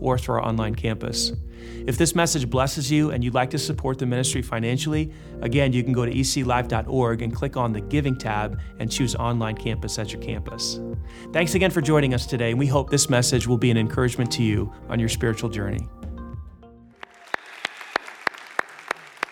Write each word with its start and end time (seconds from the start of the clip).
or 0.00 0.18
through 0.18 0.36
our 0.36 0.44
online 0.44 0.74
campus. 0.74 1.32
If 1.86 1.96
this 1.96 2.14
message 2.14 2.48
blesses 2.48 2.90
you 2.90 3.10
and 3.10 3.24
you'd 3.24 3.34
like 3.34 3.50
to 3.50 3.58
support 3.58 3.98
the 3.98 4.06
ministry 4.06 4.42
financially, 4.42 5.12
again, 5.40 5.72
you 5.72 5.82
can 5.82 5.92
go 5.92 6.04
to 6.04 6.12
eclife.org 6.12 7.22
and 7.22 7.34
click 7.34 7.56
on 7.56 7.72
the 7.72 7.80
Giving 7.80 8.16
tab 8.16 8.60
and 8.78 8.90
choose 8.90 9.14
Online 9.14 9.56
Campus 9.56 9.98
at 9.98 10.12
your 10.12 10.20
campus. 10.20 10.80
Thanks 11.32 11.54
again 11.54 11.70
for 11.70 11.80
joining 11.80 12.14
us 12.14 12.26
today, 12.26 12.50
and 12.50 12.58
we 12.58 12.66
hope 12.66 12.90
this 12.90 13.08
message 13.08 13.46
will 13.46 13.58
be 13.58 13.70
an 13.70 13.76
encouragement 13.76 14.30
to 14.32 14.42
you 14.42 14.72
on 14.88 15.00
your 15.00 15.08
spiritual 15.08 15.48
journey. 15.48 15.88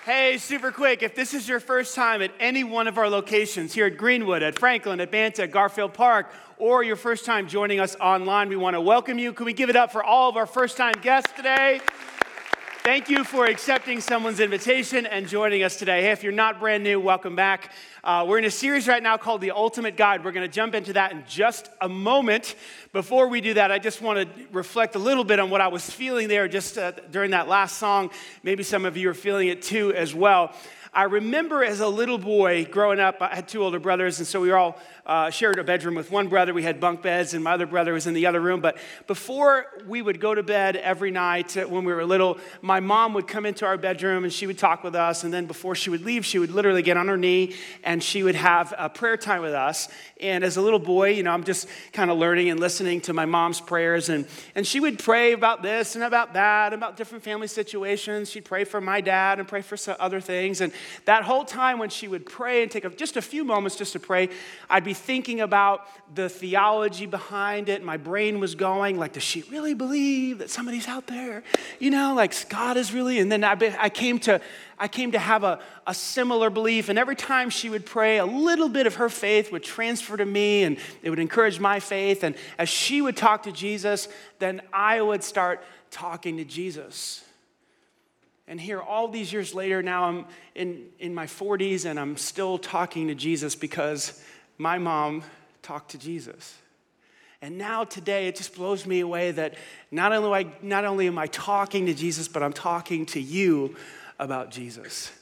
Hey, 0.06 0.38
super 0.38 0.70
quick, 0.70 1.02
if 1.02 1.16
this 1.16 1.34
is 1.34 1.48
your 1.48 1.58
first 1.58 1.96
time 1.96 2.22
at 2.22 2.30
any 2.38 2.62
one 2.62 2.86
of 2.86 2.96
our 2.96 3.10
locations 3.10 3.74
here 3.74 3.86
at 3.86 3.96
Greenwood, 3.96 4.40
at 4.40 4.56
Franklin, 4.56 5.00
at 5.00 5.10
Banta, 5.10 5.48
Garfield 5.48 5.94
Park, 5.94 6.32
or 6.58 6.82
your 6.82 6.96
first 6.96 7.24
time 7.24 7.48
joining 7.48 7.80
us 7.80 7.96
online, 8.00 8.48
we 8.48 8.56
want 8.56 8.74
to 8.74 8.80
welcome 8.80 9.18
you. 9.18 9.32
Can 9.32 9.46
we 9.46 9.52
give 9.52 9.68
it 9.68 9.76
up 9.76 9.92
for 9.92 10.02
all 10.02 10.28
of 10.28 10.36
our 10.36 10.46
first 10.46 10.76
time 10.76 10.94
guests 11.02 11.32
today? 11.36 11.80
Thank 12.82 13.08
you 13.08 13.24
for 13.24 13.46
accepting 13.46 14.00
someone's 14.00 14.38
invitation 14.38 15.06
and 15.06 15.26
joining 15.26 15.64
us 15.64 15.76
today. 15.76 16.02
Hey, 16.02 16.12
if 16.12 16.22
you're 16.22 16.32
not 16.32 16.60
brand 16.60 16.84
new, 16.84 17.00
welcome 17.00 17.34
back. 17.34 17.72
Uh, 18.06 18.24
we're 18.24 18.38
in 18.38 18.44
a 18.44 18.50
series 18.52 18.86
right 18.86 19.02
now 19.02 19.16
called 19.16 19.40
The 19.40 19.50
Ultimate 19.50 19.96
Guide. 19.96 20.24
We're 20.24 20.30
going 20.30 20.48
to 20.48 20.54
jump 20.54 20.76
into 20.76 20.92
that 20.92 21.10
in 21.10 21.24
just 21.28 21.68
a 21.80 21.88
moment. 21.88 22.54
Before 22.92 23.26
we 23.26 23.40
do 23.40 23.54
that, 23.54 23.72
I 23.72 23.80
just 23.80 24.00
want 24.00 24.20
to 24.20 24.46
reflect 24.52 24.94
a 24.94 25.00
little 25.00 25.24
bit 25.24 25.40
on 25.40 25.50
what 25.50 25.60
I 25.60 25.66
was 25.66 25.90
feeling 25.90 26.28
there 26.28 26.46
just 26.46 26.78
uh, 26.78 26.92
during 27.10 27.32
that 27.32 27.48
last 27.48 27.78
song. 27.78 28.10
Maybe 28.44 28.62
some 28.62 28.84
of 28.84 28.96
you 28.96 29.10
are 29.10 29.14
feeling 29.14 29.48
it 29.48 29.60
too 29.60 29.92
as 29.92 30.14
well. 30.14 30.54
I 30.96 31.02
remember 31.02 31.62
as 31.62 31.80
a 31.80 31.88
little 31.88 32.16
boy 32.16 32.64
growing 32.64 33.00
up, 33.00 33.20
I 33.20 33.34
had 33.34 33.48
two 33.48 33.62
older 33.62 33.78
brothers, 33.78 34.18
and 34.18 34.26
so 34.26 34.40
we 34.40 34.50
all 34.52 34.80
uh, 35.04 35.28
shared 35.28 35.58
a 35.58 35.64
bedroom 35.64 35.94
with 35.94 36.10
one 36.10 36.28
brother. 36.28 36.54
We 36.54 36.62
had 36.62 36.80
bunk 36.80 37.02
beds, 37.02 37.34
and 37.34 37.44
my 37.44 37.52
other 37.52 37.66
brother 37.66 37.92
was 37.92 38.06
in 38.06 38.14
the 38.14 38.24
other 38.24 38.40
room. 38.40 38.62
But 38.62 38.78
before 39.06 39.66
we 39.86 40.00
would 40.00 40.20
go 40.20 40.34
to 40.34 40.42
bed 40.42 40.74
every 40.74 41.10
night 41.10 41.54
uh, 41.54 41.66
when 41.66 41.84
we 41.84 41.92
were 41.92 42.02
little, 42.06 42.38
my 42.62 42.80
mom 42.80 43.12
would 43.12 43.28
come 43.28 43.44
into 43.44 43.66
our 43.66 43.76
bedroom 43.76 44.24
and 44.24 44.32
she 44.32 44.46
would 44.46 44.56
talk 44.56 44.82
with 44.82 44.94
us. 44.94 45.22
And 45.22 45.34
then 45.34 45.44
before 45.44 45.74
she 45.74 45.90
would 45.90 46.02
leave, 46.02 46.24
she 46.24 46.38
would 46.38 46.50
literally 46.50 46.80
get 46.80 46.96
on 46.96 47.08
her 47.08 47.18
knee 47.18 47.54
and 47.84 47.95
she 48.02 48.22
would 48.22 48.34
have 48.34 48.74
a 48.76 48.88
prayer 48.88 49.16
time 49.16 49.42
with 49.42 49.54
us. 49.54 49.88
And 50.20 50.42
as 50.44 50.56
a 50.56 50.62
little 50.62 50.78
boy, 50.78 51.10
you 51.10 51.22
know, 51.22 51.30
I'm 51.30 51.44
just 51.44 51.68
kind 51.92 52.10
of 52.10 52.18
learning 52.18 52.48
and 52.48 52.58
listening 52.58 53.00
to 53.02 53.12
my 53.12 53.26
mom's 53.26 53.60
prayers. 53.60 54.08
And, 54.08 54.26
and 54.54 54.66
she 54.66 54.80
would 54.80 54.98
pray 54.98 55.32
about 55.32 55.62
this 55.62 55.94
and 55.94 56.04
about 56.04 56.32
that, 56.34 56.72
about 56.72 56.96
different 56.96 57.22
family 57.22 57.46
situations. 57.46 58.30
She'd 58.30 58.44
pray 58.44 58.64
for 58.64 58.80
my 58.80 59.00
dad 59.00 59.38
and 59.38 59.46
pray 59.46 59.62
for 59.62 59.76
some 59.76 59.96
other 60.00 60.20
things. 60.20 60.60
And 60.60 60.72
that 61.04 61.24
whole 61.24 61.44
time 61.44 61.78
when 61.78 61.90
she 61.90 62.08
would 62.08 62.24
pray 62.26 62.62
and 62.62 62.70
take 62.70 62.96
just 62.96 63.16
a 63.16 63.22
few 63.22 63.44
moments 63.44 63.76
just 63.76 63.92
to 63.92 64.00
pray, 64.00 64.30
I'd 64.70 64.84
be 64.84 64.94
thinking 64.94 65.40
about 65.40 65.86
the 66.14 66.28
theology 66.28 67.06
behind 67.06 67.68
it. 67.68 67.82
My 67.82 67.96
brain 67.96 68.40
was 68.40 68.54
going, 68.54 68.98
like, 68.98 69.12
does 69.12 69.22
she 69.22 69.42
really 69.50 69.74
believe 69.74 70.38
that 70.38 70.50
somebody's 70.50 70.88
out 70.88 71.06
there? 71.06 71.42
You 71.78 71.90
know, 71.90 72.14
like 72.14 72.48
God 72.48 72.76
is 72.76 72.92
really. 72.92 73.18
And 73.18 73.30
then 73.30 73.44
I, 73.44 73.56
I 73.78 73.88
came 73.88 74.18
to 74.20 74.40
I 74.78 74.88
came 74.88 75.12
to 75.12 75.18
have 75.18 75.42
a, 75.42 75.60
a 75.86 75.94
similar 75.94 76.50
belief. 76.50 76.88
And 76.88 76.98
every 76.98 77.16
time 77.16 77.50
she 77.50 77.70
would 77.70 77.86
pray, 77.86 78.18
a 78.18 78.26
little 78.26 78.68
bit 78.68 78.86
of 78.86 78.96
her 78.96 79.08
faith 79.08 79.50
would 79.50 79.62
transfer 79.62 80.16
to 80.16 80.26
me 80.26 80.64
and 80.64 80.76
it 81.02 81.10
would 81.10 81.18
encourage 81.18 81.58
my 81.58 81.80
faith. 81.80 82.22
And 82.22 82.34
as 82.58 82.68
she 82.68 83.00
would 83.00 83.16
talk 83.16 83.44
to 83.44 83.52
Jesus, 83.52 84.08
then 84.38 84.60
I 84.72 85.00
would 85.00 85.24
start 85.24 85.62
talking 85.90 86.36
to 86.36 86.44
Jesus. 86.44 87.24
And 88.48 88.60
here, 88.60 88.80
all 88.80 89.08
these 89.08 89.32
years 89.32 89.54
later, 89.54 89.82
now 89.82 90.04
I'm 90.04 90.24
in, 90.54 90.86
in 90.98 91.14
my 91.14 91.26
40s 91.26 91.84
and 91.84 91.98
I'm 91.98 92.16
still 92.16 92.58
talking 92.58 93.08
to 93.08 93.14
Jesus 93.14 93.54
because 93.54 94.22
my 94.58 94.78
mom 94.78 95.22
talked 95.62 95.92
to 95.92 95.98
Jesus. 95.98 96.56
And 97.42 97.58
now 97.58 97.84
today, 97.84 98.28
it 98.28 98.36
just 98.36 98.54
blows 98.54 98.86
me 98.86 99.00
away 99.00 99.30
that 99.32 99.54
not 99.90 100.12
only, 100.12 100.50
not 100.62 100.84
only 100.84 101.06
am 101.06 101.18
I 101.18 101.26
talking 101.26 101.86
to 101.86 101.94
Jesus, 101.94 102.28
but 102.28 102.42
I'm 102.42 102.52
talking 102.52 103.04
to 103.06 103.20
you 103.20 103.76
about 104.18 104.50
Jesus. 104.50 105.12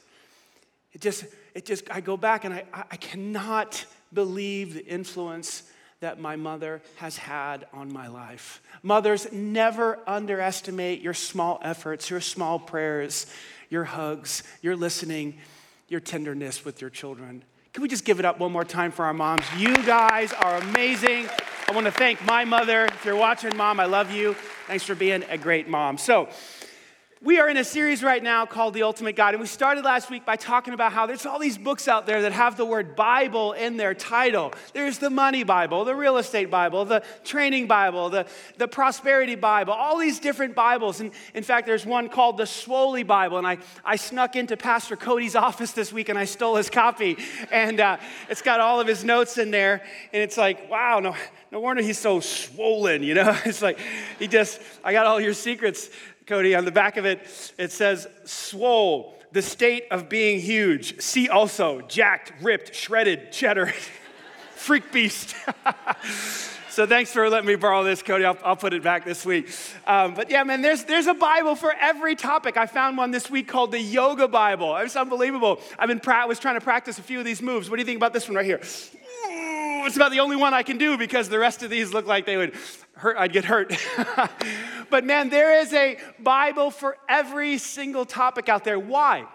It 0.93 1.01
just, 1.01 1.25
it 1.55 1.65
just 1.65 1.91
I 1.91 2.01
go 2.01 2.17
back 2.17 2.45
and 2.45 2.55
I, 2.55 2.65
I 2.73 2.97
cannot 2.97 3.85
believe 4.13 4.75
the 4.75 4.87
influence 4.87 5.65
that 6.01 6.21
my 6.21 6.37
mother 6.37 6.83
has 6.97 7.17
had 7.17 7.67
on 7.73 7.93
my 7.93 8.09
life. 8.09 8.61
Mothers, 8.83 9.33
never 9.33 9.99
underestimate 10.07 11.01
your 11.01 11.15
small 11.15 11.59
efforts, 11.63 12.11
your 12.11 12.21
small 12.21 12.59
prayers, 12.59 13.27
your 13.71 13.85
hugs, 13.85 14.43
your 14.61 14.77
listening, 14.77 15.39
your 15.89 16.01
tenderness 16.01 16.65
with 16.65 16.81
your 16.81 16.91
children. 16.91 17.43
Can 17.73 17.83
we 17.83 17.89
just 17.89 18.05
give 18.05 18.21
it 18.21 18.25
up 18.25 18.39
one 18.39 18.53
more 18.53 18.65
time 18.65 18.93
for 18.93 19.05
our 19.05 19.15
moms? 19.15 19.45
You 19.57 19.75
guys 19.85 20.33
are 20.33 20.59
amazing. 20.59 21.27
I 21.69 21.73
want 21.73 21.87
to 21.87 21.93
thank 21.93 22.25
my 22.25 22.45
mother. 22.45 22.85
If 22.85 23.05
you're 23.05 23.17
watching, 23.17 23.57
mom, 23.57 23.81
I 23.81 23.87
love 23.87 24.13
you. 24.13 24.35
Thanks 24.67 24.85
for 24.85 24.95
being 24.95 25.25
a 25.29 25.37
great 25.37 25.69
mom. 25.69 25.99
So, 25.99 26.29
we 27.23 27.39
are 27.39 27.49
in 27.49 27.57
a 27.57 27.65
series 27.65 28.03
right 28.03 28.23
now 28.23 28.45
called 28.45 28.75
The 28.75 28.83
Ultimate 28.83 29.17
Guide, 29.17 29.35
and 29.35 29.41
we 29.41 29.47
started 29.47 29.85
last 29.85 30.11
week 30.11 30.27
by 30.27 30.37
talking 30.37 30.75
about 30.75 30.93
how 30.93 31.07
there's 31.07 31.25
all 31.25 31.39
these 31.39 31.57
books 31.57 31.89
out 31.89 32.07
there 32.07 32.23
that 32.23 32.33
have 32.33 32.57
the 32.57 32.67
word 32.67 32.97
Bible 32.97 33.53
in 33.53 33.77
their 33.77 33.95
title. 33.95 34.53
There's 34.73 34.99
the 34.99 35.11
Money 35.11 35.43
Bible, 35.43 35.85
the 35.85 35.95
Real 35.95 36.19
Estate 36.19 36.51
Bible, 36.51 36.85
the 36.85 37.03
Training 37.25 37.67
Bible, 37.67 38.11
the, 38.11 38.27
the 38.59 38.69
Prosperity 38.69 39.37
Bible, 39.37 39.73
all 39.73 39.99
these 39.99 40.19
different 40.19 40.55
Bibles. 40.55 41.01
And 41.01 41.13
in 41.35 41.43
fact, 41.43 41.67
there's 41.67 41.87
one 41.87 42.09
called 42.09 42.37
the 42.37 42.45
Swoley 42.45 43.07
Bible, 43.07 43.39
and 43.39 43.47
I, 43.47 43.59
I 43.85 43.97
snuck 43.97 44.37
into 44.37 44.57
Pastor 44.57 44.97
Cody's 44.97 45.37
office 45.37 45.73
this 45.73 45.93
week 45.93 46.09
and 46.09 46.19
I 46.19 46.25
stole 46.25 46.57
his 46.57 46.69
copy, 46.69 47.17
and 47.51 47.81
uh, 47.81 47.97
it's 48.29 48.43
got 48.43 48.61
all 48.61 48.81
of 48.81 48.87
his 48.87 49.05
notes 49.05 49.39
in 49.39 49.51
there, 49.51 49.83
and 50.13 50.23
it's 50.23 50.37
like, 50.37 50.71
wow, 50.71 51.01
no, 51.01 51.17
no 51.51 51.61
wonder 51.61 51.83
he's 51.83 51.99
so 51.99 52.21
swollen, 52.21 53.03
you 53.03 53.15
know? 53.15 53.35
It's 53.45 53.63
like, 53.63 53.79
he 54.19 54.27
just, 54.27 54.61
I 54.83 54.93
got 54.93 55.07
all 55.07 55.21
your 55.21 55.35
secrets 55.35 55.89
Cody, 56.27 56.55
on 56.55 56.65
the 56.65 56.73
back 56.73 56.97
of 56.97 57.05
it, 57.05 57.21
it 57.59 57.71
says, 57.71 58.07
swole, 58.25 59.15
the 59.33 59.43
state 59.43 59.85
of 59.91 60.09
being 60.09 60.41
huge. 60.41 61.01
See 61.03 61.29
also, 61.29 61.83
jacked, 61.83 62.33
ripped, 62.43 62.75
shredded, 62.75 63.31
cheddar, 63.31 63.67
freak 64.55 64.91
beast. 64.91 65.35
so 66.71 66.87
thanks 66.87 67.13
for 67.13 67.29
letting 67.29 67.47
me 67.47 67.57
borrow 67.57 67.85
this, 67.85 68.03
Cody. 68.03 68.25
I'll, 68.25 68.39
I'll 68.43 68.57
put 68.57 68.73
it 68.73 68.83
back 68.83 69.05
this 69.05 69.27
week. 69.27 69.55
Um, 69.87 70.15
but 70.15 70.31
yeah, 70.31 70.45
man, 70.45 70.63
there's, 70.63 70.85
there's 70.85 71.09
a 71.09 71.15
Bible 71.15 71.57
for 71.57 71.75
every 71.79 72.17
topic. 72.17 72.57
I 72.57 72.65
found 72.65 72.97
one 72.97 73.11
this 73.11 73.29
week 73.29 73.47
called 73.47 73.71
the 73.71 73.81
Yoga 73.81 74.27
Bible. 74.27 74.75
It's 74.77 74.97
unbelievable. 74.97 75.61
I've 75.79 75.89
been 75.89 76.01
pra- 76.01 76.27
was 76.27 76.39
trying 76.39 76.59
to 76.59 76.65
practice 76.65 76.99
a 76.99 77.03
few 77.03 77.19
of 77.19 77.27
these 77.27 77.43
moves. 77.43 77.69
What 77.69 77.77
do 77.77 77.83
you 77.83 77.87
think 77.87 77.99
about 77.99 78.15
this 78.15 78.29
one 78.29 78.37
right 78.37 78.47
here? 78.47 78.61
It's 79.87 79.97
about 79.97 80.11
the 80.13 80.21
only 80.21 80.37
one 80.37 80.55
I 80.55 80.63
can 80.63 80.79
do 80.79 80.97
because 80.97 81.29
the 81.29 81.39
rest 81.39 81.63
of 81.63 81.69
these 81.69 81.93
look 81.93 82.07
like 82.07 82.25
they 82.25 82.39
would 82.39 82.55
hurt, 82.97 83.17
I'd 83.19 83.33
get 83.33 83.45
hurt. 83.45 83.77
but 84.91 85.05
man, 85.05 85.29
there 85.29 85.61
is 85.61 85.73
a 85.73 85.99
Bible 86.19 86.71
for 86.71 86.97
every 87.09 87.59
single 87.59 88.05
topic 88.05 88.49
out 88.49 88.65
there. 88.65 88.79
Why? 88.79 89.27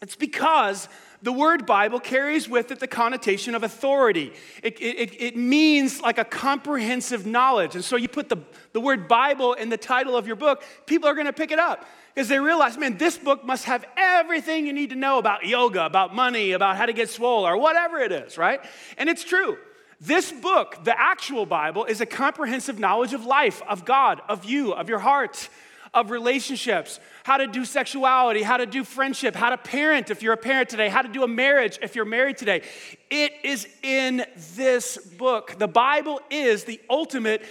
It's 0.00 0.16
because 0.16 0.88
the 1.22 1.32
word 1.32 1.66
Bible 1.66 1.98
carries 1.98 2.48
with 2.48 2.70
it 2.70 2.78
the 2.78 2.86
connotation 2.86 3.54
of 3.54 3.64
authority. 3.64 4.32
It, 4.62 4.80
it, 4.80 5.20
it, 5.20 5.36
means 5.36 6.00
like 6.00 6.18
a 6.18 6.24
comprehensive 6.24 7.26
knowledge. 7.26 7.74
And 7.74 7.84
so 7.84 7.96
you 7.96 8.08
put 8.08 8.28
the, 8.28 8.36
the 8.72 8.80
word 8.80 9.08
Bible 9.08 9.54
in 9.54 9.68
the 9.68 9.76
title 9.76 10.16
of 10.16 10.28
your 10.28 10.36
book, 10.36 10.62
people 10.86 11.08
are 11.08 11.14
going 11.14 11.26
to 11.26 11.32
pick 11.32 11.50
it 11.50 11.58
up 11.58 11.84
because 12.14 12.28
they 12.28 12.38
realize, 12.38 12.78
man, 12.78 12.96
this 12.96 13.18
book 13.18 13.44
must 13.44 13.64
have 13.64 13.84
everything 13.96 14.66
you 14.66 14.72
need 14.72 14.90
to 14.90 14.96
know 14.96 15.18
about 15.18 15.46
yoga, 15.46 15.84
about 15.84 16.14
money, 16.14 16.52
about 16.52 16.76
how 16.76 16.86
to 16.86 16.92
get 16.92 17.08
swole, 17.10 17.44
or 17.44 17.56
whatever 17.56 17.98
it 17.98 18.12
is, 18.12 18.38
right? 18.38 18.60
And 18.96 19.08
it's 19.08 19.24
true. 19.24 19.58
This 20.00 20.30
book, 20.30 20.84
the 20.84 20.98
actual 20.98 21.44
Bible, 21.44 21.84
is 21.84 22.00
a 22.00 22.06
comprehensive 22.06 22.78
knowledge 22.78 23.14
of 23.14 23.26
life, 23.26 23.60
of 23.68 23.84
God, 23.84 24.20
of 24.28 24.44
you, 24.44 24.72
of 24.72 24.88
your 24.88 25.00
heart, 25.00 25.48
of 25.92 26.10
relationships, 26.10 27.00
how 27.24 27.38
to 27.38 27.46
do 27.46 27.64
sexuality, 27.64 28.42
how 28.42 28.58
to 28.58 28.66
do 28.66 28.84
friendship, 28.84 29.34
how 29.34 29.50
to 29.50 29.56
parent 29.56 30.10
if 30.10 30.22
you're 30.22 30.34
a 30.34 30.36
parent 30.36 30.68
today, 30.68 30.88
how 30.88 31.02
to 31.02 31.08
do 31.08 31.24
a 31.24 31.28
marriage 31.28 31.78
if 31.82 31.96
you're 31.96 32.04
married 32.04 32.36
today. 32.36 32.62
It 33.10 33.32
is 33.42 33.66
in 33.82 34.24
this 34.54 34.98
book. 34.98 35.58
The 35.58 35.66
Bible 35.66 36.20
is 36.30 36.64
the 36.64 36.80
ultimate 36.88 37.42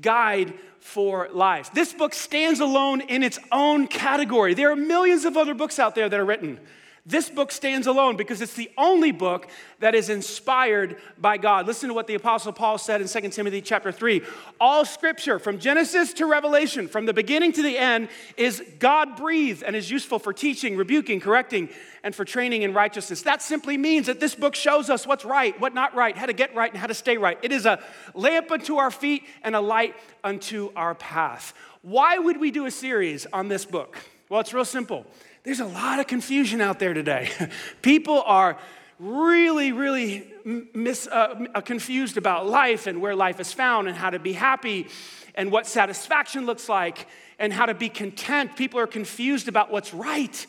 guide 0.00 0.54
for 0.80 1.28
life. 1.32 1.72
This 1.72 1.92
book 1.92 2.14
stands 2.14 2.58
alone 2.58 3.02
in 3.02 3.22
its 3.22 3.38
own 3.52 3.86
category. 3.86 4.54
There 4.54 4.72
are 4.72 4.76
millions 4.76 5.24
of 5.24 5.36
other 5.36 5.54
books 5.54 5.78
out 5.78 5.94
there 5.94 6.08
that 6.08 6.18
are 6.18 6.24
written 6.24 6.58
This 7.04 7.28
book 7.28 7.50
stands 7.50 7.88
alone 7.88 8.16
because 8.16 8.40
it's 8.40 8.54
the 8.54 8.70
only 8.78 9.10
book 9.10 9.48
that 9.80 9.96
is 9.96 10.08
inspired 10.08 10.98
by 11.18 11.36
God. 11.36 11.66
Listen 11.66 11.88
to 11.88 11.94
what 11.94 12.06
the 12.06 12.14
apostle 12.14 12.52
Paul 12.52 12.78
said 12.78 13.00
in 13.00 13.08
2 13.08 13.28
Timothy 13.30 13.60
chapter 13.60 13.90
3. 13.90 14.22
All 14.60 14.84
scripture 14.84 15.40
from 15.40 15.58
Genesis 15.58 16.12
to 16.14 16.26
Revelation, 16.26 16.86
from 16.86 17.06
the 17.06 17.12
beginning 17.12 17.50
to 17.54 17.62
the 17.62 17.76
end, 17.76 18.08
is 18.36 18.62
God-breathed 18.78 19.64
and 19.64 19.74
is 19.74 19.90
useful 19.90 20.20
for 20.20 20.32
teaching, 20.32 20.76
rebuking, 20.76 21.18
correcting, 21.18 21.70
and 22.04 22.14
for 22.14 22.24
training 22.24 22.62
in 22.62 22.72
righteousness. 22.72 23.22
That 23.22 23.42
simply 23.42 23.76
means 23.76 24.06
that 24.06 24.20
this 24.20 24.36
book 24.36 24.54
shows 24.54 24.88
us 24.88 25.04
what's 25.04 25.24
right, 25.24 25.58
what 25.60 25.74
not 25.74 25.96
right, 25.96 26.16
how 26.16 26.26
to 26.26 26.32
get 26.32 26.54
right, 26.54 26.70
and 26.70 26.80
how 26.80 26.86
to 26.86 26.94
stay 26.94 27.16
right. 27.16 27.36
It 27.42 27.50
is 27.50 27.66
a 27.66 27.80
lamp 28.14 28.52
unto 28.52 28.76
our 28.76 28.92
feet 28.92 29.24
and 29.42 29.56
a 29.56 29.60
light 29.60 29.96
unto 30.22 30.70
our 30.76 30.94
path. 30.94 31.52
Why 31.82 32.18
would 32.18 32.38
we 32.38 32.52
do 32.52 32.66
a 32.66 32.70
series 32.70 33.26
on 33.32 33.48
this 33.48 33.64
book? 33.64 33.98
Well, 34.28 34.40
it's 34.40 34.54
real 34.54 34.64
simple. 34.64 35.04
There's 35.44 35.60
a 35.60 35.66
lot 35.66 35.98
of 35.98 36.06
confusion 36.06 36.60
out 36.60 36.78
there 36.78 36.94
today. 36.94 37.30
People 37.82 38.22
are 38.22 38.58
really, 39.00 39.72
really 39.72 40.32
mis, 40.44 41.08
uh, 41.08 41.46
uh, 41.54 41.60
confused 41.60 42.16
about 42.16 42.46
life 42.46 42.86
and 42.86 43.00
where 43.00 43.16
life 43.16 43.40
is 43.40 43.52
found 43.52 43.88
and 43.88 43.96
how 43.96 44.10
to 44.10 44.20
be 44.20 44.32
happy 44.32 44.86
and 45.34 45.50
what 45.50 45.66
satisfaction 45.66 46.46
looks 46.46 46.68
like 46.68 47.08
and 47.40 47.52
how 47.52 47.66
to 47.66 47.74
be 47.74 47.88
content. 47.88 48.54
People 48.56 48.78
are 48.78 48.86
confused 48.86 49.48
about 49.48 49.72
what's 49.72 49.92
right. 49.92 50.46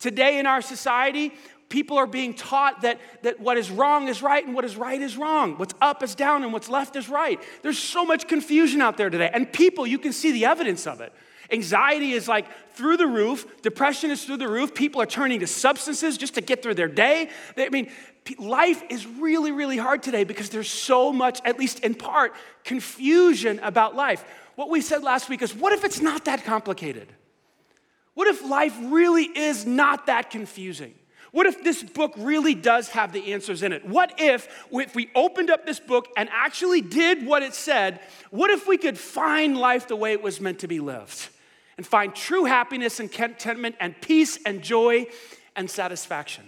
Today 0.00 0.40
in 0.40 0.46
our 0.46 0.60
society, 0.60 1.32
people 1.68 1.96
are 1.96 2.08
being 2.08 2.34
taught 2.34 2.82
that, 2.82 2.98
that 3.22 3.38
what 3.38 3.56
is 3.56 3.70
wrong 3.70 4.08
is 4.08 4.22
right 4.22 4.44
and 4.44 4.56
what 4.56 4.64
is 4.64 4.76
right 4.76 5.00
is 5.00 5.16
wrong. 5.16 5.56
What's 5.56 5.74
up 5.80 6.02
is 6.02 6.16
down 6.16 6.42
and 6.42 6.52
what's 6.52 6.68
left 6.68 6.96
is 6.96 7.08
right. 7.08 7.40
There's 7.62 7.78
so 7.78 8.04
much 8.04 8.26
confusion 8.26 8.82
out 8.82 8.96
there 8.96 9.10
today. 9.10 9.30
And 9.32 9.52
people, 9.52 9.86
you 9.86 10.00
can 10.00 10.12
see 10.12 10.32
the 10.32 10.46
evidence 10.46 10.88
of 10.88 11.00
it. 11.00 11.12
Anxiety 11.50 12.12
is 12.12 12.28
like 12.28 12.46
through 12.72 12.96
the 12.96 13.06
roof. 13.06 13.62
Depression 13.62 14.10
is 14.10 14.24
through 14.24 14.38
the 14.38 14.48
roof. 14.48 14.74
People 14.74 15.00
are 15.02 15.06
turning 15.06 15.40
to 15.40 15.46
substances 15.46 16.16
just 16.16 16.34
to 16.34 16.40
get 16.40 16.62
through 16.62 16.74
their 16.74 16.88
day. 16.88 17.30
I 17.56 17.68
mean, 17.68 17.90
life 18.38 18.82
is 18.88 19.06
really, 19.06 19.52
really 19.52 19.76
hard 19.76 20.02
today 20.02 20.24
because 20.24 20.50
there's 20.50 20.70
so 20.70 21.12
much, 21.12 21.40
at 21.44 21.58
least 21.58 21.80
in 21.80 21.94
part, 21.94 22.32
confusion 22.64 23.58
about 23.60 23.94
life. 23.94 24.24
What 24.54 24.70
we 24.70 24.80
said 24.80 25.02
last 25.02 25.28
week 25.28 25.42
is 25.42 25.54
what 25.54 25.72
if 25.72 25.84
it's 25.84 26.00
not 26.00 26.26
that 26.26 26.44
complicated? 26.44 27.08
What 28.14 28.28
if 28.28 28.44
life 28.44 28.76
really 28.80 29.24
is 29.24 29.66
not 29.66 30.06
that 30.06 30.30
confusing? 30.30 30.94
What 31.32 31.46
if 31.46 31.64
this 31.64 31.82
book 31.82 32.14
really 32.16 32.54
does 32.54 32.88
have 32.90 33.12
the 33.12 33.32
answers 33.32 33.62
in 33.62 33.72
it? 33.72 33.84
What 33.84 34.14
if, 34.18 34.48
if 34.70 34.94
we 34.94 35.10
opened 35.14 35.50
up 35.50 35.66
this 35.66 35.80
book 35.80 36.08
and 36.16 36.28
actually 36.30 36.82
did 36.82 37.26
what 37.26 37.42
it 37.42 37.54
said, 37.54 38.00
what 38.30 38.50
if 38.50 38.68
we 38.68 38.78
could 38.78 38.98
find 38.98 39.56
life 39.56 39.88
the 39.88 39.96
way 39.96 40.12
it 40.12 40.22
was 40.22 40.40
meant 40.40 40.60
to 40.60 40.68
be 40.68 40.78
lived? 40.78 41.28
and 41.76 41.86
find 41.86 42.14
true 42.14 42.44
happiness 42.44 43.00
and 43.00 43.10
contentment 43.10 43.76
and 43.80 44.00
peace 44.00 44.38
and 44.44 44.62
joy 44.62 45.06
and 45.56 45.70
satisfaction. 45.70 46.44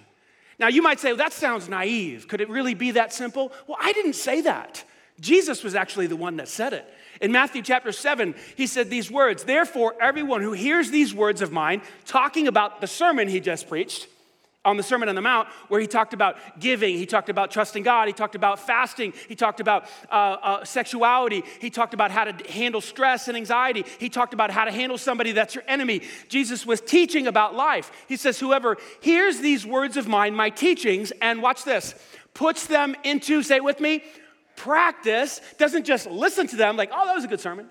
Now, 0.58 0.68
you 0.68 0.82
might 0.82 1.00
say, 1.00 1.08
well, 1.08 1.16
that 1.16 1.32
sounds 1.32 1.68
naive. 1.68 2.28
Could 2.28 2.40
it 2.40 2.48
really 2.48 2.74
be 2.74 2.92
that 2.92 3.12
simple? 3.12 3.52
Well, 3.66 3.78
I 3.80 3.92
didn't 3.92 4.12
say 4.14 4.42
that. 4.42 4.84
Jesus 5.20 5.62
was 5.64 5.74
actually 5.74 6.06
the 6.06 6.16
one 6.16 6.36
that 6.36 6.48
said 6.48 6.72
it. 6.72 6.88
In 7.20 7.32
Matthew 7.32 7.62
chapter 7.62 7.92
7, 7.92 8.34
he 8.56 8.66
said 8.66 8.90
these 8.90 9.10
words 9.10 9.44
Therefore, 9.44 9.94
everyone 10.00 10.42
who 10.42 10.52
hears 10.52 10.90
these 10.90 11.14
words 11.14 11.42
of 11.42 11.52
mine, 11.52 11.82
talking 12.04 12.46
about 12.46 12.80
the 12.80 12.86
sermon 12.86 13.28
he 13.28 13.40
just 13.40 13.68
preached, 13.68 14.06
on 14.64 14.76
the 14.76 14.82
Sermon 14.82 15.08
on 15.08 15.14
the 15.14 15.20
Mount, 15.20 15.48
where 15.68 15.80
he 15.80 15.86
talked 15.86 16.14
about 16.14 16.36
giving, 16.58 16.96
he 16.96 17.06
talked 17.06 17.28
about 17.28 17.50
trusting 17.50 17.82
God, 17.82 18.06
he 18.06 18.14
talked 18.14 18.34
about 18.34 18.58
fasting, 18.58 19.12
he 19.28 19.34
talked 19.34 19.60
about 19.60 19.84
uh, 20.10 20.14
uh, 20.14 20.64
sexuality, 20.64 21.42
he 21.60 21.70
talked 21.70 21.94
about 21.94 22.10
how 22.10 22.24
to 22.24 22.50
handle 22.50 22.80
stress 22.80 23.28
and 23.28 23.36
anxiety, 23.36 23.84
he 23.98 24.08
talked 24.08 24.34
about 24.34 24.50
how 24.50 24.64
to 24.64 24.72
handle 24.72 24.98
somebody 24.98 25.32
that's 25.32 25.54
your 25.54 25.64
enemy. 25.68 26.02
Jesus 26.28 26.64
was 26.64 26.80
teaching 26.80 27.26
about 27.26 27.54
life. 27.54 27.90
He 28.08 28.16
says, 28.16 28.40
Whoever 28.40 28.76
hears 29.00 29.40
these 29.40 29.66
words 29.66 29.96
of 29.96 30.08
mine, 30.08 30.34
my 30.34 30.50
teachings, 30.50 31.12
and 31.20 31.42
watch 31.42 31.64
this, 31.64 31.94
puts 32.34 32.66
them 32.66 32.96
into, 33.04 33.42
say 33.42 33.56
it 33.56 33.64
with 33.64 33.80
me, 33.80 34.02
practice, 34.56 35.40
doesn't 35.58 35.84
just 35.84 36.06
listen 36.10 36.46
to 36.48 36.56
them 36.56 36.76
like, 36.76 36.90
oh, 36.92 37.06
that 37.06 37.14
was 37.14 37.24
a 37.24 37.28
good 37.28 37.40
sermon. 37.40 37.68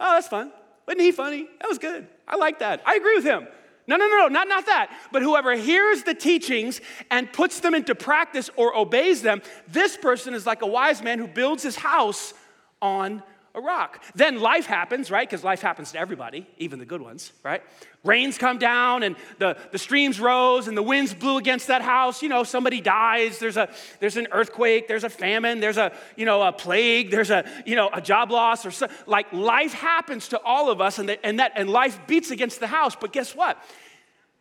Oh, 0.00 0.14
that's 0.14 0.28
fun. 0.28 0.52
Wasn't 0.86 1.00
he 1.00 1.12
funny? 1.12 1.46
That 1.60 1.68
was 1.68 1.78
good. 1.78 2.08
I 2.26 2.36
like 2.36 2.58
that. 2.58 2.82
I 2.84 2.96
agree 2.96 3.14
with 3.14 3.24
him. 3.24 3.46
No, 3.92 3.98
no, 3.98 4.08
no, 4.08 4.16
no, 4.20 4.28
not, 4.28 4.48
not 4.48 4.64
that. 4.64 4.90
But 5.12 5.20
whoever 5.20 5.54
hears 5.54 6.02
the 6.02 6.14
teachings 6.14 6.80
and 7.10 7.30
puts 7.30 7.60
them 7.60 7.74
into 7.74 7.94
practice 7.94 8.48
or 8.56 8.74
obeys 8.74 9.20
them, 9.20 9.42
this 9.68 9.98
person 9.98 10.32
is 10.32 10.46
like 10.46 10.62
a 10.62 10.66
wise 10.66 11.02
man 11.02 11.18
who 11.18 11.26
builds 11.26 11.62
his 11.62 11.76
house 11.76 12.32
on 12.80 13.22
a 13.54 13.60
rock. 13.60 14.02
Then 14.14 14.40
life 14.40 14.64
happens, 14.64 15.10
right? 15.10 15.28
Because 15.28 15.44
life 15.44 15.60
happens 15.60 15.92
to 15.92 15.98
everybody, 15.98 16.46
even 16.56 16.78
the 16.78 16.86
good 16.86 17.02
ones, 17.02 17.32
right? 17.42 17.62
Rains 18.02 18.38
come 18.38 18.58
down 18.58 19.02
and 19.02 19.14
the, 19.38 19.58
the 19.72 19.78
streams 19.78 20.18
rose 20.18 20.68
and 20.68 20.76
the 20.76 20.82
winds 20.82 21.12
blew 21.12 21.36
against 21.36 21.66
that 21.66 21.82
house. 21.82 22.22
You 22.22 22.30
know, 22.30 22.44
somebody 22.44 22.80
dies, 22.80 23.38
there's, 23.38 23.58
a, 23.58 23.68
there's 24.00 24.16
an 24.16 24.28
earthquake, 24.32 24.88
there's 24.88 25.04
a 25.04 25.10
famine, 25.10 25.60
there's 25.60 25.76
a, 25.76 25.92
you 26.16 26.24
know, 26.24 26.42
a 26.42 26.52
plague, 26.52 27.10
there's 27.10 27.30
a, 27.30 27.44
you 27.66 27.76
know, 27.76 27.90
a 27.92 28.00
job 28.00 28.30
loss 28.30 28.64
or 28.64 28.70
so, 28.70 28.88
like 29.06 29.30
life 29.32 29.74
happens 29.74 30.28
to 30.28 30.40
all 30.40 30.70
of 30.70 30.80
us 30.80 30.98
and, 30.98 31.08
the, 31.10 31.24
and, 31.24 31.38
that, 31.38 31.52
and 31.54 31.68
life 31.68 32.00
beats 32.06 32.30
against 32.30 32.58
the 32.58 32.66
house. 32.66 32.96
But 32.96 33.12
guess 33.12 33.34
what? 33.34 33.62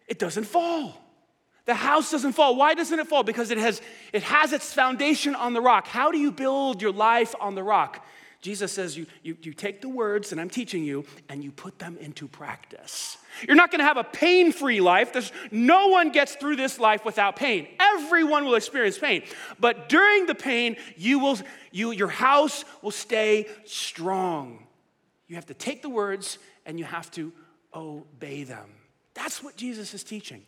It 0.07 0.19
doesn't 0.19 0.45
fall. 0.45 0.93
The 1.65 1.75
house 1.75 2.11
doesn't 2.11 2.31
fall. 2.31 2.55
Why 2.55 2.73
doesn't 2.73 2.97
it 2.97 3.07
fall? 3.07 3.23
Because 3.23 3.51
it 3.51 3.57
has, 3.57 3.81
it 4.13 4.23
has 4.23 4.53
its 4.53 4.73
foundation 4.73 5.35
on 5.35 5.53
the 5.53 5.61
rock. 5.61 5.85
How 5.85 6.11
do 6.11 6.17
you 6.17 6.31
build 6.31 6.81
your 6.81 6.91
life 6.91 7.35
on 7.39 7.55
the 7.55 7.63
rock? 7.63 8.05
Jesus 8.41 8.71
says 8.71 8.97
you, 8.97 9.05
you, 9.21 9.38
you 9.43 9.53
take 9.53 9.81
the 9.81 9.89
words 9.89 10.31
that 10.31 10.39
I'm 10.39 10.49
teaching 10.49 10.83
you 10.83 11.05
and 11.29 11.43
you 11.43 11.51
put 11.51 11.77
them 11.77 11.97
into 12.01 12.27
practice. 12.27 13.17
You're 13.47 13.55
not 13.55 13.69
going 13.69 13.79
to 13.79 13.85
have 13.85 13.97
a 13.97 14.03
pain 14.03 14.51
free 14.51 14.81
life. 14.81 15.13
There's, 15.13 15.31
no 15.51 15.89
one 15.89 16.11
gets 16.11 16.35
through 16.35 16.55
this 16.55 16.79
life 16.79 17.05
without 17.05 17.35
pain. 17.35 17.67
Everyone 17.79 18.45
will 18.45 18.55
experience 18.55 18.97
pain. 18.97 19.23
But 19.59 19.89
during 19.89 20.25
the 20.25 20.33
pain, 20.33 20.75
you 20.97 21.19
will, 21.19 21.38
you, 21.71 21.91
your 21.91 22.07
house 22.07 22.65
will 22.81 22.91
stay 22.91 23.47
strong. 23.65 24.65
You 25.27 25.35
have 25.35 25.45
to 25.45 25.53
take 25.53 25.83
the 25.83 25.89
words 25.89 26.39
and 26.65 26.79
you 26.79 26.85
have 26.85 27.11
to 27.11 27.31
obey 27.75 28.43
them. 28.43 28.69
That's 29.13 29.43
what 29.43 29.55
Jesus 29.55 29.93
is 29.93 30.03
teaching. 30.03 30.41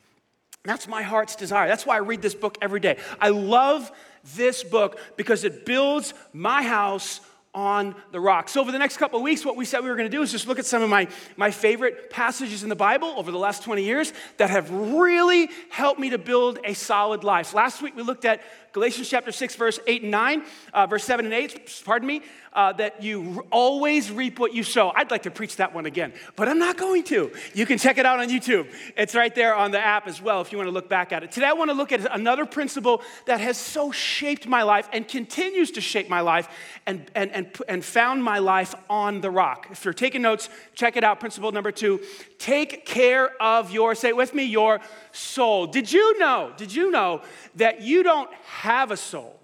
That's 0.64 0.88
my 0.88 1.04
heart's 1.04 1.36
desire. 1.36 1.68
That's 1.68 1.86
why 1.86 1.96
I 1.96 2.00
read 2.00 2.22
this 2.22 2.36
book 2.36 2.58
every 2.62 2.80
day. 2.80 2.98
I 3.20 3.30
love 3.30 3.92
this 4.36 4.64
book 4.64 4.98
because 5.16 5.44
it 5.44 5.66
builds 5.66 6.14
my 6.32 6.64
house 6.64 7.20
on 7.56 7.96
the 8.12 8.20
rock. 8.20 8.50
So, 8.50 8.62
over 8.62 8.72
the 8.72 8.80
next 8.80 8.98
couple 8.98 9.20
of 9.20 9.24
weeks, 9.24 9.46
what 9.46 9.56
we 9.56 9.66
said 9.66 9.84
we 9.84 9.90
were 9.90 9.96
going 9.96 10.10
to 10.10 10.16
do 10.16 10.22
is 10.22 10.32
just 10.32 10.48
look 10.48 10.60
at 10.60 10.66
some 10.66 10.82
of 10.82 10.90
my, 10.90 11.08
my 11.38 11.52
favorite 11.52 12.10
passages 12.10 12.64
in 12.64 12.70
the 12.70 12.76
Bible 12.76 13.14
over 13.18 13.32
the 13.32 13.38
last 13.38 13.64
20 13.64 13.84
years 13.84 14.12
that 14.38 14.50
have 14.50 14.72
really 14.72 15.50
helped 15.70 16.00
me 16.00 16.10
to 16.10 16.18
build 16.18 16.60
a 16.64 16.74
solid 16.74 17.24
life. 17.24 17.54
Last 17.54 17.82
week, 17.82 17.96
we 17.96 18.04
looked 18.04 18.26
at 18.26 18.42
Galatians 18.74 19.08
chapter 19.08 19.32
6, 19.32 19.56
verse 19.56 19.80
8 19.86 20.02
and 20.02 20.12
9, 20.12 20.44
uh, 20.74 20.88
verse 20.88 21.04
7 21.04 21.26
and 21.26 21.34
8, 21.34 21.84
pardon 21.86 22.08
me, 22.08 22.24
uh, 22.54 22.74
that 22.74 23.04
you 23.04 23.46
always 23.52 24.12
reap 24.12 24.40
what 24.40 24.54
you 24.54 24.64
sow. 24.64 24.92
I'd 24.96 25.12
like 25.12 25.24
to 25.24 25.32
preach 25.32 25.58
that 25.58 25.76
one 25.76 25.86
again, 25.86 26.12
but 26.36 26.50
I'm 26.50 26.58
not 26.58 26.76
going 26.76 27.04
to. 27.06 27.32
You 27.54 27.68
can 27.68 27.78
check 27.78 28.00
it 28.00 28.06
out 28.06 28.20
on 28.20 28.30
YouTube. 28.30 28.68
It's 28.98 29.14
right 29.14 29.34
there 29.34 29.56
on 29.56 29.70
the 29.70 29.80
app 29.80 30.08
as 30.08 30.22
well 30.22 30.42
if 30.42 30.52
you 30.52 30.58
want 30.58 30.68
to 30.70 30.74
look 30.74 30.90
back 30.90 31.12
at 31.12 31.24
it. 31.24 31.32
Today, 31.32 31.46
I 31.46 31.54
want 31.54 31.70
to 31.70 31.76
look 31.76 31.92
at 31.92 32.12
another 32.14 32.48
principle 32.48 33.04
that 33.28 33.40
has 33.40 33.58
so 33.58 33.92
shaped 33.92 34.48
my 34.48 34.64
life 34.64 34.90
and 34.92 35.08
continues 35.08 35.70
to 35.72 35.82
shape 35.82 36.10
my 36.10 36.22
life 36.22 36.50
and, 36.88 37.10
and, 37.14 37.32
and, 37.32 37.56
and 37.68 37.86
found 37.86 38.24
my 38.24 38.40
life 38.40 38.74
on 38.90 39.22
the 39.22 39.30
rock. 39.30 39.68
If 39.70 39.86
you're 39.86 39.94
taking 39.94 40.24
notes, 40.24 40.50
check 40.74 40.98
it 40.98 41.04
out. 41.04 41.20
Principle 41.20 41.52
number 41.52 41.72
two 41.72 42.02
take 42.40 42.86
care 42.86 43.42
of 43.42 43.72
your, 43.72 43.96
say 43.96 44.10
it 44.10 44.18
with 44.18 44.34
me, 44.34 44.44
your 44.44 44.82
soul. 45.14 45.66
Did 45.66 45.90
you 45.90 46.20
know, 46.20 46.52
did 46.58 46.76
you 46.76 46.92
know 46.92 47.22
that 47.56 47.82
you 47.82 48.04
don't 48.04 48.30
have 48.64 48.92
a 48.92 48.98
soul? 48.98 49.38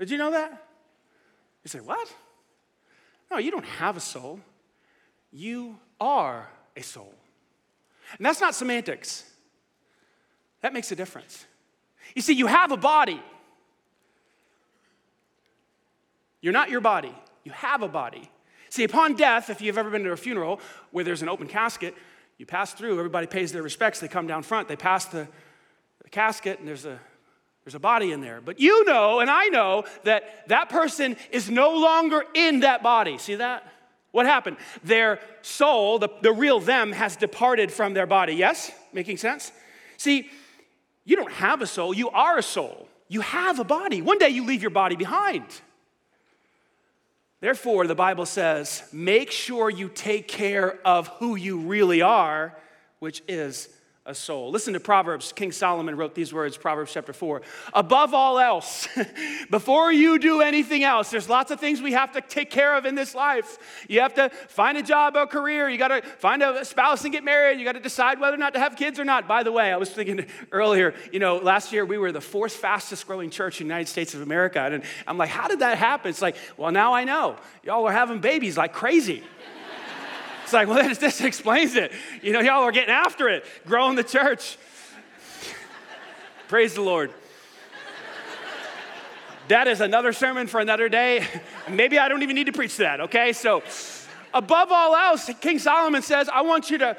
Did 0.00 0.10
you 0.10 0.18
know 0.18 0.32
that? 0.32 0.50
You 1.62 1.68
say, 1.68 1.78
what? 1.78 2.12
No, 3.30 3.38
you 3.38 3.52
don't 3.52 3.64
have 3.64 3.96
a 3.96 4.00
soul. 4.00 4.40
You 5.30 5.78
are 6.00 6.48
a 6.76 6.82
soul. 6.82 7.14
And 8.16 8.26
that's 8.26 8.40
not 8.40 8.56
semantics. 8.56 9.24
That 10.62 10.72
makes 10.72 10.90
a 10.90 10.96
difference. 10.96 11.46
You 12.16 12.22
see, 12.22 12.32
you 12.32 12.48
have 12.48 12.72
a 12.72 12.76
body. 12.76 13.22
You're 16.40 16.52
not 16.52 16.70
your 16.70 16.80
body, 16.80 17.14
you 17.44 17.52
have 17.52 17.82
a 17.82 17.88
body. 17.88 18.28
See, 18.70 18.84
upon 18.84 19.14
death, 19.14 19.48
if 19.48 19.60
you've 19.60 19.78
ever 19.78 19.90
been 19.90 20.04
to 20.04 20.12
a 20.12 20.16
funeral 20.16 20.60
where 20.90 21.04
there's 21.04 21.22
an 21.22 21.28
open 21.28 21.46
casket, 21.46 21.94
you 22.36 22.46
pass 22.46 22.72
through, 22.72 22.98
everybody 22.98 23.26
pays 23.26 23.52
their 23.52 23.62
respects, 23.62 24.00
they 24.00 24.08
come 24.08 24.26
down 24.26 24.42
front, 24.42 24.68
they 24.68 24.76
pass 24.76 25.06
the, 25.06 25.26
the 26.02 26.08
casket, 26.10 26.58
and 26.58 26.68
there's 26.68 26.84
a, 26.84 27.00
there's 27.68 27.74
a 27.74 27.80
body 27.80 28.12
in 28.12 28.22
there. 28.22 28.40
But 28.40 28.58
you 28.58 28.86
know, 28.86 29.20
and 29.20 29.28
I 29.28 29.48
know, 29.48 29.84
that 30.04 30.48
that 30.48 30.70
person 30.70 31.18
is 31.30 31.50
no 31.50 31.76
longer 31.76 32.24
in 32.32 32.60
that 32.60 32.82
body. 32.82 33.18
See 33.18 33.34
that? 33.34 33.70
What 34.10 34.24
happened? 34.24 34.56
Their 34.84 35.20
soul, 35.42 35.98
the, 35.98 36.08
the 36.22 36.32
real 36.32 36.60
them, 36.60 36.92
has 36.92 37.14
departed 37.14 37.70
from 37.70 37.92
their 37.92 38.06
body. 38.06 38.32
Yes? 38.32 38.72
Making 38.94 39.18
sense? 39.18 39.52
See, 39.98 40.30
you 41.04 41.14
don't 41.16 41.30
have 41.30 41.60
a 41.60 41.66
soul, 41.66 41.92
you 41.92 42.08
are 42.08 42.38
a 42.38 42.42
soul. 42.42 42.88
You 43.06 43.20
have 43.20 43.58
a 43.58 43.64
body. 43.64 44.00
One 44.00 44.16
day 44.16 44.30
you 44.30 44.46
leave 44.46 44.62
your 44.62 44.70
body 44.70 44.96
behind. 44.96 45.44
Therefore, 47.40 47.86
the 47.86 47.94
Bible 47.94 48.24
says, 48.24 48.82
make 48.94 49.30
sure 49.30 49.68
you 49.68 49.90
take 49.90 50.26
care 50.26 50.78
of 50.86 51.08
who 51.18 51.36
you 51.36 51.58
really 51.58 52.00
are, 52.00 52.56
which 52.98 53.22
is 53.28 53.68
a 54.08 54.14
soul. 54.14 54.50
Listen 54.50 54.72
to 54.72 54.80
Proverbs. 54.80 55.32
King 55.32 55.52
Solomon 55.52 55.94
wrote 55.94 56.14
these 56.14 56.32
words, 56.32 56.56
Proverbs 56.56 56.92
chapter 56.94 57.12
4. 57.12 57.42
Above 57.74 58.14
all 58.14 58.38
else, 58.38 58.88
before 59.50 59.92
you 59.92 60.18
do 60.18 60.40
anything 60.40 60.82
else, 60.82 61.10
there's 61.10 61.28
lots 61.28 61.50
of 61.50 61.60
things 61.60 61.82
we 61.82 61.92
have 61.92 62.12
to 62.12 62.22
take 62.22 62.50
care 62.50 62.74
of 62.74 62.86
in 62.86 62.94
this 62.94 63.14
life. 63.14 63.58
You 63.86 64.00
have 64.00 64.14
to 64.14 64.30
find 64.48 64.78
a 64.78 64.82
job 64.82 65.14
or 65.14 65.26
career. 65.26 65.68
You 65.68 65.76
got 65.76 65.88
to 65.88 66.00
find 66.00 66.42
a 66.42 66.64
spouse 66.64 67.04
and 67.04 67.12
get 67.12 67.22
married. 67.22 67.58
You 67.58 67.66
got 67.66 67.72
to 67.72 67.80
decide 67.80 68.18
whether 68.18 68.34
or 68.34 68.38
not 68.38 68.54
to 68.54 68.60
have 68.60 68.76
kids 68.76 68.98
or 68.98 69.04
not. 69.04 69.28
By 69.28 69.42
the 69.42 69.52
way, 69.52 69.70
I 69.70 69.76
was 69.76 69.90
thinking 69.90 70.26
earlier, 70.52 70.94
you 71.12 71.18
know, 71.18 71.36
last 71.36 71.70
year 71.70 71.84
we 71.84 71.98
were 71.98 72.10
the 72.10 72.22
fourth 72.22 72.54
fastest 72.54 73.06
growing 73.06 73.28
church 73.28 73.60
in 73.60 73.68
the 73.68 73.74
United 73.74 73.90
States 73.90 74.14
of 74.14 74.22
America. 74.22 74.60
And 74.60 74.82
I'm 75.06 75.18
like, 75.18 75.28
how 75.28 75.48
did 75.48 75.58
that 75.58 75.76
happen? 75.76 76.08
It's 76.08 76.22
like, 76.22 76.36
well, 76.56 76.72
now 76.72 76.94
I 76.94 77.04
know. 77.04 77.36
Y'all 77.62 77.86
are 77.86 77.92
having 77.92 78.20
babies 78.20 78.56
like 78.56 78.72
crazy. 78.72 79.22
It's 80.48 80.54
like, 80.54 80.66
well, 80.66 80.82
this, 80.94 81.20
explains 81.20 81.74
it. 81.74 81.92
You 82.22 82.32
know, 82.32 82.40
y'all 82.40 82.62
are 82.62 82.72
getting 82.72 82.88
after 82.88 83.28
it, 83.28 83.44
growing 83.66 83.96
the 83.96 84.02
church. 84.02 84.56
Praise 86.48 86.72
the 86.72 86.80
Lord. 86.80 87.12
That 89.48 89.68
is 89.68 89.82
another 89.82 90.14
sermon 90.14 90.46
for 90.46 90.58
another 90.58 90.88
day. 90.88 91.22
Maybe 91.68 91.98
I 91.98 92.08
don't 92.08 92.22
even 92.22 92.34
need 92.34 92.46
to 92.46 92.54
preach 92.54 92.78
that, 92.78 93.02
okay? 93.02 93.34
So, 93.34 93.62
above 94.32 94.72
all 94.72 94.96
else, 94.96 95.30
King 95.38 95.58
Solomon 95.58 96.00
says, 96.00 96.30
I 96.30 96.40
want 96.40 96.70
you 96.70 96.78
to 96.78 96.96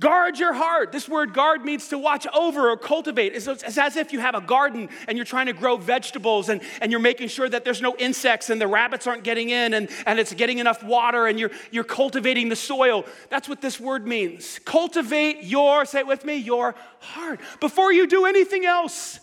Guard 0.00 0.38
your 0.38 0.52
heart. 0.52 0.92
This 0.92 1.08
word 1.08 1.34
guard 1.34 1.64
means 1.64 1.88
to 1.88 1.98
watch 1.98 2.24
over 2.32 2.70
or 2.70 2.76
cultivate. 2.76 3.32
It's, 3.34 3.48
as 3.48 3.96
if 3.96 4.12
you 4.12 4.20
have 4.20 4.36
a 4.36 4.40
garden 4.40 4.88
and 5.08 5.18
you're 5.18 5.24
trying 5.24 5.46
to 5.46 5.52
grow 5.52 5.76
vegetables 5.76 6.48
and, 6.48 6.60
and 6.80 6.92
you're 6.92 7.00
making 7.00 7.28
sure 7.28 7.48
that 7.48 7.64
there's 7.64 7.82
no 7.82 7.96
insects 7.96 8.48
and 8.48 8.60
the 8.60 8.68
rabbits 8.68 9.08
aren't 9.08 9.24
getting 9.24 9.50
in 9.50 9.74
and, 9.74 9.88
and 10.06 10.20
it's 10.20 10.32
getting 10.34 10.58
enough 10.58 10.84
water 10.84 11.26
and 11.26 11.40
you're, 11.40 11.50
you're 11.72 11.82
cultivating 11.82 12.48
the 12.48 12.54
soil. 12.54 13.04
That's 13.28 13.48
what 13.48 13.60
this 13.60 13.80
word 13.80 14.06
means. 14.06 14.60
Cultivate 14.64 15.42
your, 15.42 15.84
say 15.84 16.00
it 16.00 16.06
with 16.06 16.24
me, 16.24 16.36
your 16.36 16.76
heart. 17.00 17.40
Before 17.58 17.92
you 17.92 18.06
do 18.06 18.24
anything 18.24 18.64
else, 18.64 19.18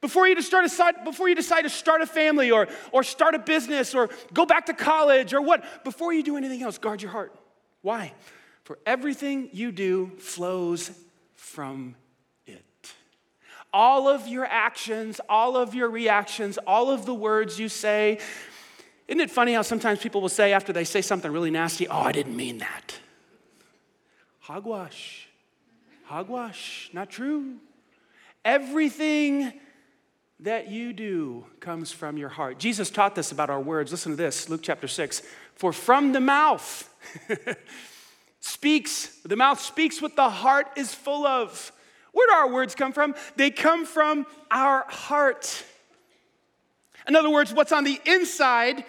before 0.00 0.26
you, 0.26 0.42
start 0.42 0.66
a, 0.66 1.04
before 1.04 1.28
you 1.28 1.36
decide 1.36 1.62
to 1.62 1.70
start 1.70 2.02
a 2.02 2.06
family 2.06 2.50
or, 2.50 2.66
or 2.90 3.04
start 3.04 3.36
a 3.36 3.38
business 3.38 3.94
or 3.94 4.10
go 4.32 4.44
back 4.44 4.66
to 4.66 4.74
college 4.74 5.32
or 5.32 5.40
what, 5.40 5.84
before 5.84 6.12
you 6.12 6.24
do 6.24 6.36
anything 6.36 6.64
else, 6.64 6.78
guard 6.78 7.00
your 7.00 7.12
heart. 7.12 7.32
Why? 7.80 8.12
For 8.64 8.78
everything 8.86 9.50
you 9.52 9.72
do 9.72 10.12
flows 10.18 10.90
from 11.34 11.94
it. 12.46 12.64
All 13.72 14.08
of 14.08 14.26
your 14.26 14.46
actions, 14.46 15.20
all 15.28 15.56
of 15.56 15.74
your 15.74 15.90
reactions, 15.90 16.58
all 16.66 16.90
of 16.90 17.04
the 17.04 17.14
words 17.14 17.60
you 17.60 17.68
say. 17.68 18.18
Isn't 19.06 19.20
it 19.20 19.30
funny 19.30 19.52
how 19.52 19.62
sometimes 19.62 19.98
people 20.00 20.22
will 20.22 20.30
say 20.30 20.54
after 20.54 20.72
they 20.72 20.84
say 20.84 21.02
something 21.02 21.30
really 21.30 21.50
nasty, 21.50 21.86
oh, 21.86 22.00
I 22.00 22.12
didn't 22.12 22.36
mean 22.36 22.58
that? 22.58 22.98
Hogwash. 24.40 25.28
Hogwash. 26.04 26.90
Not 26.94 27.10
true. 27.10 27.56
Everything 28.44 29.52
that 30.40 30.68
you 30.68 30.92
do 30.92 31.46
comes 31.60 31.92
from 31.92 32.16
your 32.16 32.28
heart. 32.30 32.58
Jesus 32.58 32.90
taught 32.90 33.14
this 33.14 33.30
about 33.30 33.50
our 33.50 33.60
words. 33.60 33.90
Listen 33.90 34.12
to 34.12 34.16
this 34.16 34.48
Luke 34.48 34.60
chapter 34.62 34.88
6. 34.88 35.22
For 35.54 35.72
from 35.72 36.12
the 36.12 36.20
mouth, 36.20 36.90
speaks, 38.44 39.06
the 39.24 39.36
mouth 39.36 39.58
speaks 39.58 40.02
what 40.02 40.16
the 40.16 40.28
heart 40.28 40.66
is 40.76 40.94
full 40.94 41.26
of. 41.26 41.72
Where 42.12 42.26
do 42.26 42.32
our 42.34 42.52
words 42.52 42.74
come 42.74 42.92
from? 42.92 43.14
They 43.36 43.50
come 43.50 43.86
from 43.86 44.26
our 44.50 44.84
heart. 44.86 45.64
In 47.08 47.16
other 47.16 47.30
words, 47.30 47.54
what's 47.54 47.72
on 47.72 47.84
the 47.84 47.98
inside 48.04 48.84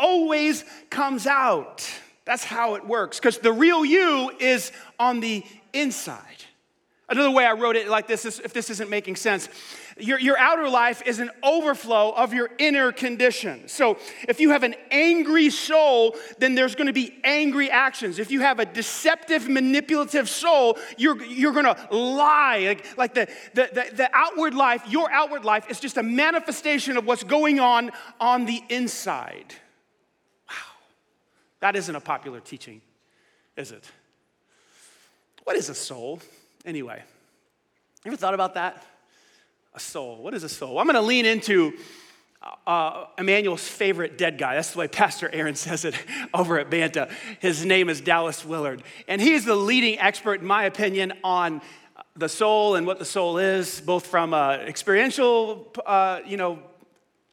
always 0.00 0.64
comes 0.90 1.26
out. 1.26 1.88
That's 2.24 2.44
how 2.44 2.74
it 2.74 2.86
works, 2.86 3.18
because 3.18 3.38
the 3.38 3.52
real 3.52 3.84
you 3.84 4.32
is 4.38 4.72
on 4.98 5.20
the 5.20 5.44
inside. 5.72 6.44
Another 7.08 7.30
way 7.30 7.46
I 7.46 7.52
wrote 7.52 7.76
it 7.76 7.88
like 7.88 8.06
this, 8.06 8.24
is, 8.24 8.40
if 8.40 8.52
this 8.52 8.68
isn't 8.68 8.90
making 8.90 9.16
sense, 9.16 9.48
your, 10.00 10.18
your 10.18 10.38
outer 10.38 10.68
life 10.68 11.02
is 11.06 11.18
an 11.18 11.30
overflow 11.42 12.12
of 12.12 12.32
your 12.32 12.50
inner 12.58 12.92
condition. 12.92 13.68
So 13.68 13.98
if 14.28 14.40
you 14.40 14.50
have 14.50 14.62
an 14.62 14.74
angry 14.90 15.50
soul, 15.50 16.16
then 16.38 16.54
there's 16.54 16.74
gonna 16.74 16.92
be 16.92 17.18
angry 17.24 17.70
actions. 17.70 18.18
If 18.18 18.30
you 18.30 18.40
have 18.40 18.58
a 18.60 18.64
deceptive, 18.64 19.48
manipulative 19.48 20.28
soul, 20.28 20.78
you're, 20.96 21.22
you're 21.24 21.52
gonna 21.52 21.76
lie. 21.90 22.64
Like, 22.66 22.98
like 22.98 23.14
the, 23.14 23.28
the, 23.54 23.70
the, 23.72 23.96
the 23.96 24.10
outward 24.12 24.54
life, 24.54 24.82
your 24.88 25.10
outward 25.10 25.44
life 25.44 25.70
is 25.70 25.80
just 25.80 25.96
a 25.96 26.02
manifestation 26.02 26.96
of 26.96 27.06
what's 27.06 27.24
going 27.24 27.60
on 27.60 27.90
on 28.20 28.46
the 28.46 28.62
inside. 28.68 29.54
Wow. 30.48 30.54
That 31.60 31.76
isn't 31.76 31.94
a 31.94 32.00
popular 32.00 32.40
teaching, 32.40 32.80
is 33.56 33.72
it? 33.72 33.84
What 35.44 35.56
is 35.56 35.70
a 35.70 35.74
soul, 35.74 36.20
anyway? 36.64 37.02
You 38.04 38.10
ever 38.10 38.16
thought 38.16 38.34
about 38.34 38.54
that? 38.54 38.84
A 39.78 39.80
soul. 39.80 40.16
What 40.16 40.34
is 40.34 40.42
a 40.42 40.48
soul? 40.48 40.80
I'm 40.80 40.86
going 40.86 40.96
to 40.96 41.00
lean 41.00 41.24
into 41.24 41.72
uh, 42.66 43.04
Emmanuel's 43.16 43.62
favorite 43.62 44.18
dead 44.18 44.36
guy. 44.36 44.56
That's 44.56 44.72
the 44.72 44.80
way 44.80 44.88
Pastor 44.88 45.30
Aaron 45.32 45.54
says 45.66 45.84
it 45.84 45.94
over 46.34 46.58
at 46.58 46.68
Banta. 46.68 47.08
His 47.38 47.64
name 47.64 47.88
is 47.88 48.00
Dallas 48.00 48.44
Willard. 48.44 48.82
And 49.06 49.22
he 49.22 49.34
is 49.34 49.44
the 49.44 49.54
leading 49.54 49.96
expert, 50.00 50.40
in 50.40 50.48
my 50.48 50.64
opinion, 50.64 51.12
on 51.22 51.62
the 52.16 52.28
soul 52.28 52.74
and 52.74 52.88
what 52.88 52.98
the 52.98 53.04
soul 53.04 53.38
is, 53.38 53.80
both 53.80 54.08
from 54.08 54.34
an 54.34 54.62
experiential, 54.62 55.72
uh, 55.86 56.22
you 56.26 56.36
know, 56.36 56.58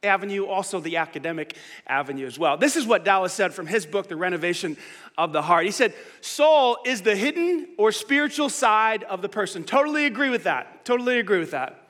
avenue, 0.04 0.46
also 0.46 0.78
the 0.78 0.98
academic 0.98 1.56
avenue 1.88 2.26
as 2.26 2.38
well. 2.38 2.56
This 2.56 2.76
is 2.76 2.86
what 2.86 3.04
Dallas 3.04 3.32
said 3.32 3.54
from 3.54 3.66
his 3.66 3.86
book, 3.86 4.06
The 4.06 4.14
Renovation 4.14 4.76
of 5.18 5.32
the 5.32 5.42
Heart. 5.42 5.64
He 5.64 5.72
said, 5.72 5.94
Soul 6.20 6.78
is 6.86 7.02
the 7.02 7.16
hidden 7.16 7.70
or 7.76 7.90
spiritual 7.90 8.50
side 8.50 9.02
of 9.02 9.20
the 9.20 9.28
person. 9.28 9.64
Totally 9.64 10.06
agree 10.06 10.30
with 10.30 10.44
that. 10.44 10.84
Totally 10.84 11.18
agree 11.18 11.40
with 11.40 11.50
that. 11.50 11.82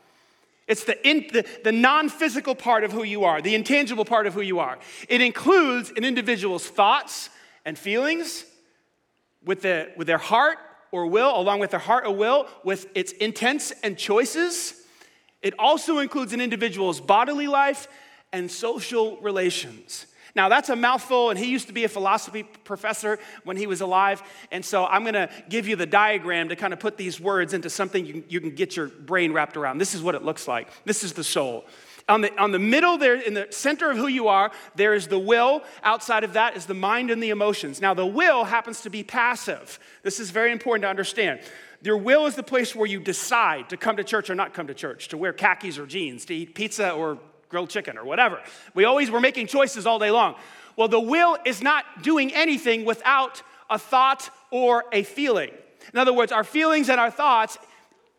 It's 0.66 0.84
the, 0.84 1.08
in, 1.08 1.26
the, 1.32 1.46
the 1.62 1.72
non 1.72 2.08
physical 2.08 2.54
part 2.54 2.82
of 2.82 2.92
who 2.92 3.04
you 3.04 3.24
are, 3.24 3.40
the 3.40 3.54
intangible 3.54 4.04
part 4.04 4.26
of 4.26 4.34
who 4.34 4.40
you 4.40 4.58
are. 4.58 4.78
It 5.08 5.20
includes 5.20 5.92
an 5.96 6.04
individual's 6.04 6.66
thoughts 6.66 7.30
and 7.64 7.78
feelings 7.78 8.44
with, 9.44 9.62
the, 9.62 9.92
with 9.96 10.06
their 10.06 10.18
heart 10.18 10.58
or 10.90 11.06
will, 11.06 11.38
along 11.38 11.60
with 11.60 11.70
their 11.70 11.80
heart 11.80 12.04
or 12.04 12.14
will, 12.14 12.48
with 12.64 12.88
its 12.94 13.12
intents 13.12 13.72
and 13.82 13.96
choices. 13.96 14.74
It 15.42 15.54
also 15.58 15.98
includes 15.98 16.32
an 16.32 16.40
individual's 16.40 17.00
bodily 17.00 17.46
life 17.46 17.86
and 18.32 18.50
social 18.50 19.18
relations. 19.18 20.06
Now, 20.36 20.50
that's 20.50 20.68
a 20.68 20.76
mouthful, 20.76 21.30
and 21.30 21.38
he 21.38 21.46
used 21.46 21.66
to 21.68 21.72
be 21.72 21.84
a 21.84 21.88
philosophy 21.88 22.42
professor 22.42 23.18
when 23.44 23.56
he 23.56 23.66
was 23.66 23.80
alive. 23.80 24.22
And 24.52 24.62
so 24.62 24.84
I'm 24.84 25.02
going 25.02 25.14
to 25.14 25.30
give 25.48 25.66
you 25.66 25.76
the 25.76 25.86
diagram 25.86 26.50
to 26.50 26.56
kind 26.56 26.74
of 26.74 26.78
put 26.78 26.98
these 26.98 27.18
words 27.18 27.54
into 27.54 27.70
something 27.70 28.04
you 28.04 28.22
you 28.28 28.40
can 28.40 28.50
get 28.50 28.76
your 28.76 28.88
brain 28.88 29.32
wrapped 29.32 29.56
around. 29.56 29.78
This 29.78 29.94
is 29.94 30.02
what 30.02 30.14
it 30.14 30.22
looks 30.22 30.46
like. 30.46 30.68
This 30.84 31.02
is 31.02 31.14
the 31.14 31.24
soul. 31.24 31.64
On 32.08 32.20
the, 32.20 32.38
on 32.40 32.52
the 32.52 32.58
middle, 32.58 32.98
there, 32.98 33.16
in 33.16 33.34
the 33.34 33.48
center 33.50 33.90
of 33.90 33.96
who 33.96 34.06
you 34.06 34.28
are, 34.28 34.52
there 34.76 34.94
is 34.94 35.08
the 35.08 35.18
will. 35.18 35.64
Outside 35.82 36.22
of 36.22 36.34
that 36.34 36.56
is 36.56 36.66
the 36.66 36.74
mind 36.74 37.10
and 37.10 37.20
the 37.20 37.30
emotions. 37.30 37.80
Now, 37.80 37.94
the 37.94 38.06
will 38.06 38.44
happens 38.44 38.82
to 38.82 38.90
be 38.90 39.02
passive. 39.02 39.80
This 40.02 40.20
is 40.20 40.30
very 40.30 40.52
important 40.52 40.82
to 40.82 40.88
understand. 40.88 41.40
Your 41.82 41.96
will 41.96 42.26
is 42.26 42.36
the 42.36 42.44
place 42.44 42.76
where 42.76 42.86
you 42.86 43.00
decide 43.00 43.70
to 43.70 43.76
come 43.76 43.96
to 43.96 44.04
church 44.04 44.30
or 44.30 44.34
not 44.34 44.54
come 44.54 44.68
to 44.68 44.74
church, 44.74 45.08
to 45.08 45.16
wear 45.16 45.32
khakis 45.32 45.78
or 45.78 45.86
jeans, 45.86 46.24
to 46.26 46.34
eat 46.34 46.54
pizza 46.54 46.92
or 46.92 47.18
grilled 47.48 47.70
chicken 47.70 47.98
or 47.98 48.04
whatever. 48.04 48.40
We 48.74 48.84
always 48.84 49.10
were 49.10 49.20
making 49.20 49.46
choices 49.46 49.86
all 49.86 49.98
day 49.98 50.10
long. 50.10 50.34
Well, 50.76 50.88
the 50.88 51.00
will 51.00 51.38
is 51.44 51.62
not 51.62 52.02
doing 52.02 52.34
anything 52.34 52.84
without 52.84 53.42
a 53.70 53.78
thought 53.78 54.30
or 54.50 54.84
a 54.92 55.02
feeling. 55.02 55.50
In 55.92 55.98
other 55.98 56.12
words, 56.12 56.32
our 56.32 56.44
feelings 56.44 56.88
and 56.88 57.00
our 57.00 57.10
thoughts 57.10 57.58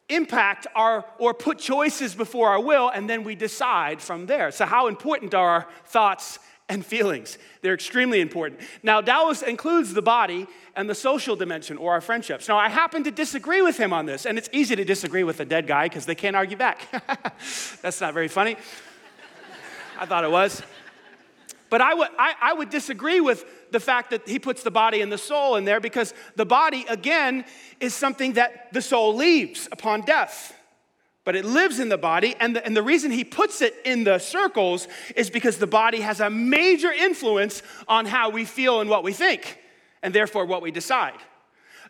impact 0.09 0.67
our 0.75 1.05
or 1.17 1.33
put 1.33 1.59
choices 1.59 2.15
before 2.15 2.49
our 2.49 2.61
will 2.61 2.89
and 2.89 3.09
then 3.09 3.23
we 3.23 3.35
decide 3.35 4.01
from 4.01 4.25
there. 4.25 4.51
So 4.51 4.65
how 4.65 4.87
important 4.87 5.33
are 5.33 5.49
our 5.49 5.67
thoughts 5.85 6.39
and 6.69 6.85
feelings? 6.85 7.37
They're 7.61 7.73
extremely 7.73 8.21
important. 8.21 8.61
Now 8.83 9.01
Dallas 9.01 9.41
includes 9.41 9.93
the 9.93 10.01
body 10.01 10.47
and 10.75 10.89
the 10.89 10.95
social 10.95 11.35
dimension 11.35 11.77
or 11.77 11.91
our 11.91 12.01
friendships. 12.01 12.47
Now 12.47 12.57
I 12.57 12.69
happen 12.69 13.03
to 13.03 13.11
disagree 13.11 13.61
with 13.61 13.77
him 13.77 13.91
on 13.91 14.05
this 14.05 14.25
and 14.25 14.37
it's 14.37 14.49
easy 14.53 14.77
to 14.77 14.85
disagree 14.85 15.23
with 15.23 15.41
a 15.41 15.45
dead 15.45 15.67
guy 15.67 15.85
because 15.85 16.05
they 16.05 16.15
can't 16.15 16.37
argue 16.37 16.57
back. 16.57 16.89
That's 17.81 17.99
not 17.99 18.13
very 18.13 18.29
funny. 18.29 18.55
I 19.99 20.05
thought 20.05 20.23
it 20.23 20.31
was. 20.31 20.61
But 21.69 21.81
I 21.81 21.93
would, 21.93 22.07
I, 22.17 22.33
I 22.41 22.53
would 22.53 22.69
disagree 22.69 23.19
with 23.19 23.45
the 23.71 23.79
fact 23.79 24.11
that 24.11 24.27
he 24.27 24.39
puts 24.39 24.63
the 24.63 24.71
body 24.71 25.01
and 25.01 25.11
the 25.11 25.17
soul 25.17 25.55
in 25.55 25.65
there 25.65 25.79
because 25.79 26.13
the 26.35 26.45
body, 26.45 26.85
again, 26.87 27.43
is 27.79 27.93
something 27.93 28.33
that 28.33 28.71
the 28.71 28.81
soul 28.81 29.15
leaves 29.15 29.67
upon 29.71 30.01
death. 30.01 30.53
But 31.25 31.35
it 31.35 31.43
lives 31.43 31.81
in 31.81 31.89
the 31.89 31.97
body, 31.97 32.35
and 32.39 32.55
the, 32.55 32.65
and 32.65 32.75
the 32.75 32.81
reason 32.81 33.11
he 33.11 33.25
puts 33.25 33.61
it 33.61 33.75
in 33.83 34.05
the 34.05 34.17
circles 34.17 34.87
is 35.13 35.29
because 35.29 35.57
the 35.57 35.67
body 35.67 35.99
has 35.99 36.21
a 36.21 36.29
major 36.29 36.89
influence 36.89 37.63
on 37.85 38.05
how 38.05 38.29
we 38.29 38.45
feel 38.45 38.79
and 38.79 38.89
what 38.89 39.03
we 39.03 39.11
think, 39.11 39.59
and 40.01 40.15
therefore 40.15 40.45
what 40.45 40.61
we 40.61 40.71
decide. 40.71 41.19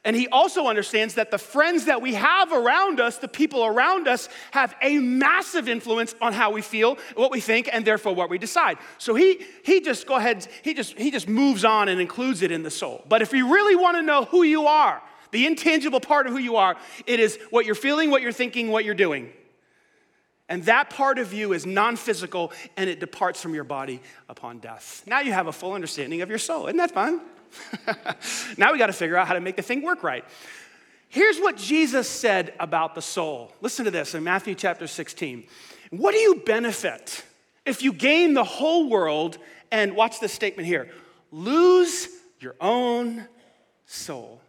And 0.08 0.16
he 0.16 0.30
also 0.30 0.68
understands 0.68 1.16
that 1.16 1.32
the 1.32 1.38
friends 1.38 1.84
that 1.84 2.02
we 2.02 2.14
have 2.14 2.54
around 2.54 3.02
us, 3.02 3.18
the 3.18 3.28
people 3.28 3.66
around 3.66 4.08
us, 4.08 4.30
have 4.52 4.74
a 4.82 5.00
massive 5.00 5.68
influence 5.68 6.16
on 6.22 6.32
how 6.32 6.52
we 6.52 6.62
feel, 6.62 6.98
what 7.16 7.30
we 7.30 7.42
think, 7.42 7.70
and 7.74 7.84
therefore 7.84 8.16
what 8.16 8.30
we 8.30 8.38
decide. 8.38 8.78
So 9.00 9.16
he, 9.16 9.46
he 9.64 9.82
just 9.82 10.08
go 10.08 10.16
ahead, 10.16 10.48
he 10.64 10.74
just, 10.74 10.98
he 10.98 11.12
just 11.12 11.28
moves 11.28 11.66
on 11.66 11.90
and 11.90 12.00
includes 12.00 12.42
it 12.42 12.54
in 12.54 12.64
the 12.64 12.72
soul. 12.72 13.04
But 13.10 13.22
if 13.22 13.34
you 13.34 13.54
really 13.54 13.76
want 13.76 13.98
to 13.98 14.02
know 14.02 14.24
who 14.24 14.44
you 14.44 14.68
are, 14.68 15.02
the 15.32 15.46
intangible 15.46 16.00
part 16.00 16.26
of 16.26 16.32
who 16.32 16.40
you 16.40 16.56
are. 16.56 16.78
It 17.06 17.20
is 17.20 17.38
what 17.50 17.66
you're 17.66 17.76
feeling, 17.76 18.10
what 18.10 18.22
you're 18.22 18.32
thinking, 18.32 18.70
what 18.70 18.86
you're 18.86 18.96
doing. 18.96 19.34
And 20.50 20.64
that 20.64 20.90
part 20.90 21.20
of 21.20 21.34
you 21.34 21.54
is 21.54 21.66
non 21.66 21.96
physical 21.96 22.54
and 22.78 22.90
it 22.90 23.00
departs 23.00 23.42
from 23.42 23.54
your 23.54 23.66
body 23.66 24.02
upon 24.30 24.60
death. 24.60 25.04
Now 25.06 25.20
you 25.20 25.34
have 25.34 25.48
a 25.48 25.52
full 25.52 25.74
understanding 25.74 26.22
of 26.22 26.30
your 26.30 26.38
soul. 26.38 26.68
Isn't 26.68 26.78
that 26.78 26.92
fun? 26.92 27.22
now 28.58 28.72
we 28.72 28.78
got 28.78 28.88
to 28.88 28.94
figure 28.94 29.18
out 29.18 29.28
how 29.28 29.34
to 29.34 29.42
make 29.42 29.56
the 29.56 29.62
thing 29.62 29.82
work 29.82 30.04
right. 30.04 30.24
Here's 31.10 31.40
what 31.40 31.58
Jesus 31.58 32.10
said 32.10 32.54
about 32.60 32.96
the 32.96 33.02
soul. 33.02 33.54
Listen 33.62 33.86
to 33.86 33.92
this 33.92 34.14
in 34.14 34.24
Matthew 34.24 34.56
chapter 34.56 34.88
16. 34.88 35.46
What 35.92 36.12
do 36.12 36.18
you 36.18 36.36
benefit 36.46 37.24
if 37.66 37.82
you 37.82 37.94
gain 37.94 38.34
the 38.34 38.44
whole 38.44 38.90
world 38.90 39.38
and 39.72 39.96
watch 39.96 40.20
this 40.20 40.34
statement 40.34 40.68
here 40.68 40.90
lose 41.32 42.08
your 42.40 42.56
own 42.60 43.28
soul? 43.86 44.42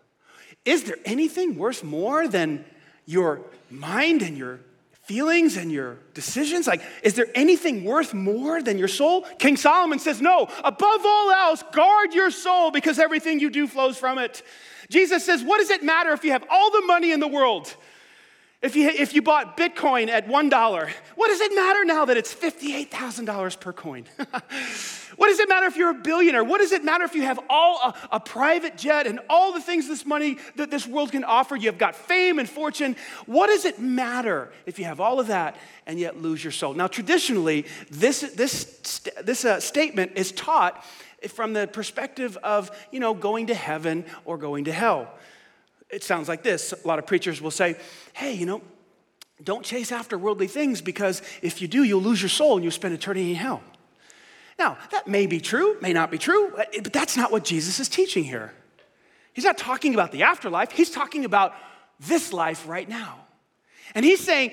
Is 0.64 0.84
there 0.84 0.98
anything 1.04 1.56
worth 1.56 1.82
more 1.82 2.28
than 2.28 2.64
your 3.06 3.40
mind 3.70 4.22
and 4.22 4.36
your 4.36 4.60
feelings 5.08 5.56
and 5.56 5.72
your 5.72 5.96
decisions? 6.12 6.66
Like, 6.66 6.82
is 7.02 7.14
there 7.14 7.28
anything 7.34 7.82
worth 7.82 8.12
more 8.12 8.62
than 8.62 8.76
your 8.76 8.88
soul? 8.88 9.22
King 9.38 9.56
Solomon 9.56 9.98
says, 9.98 10.20
No, 10.20 10.46
above 10.62 11.00
all 11.04 11.30
else, 11.30 11.64
guard 11.72 12.12
your 12.12 12.30
soul 12.30 12.70
because 12.70 12.98
everything 12.98 13.40
you 13.40 13.48
do 13.48 13.66
flows 13.66 13.96
from 13.96 14.18
it. 14.18 14.42
Jesus 14.90 15.24
says, 15.24 15.42
What 15.42 15.58
does 15.58 15.70
it 15.70 15.82
matter 15.82 16.12
if 16.12 16.24
you 16.24 16.32
have 16.32 16.44
all 16.50 16.70
the 16.70 16.82
money 16.82 17.10
in 17.10 17.20
the 17.20 17.26
world? 17.26 17.74
If 18.60 18.74
you, 18.74 18.88
if 18.88 19.14
you 19.14 19.22
bought 19.22 19.56
Bitcoin 19.56 20.08
at 20.08 20.26
$1, 20.26 20.90
what 21.14 21.28
does 21.28 21.40
it 21.40 21.54
matter 21.54 21.84
now 21.84 22.04
that 22.06 22.16
it's 22.16 22.34
$58,000 22.34 23.60
per 23.60 23.72
coin? 23.72 24.04
what 25.16 25.28
does 25.28 25.38
it 25.38 25.48
matter 25.48 25.66
if 25.66 25.76
you're 25.76 25.90
a 25.90 25.94
billionaire? 25.94 26.42
What 26.42 26.58
does 26.58 26.72
it 26.72 26.82
matter 26.82 27.04
if 27.04 27.14
you 27.14 27.22
have 27.22 27.38
all 27.48 27.76
a, 27.76 28.16
a, 28.16 28.20
private 28.20 28.76
jet 28.76 29.06
and 29.06 29.20
all 29.30 29.52
the 29.52 29.60
things 29.60 29.86
this 29.86 30.04
money 30.04 30.38
that 30.56 30.72
this 30.72 30.88
world 30.88 31.12
can 31.12 31.22
offer? 31.22 31.54
You've 31.54 31.78
got 31.78 31.94
fame 31.94 32.40
and 32.40 32.50
fortune. 32.50 32.96
What 33.26 33.46
does 33.46 33.64
it 33.64 33.78
matter 33.78 34.50
if 34.66 34.80
you 34.80 34.86
have 34.86 34.98
all 34.98 35.20
of 35.20 35.28
that 35.28 35.56
and 35.86 35.96
yet 35.96 36.20
lose 36.20 36.42
your 36.42 36.50
soul? 36.50 36.74
Now, 36.74 36.88
traditionally, 36.88 37.64
this, 37.90 38.22
this, 38.34 39.00
this 39.22 39.44
uh, 39.44 39.60
statement 39.60 40.12
is 40.16 40.32
taught 40.32 40.84
from 41.28 41.52
the 41.52 41.68
perspective 41.68 42.36
of, 42.42 42.70
you 42.90 42.98
know, 42.98 43.14
going 43.14 43.48
to 43.48 43.54
heaven 43.54 44.04
or 44.24 44.36
going 44.36 44.64
to 44.64 44.72
hell 44.72 45.08
it 45.90 46.02
sounds 46.04 46.28
like 46.28 46.42
this. 46.42 46.72
A 46.72 46.86
lot 46.86 46.98
of 46.98 47.06
preachers 47.06 47.40
will 47.40 47.50
say, 47.50 47.76
hey, 48.12 48.32
you 48.32 48.46
know, 48.46 48.62
don't 49.42 49.64
chase 49.64 49.92
after 49.92 50.18
worldly 50.18 50.48
things 50.48 50.80
because 50.80 51.22
if 51.42 51.62
you 51.62 51.68
do, 51.68 51.84
you'll 51.84 52.02
lose 52.02 52.20
your 52.20 52.28
soul 52.28 52.54
and 52.54 52.64
you'll 52.64 52.72
spend 52.72 52.94
eternity 52.94 53.30
in 53.30 53.36
hell. 53.36 53.62
Now, 54.58 54.76
that 54.90 55.06
may 55.06 55.26
be 55.26 55.40
true, 55.40 55.76
may 55.80 55.92
not 55.92 56.10
be 56.10 56.18
true, 56.18 56.52
but 56.56 56.92
that's 56.92 57.16
not 57.16 57.30
what 57.30 57.44
Jesus 57.44 57.78
is 57.78 57.88
teaching 57.88 58.24
here. 58.24 58.52
He's 59.32 59.44
not 59.44 59.56
talking 59.56 59.94
about 59.94 60.10
the 60.10 60.24
afterlife, 60.24 60.72
he's 60.72 60.90
talking 60.90 61.24
about 61.24 61.54
this 62.00 62.32
life 62.32 62.66
right 62.66 62.88
now. 62.88 63.26
And 63.94 64.04
he's 64.04 64.20
saying, 64.20 64.52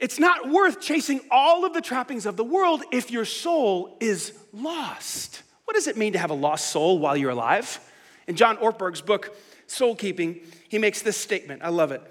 it's 0.00 0.18
not 0.18 0.48
worth 0.48 0.80
chasing 0.80 1.20
all 1.30 1.64
of 1.64 1.72
the 1.72 1.80
trappings 1.80 2.26
of 2.26 2.36
the 2.36 2.44
world 2.44 2.82
if 2.92 3.10
your 3.10 3.24
soul 3.24 3.96
is 4.00 4.32
lost. 4.52 5.42
What 5.64 5.74
does 5.74 5.86
it 5.86 5.96
mean 5.96 6.14
to 6.14 6.18
have 6.18 6.30
a 6.30 6.34
lost 6.34 6.70
soul 6.70 6.98
while 6.98 7.16
you're 7.16 7.30
alive? 7.30 7.80
In 8.26 8.36
John 8.36 8.56
Ortberg's 8.56 9.00
book, 9.00 9.36
Soul 9.66 9.96
Keeping, 9.96 10.40
he 10.68 10.78
makes 10.78 11.02
this 11.02 11.16
statement. 11.16 11.62
I 11.62 11.68
love 11.68 11.92
it. 11.92 12.02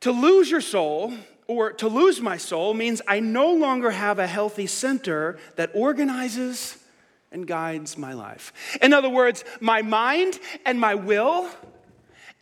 To 0.00 0.12
lose 0.12 0.50
your 0.50 0.60
soul, 0.60 1.12
or 1.46 1.72
to 1.72 1.88
lose 1.88 2.20
my 2.20 2.36
soul, 2.36 2.74
means 2.74 3.02
I 3.08 3.20
no 3.20 3.52
longer 3.52 3.90
have 3.90 4.18
a 4.18 4.26
healthy 4.26 4.66
center 4.66 5.38
that 5.56 5.70
organizes 5.74 6.78
and 7.32 7.46
guides 7.46 7.98
my 7.98 8.12
life. 8.12 8.52
In 8.80 8.92
other 8.92 9.08
words, 9.08 9.44
my 9.60 9.82
mind 9.82 10.38
and 10.64 10.80
my 10.80 10.94
will 10.94 11.48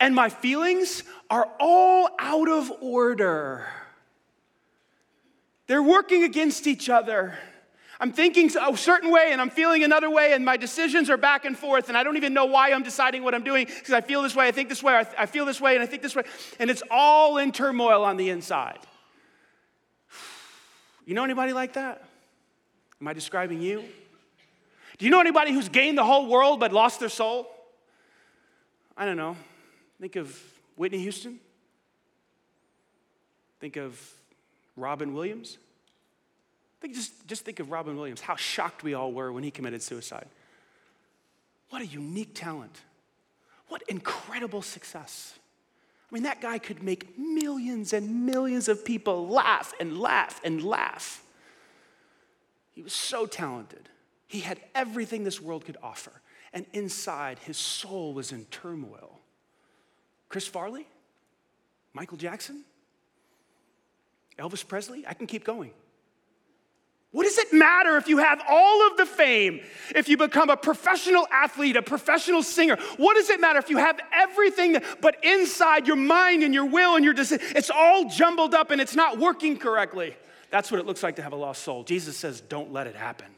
and 0.00 0.14
my 0.14 0.28
feelings 0.28 1.02
are 1.30 1.48
all 1.58 2.10
out 2.18 2.48
of 2.48 2.70
order. 2.80 3.66
They're 5.66 5.82
working 5.82 6.24
against 6.24 6.66
each 6.66 6.88
other. 6.88 7.38
I'm 8.00 8.12
thinking 8.12 8.50
a 8.60 8.76
certain 8.76 9.10
way 9.10 9.30
and 9.32 9.40
I'm 9.40 9.50
feeling 9.50 9.82
another 9.82 10.08
way, 10.08 10.32
and 10.32 10.44
my 10.44 10.56
decisions 10.56 11.10
are 11.10 11.16
back 11.16 11.44
and 11.44 11.58
forth, 11.58 11.88
and 11.88 11.98
I 11.98 12.04
don't 12.04 12.16
even 12.16 12.32
know 12.32 12.44
why 12.44 12.72
I'm 12.72 12.82
deciding 12.82 13.24
what 13.24 13.34
I'm 13.34 13.42
doing 13.42 13.66
because 13.66 13.92
I 13.92 14.00
feel 14.00 14.22
this 14.22 14.36
way, 14.36 14.46
I 14.46 14.52
think 14.52 14.68
this 14.68 14.82
way, 14.82 15.04
I 15.18 15.26
feel 15.26 15.44
this 15.44 15.60
way, 15.60 15.74
and 15.74 15.82
I 15.82 15.86
think 15.86 16.02
this 16.02 16.14
way, 16.14 16.22
and 16.60 16.70
it's 16.70 16.82
all 16.90 17.38
in 17.38 17.50
turmoil 17.50 18.04
on 18.04 18.16
the 18.16 18.30
inside. 18.30 18.78
You 21.06 21.14
know 21.14 21.24
anybody 21.24 21.54
like 21.54 21.72
that? 21.72 22.04
Am 23.00 23.08
I 23.08 23.14
describing 23.14 23.62
you? 23.62 23.82
Do 24.98 25.06
you 25.06 25.10
know 25.10 25.20
anybody 25.20 25.52
who's 25.52 25.70
gained 25.70 25.96
the 25.96 26.04
whole 26.04 26.26
world 26.26 26.60
but 26.60 26.70
lost 26.70 27.00
their 27.00 27.08
soul? 27.08 27.48
I 28.94 29.06
don't 29.06 29.16
know. 29.16 29.34
Think 30.00 30.16
of 30.16 30.38
Whitney 30.76 30.98
Houston. 30.98 31.40
Think 33.60 33.76
of 33.76 33.98
Robin 34.76 35.14
Williams. 35.14 35.56
Think, 36.80 36.94
just, 36.94 37.26
just 37.26 37.44
think 37.44 37.60
of 37.60 37.70
Robin 37.70 37.96
Williams, 37.96 38.20
how 38.20 38.36
shocked 38.36 38.82
we 38.82 38.94
all 38.94 39.12
were 39.12 39.32
when 39.32 39.42
he 39.42 39.50
committed 39.50 39.82
suicide. 39.82 40.26
What 41.70 41.82
a 41.82 41.86
unique 41.86 42.34
talent. 42.34 42.80
What 43.68 43.82
incredible 43.88 44.62
success. 44.62 45.34
I 46.10 46.14
mean, 46.14 46.22
that 46.22 46.40
guy 46.40 46.58
could 46.58 46.82
make 46.82 47.18
millions 47.18 47.92
and 47.92 48.24
millions 48.24 48.68
of 48.68 48.84
people 48.84 49.28
laugh 49.28 49.74
and 49.78 49.98
laugh 49.98 50.40
and 50.42 50.62
laugh. 50.62 51.22
He 52.72 52.82
was 52.82 52.94
so 52.94 53.26
talented. 53.26 53.88
He 54.26 54.40
had 54.40 54.60
everything 54.74 55.24
this 55.24 55.40
world 55.40 55.64
could 55.64 55.76
offer. 55.82 56.12
And 56.52 56.64
inside, 56.72 57.38
his 57.40 57.58
soul 57.58 58.14
was 58.14 58.32
in 58.32 58.46
turmoil. 58.46 59.20
Chris 60.28 60.46
Farley? 60.46 60.86
Michael 61.92 62.16
Jackson? 62.16 62.64
Elvis 64.38 64.66
Presley? 64.66 65.04
I 65.06 65.14
can 65.14 65.26
keep 65.26 65.44
going. 65.44 65.72
What 67.10 67.24
does 67.24 67.38
it 67.38 67.54
matter 67.54 67.96
if 67.96 68.06
you 68.06 68.18
have 68.18 68.42
all 68.46 68.86
of 68.86 68.98
the 68.98 69.06
fame, 69.06 69.60
if 69.96 70.10
you 70.10 70.18
become 70.18 70.50
a 70.50 70.56
professional 70.56 71.26
athlete, 71.32 71.76
a 71.76 71.82
professional 71.82 72.42
singer? 72.42 72.76
What 72.98 73.14
does 73.14 73.30
it 73.30 73.40
matter 73.40 73.58
if 73.58 73.70
you 73.70 73.78
have 73.78 73.98
everything, 74.12 74.76
but 75.00 75.24
inside 75.24 75.86
your 75.86 75.96
mind 75.96 76.42
and 76.42 76.52
your 76.52 76.66
will 76.66 76.96
and 76.96 77.04
your 77.04 77.14
decision, 77.14 77.46
it's 77.56 77.70
all 77.70 78.10
jumbled 78.10 78.54
up 78.54 78.70
and 78.70 78.80
it's 78.80 78.94
not 78.94 79.18
working 79.18 79.56
correctly? 79.56 80.14
That's 80.50 80.70
what 80.70 80.80
it 80.80 80.86
looks 80.86 81.02
like 81.02 81.16
to 81.16 81.22
have 81.22 81.32
a 81.32 81.36
lost 81.36 81.62
soul. 81.62 81.82
Jesus 81.82 82.16
says, 82.16 82.42
don't 82.42 82.72
let 82.72 82.86
it 82.86 82.94
happen. 82.94 83.28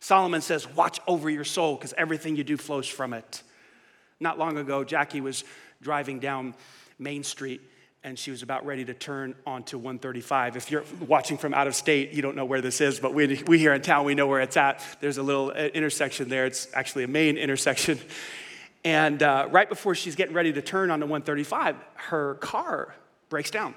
Solomon 0.00 0.42
says, 0.42 0.68
watch 0.74 1.00
over 1.06 1.30
your 1.30 1.44
soul 1.44 1.76
because 1.76 1.94
everything 1.96 2.36
you 2.36 2.44
do 2.44 2.58
flows 2.58 2.86
from 2.86 3.14
it. 3.14 3.42
Not 4.20 4.38
long 4.38 4.58
ago, 4.58 4.84
Jackie 4.84 5.22
was 5.22 5.44
driving 5.80 6.18
down 6.18 6.54
Main 6.98 7.24
Street 7.24 7.62
and 8.04 8.18
she 8.18 8.30
was 8.30 8.42
about 8.42 8.64
ready 8.64 8.84
to 8.84 8.94
turn 8.94 9.34
onto 9.46 9.76
135. 9.76 10.56
If 10.56 10.70
you're 10.70 10.84
watching 11.06 11.36
from 11.36 11.52
out 11.52 11.66
of 11.66 11.74
state, 11.74 12.12
you 12.12 12.22
don't 12.22 12.36
know 12.36 12.44
where 12.44 12.60
this 12.60 12.80
is, 12.80 13.00
but 13.00 13.12
we, 13.12 13.42
we 13.46 13.58
here 13.58 13.74
in 13.74 13.82
town, 13.82 14.04
we 14.04 14.14
know 14.14 14.26
where 14.26 14.40
it's 14.40 14.56
at. 14.56 14.84
There's 15.00 15.18
a 15.18 15.22
little 15.22 15.50
uh, 15.50 15.68
intersection 15.74 16.28
there. 16.28 16.46
It's 16.46 16.68
actually 16.74 17.04
a 17.04 17.08
main 17.08 17.36
intersection. 17.36 17.98
And 18.84 19.22
uh, 19.22 19.48
right 19.50 19.68
before 19.68 19.94
she's 19.94 20.14
getting 20.14 20.34
ready 20.34 20.52
to 20.52 20.62
turn 20.62 20.90
onto 20.90 21.06
135, 21.06 21.76
her 21.94 22.34
car 22.36 22.94
breaks 23.28 23.50
down 23.50 23.74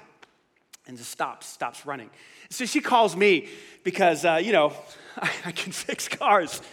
and 0.86 0.96
just 0.96 1.10
stops, 1.10 1.48
stops 1.48 1.84
running. 1.84 2.10
So 2.50 2.64
she 2.64 2.80
calls 2.80 3.16
me 3.16 3.48
because, 3.82 4.24
uh, 4.24 4.40
you 4.42 4.52
know, 4.52 4.72
I, 5.16 5.30
I 5.46 5.52
can 5.52 5.72
fix 5.72 6.08
cars. 6.08 6.62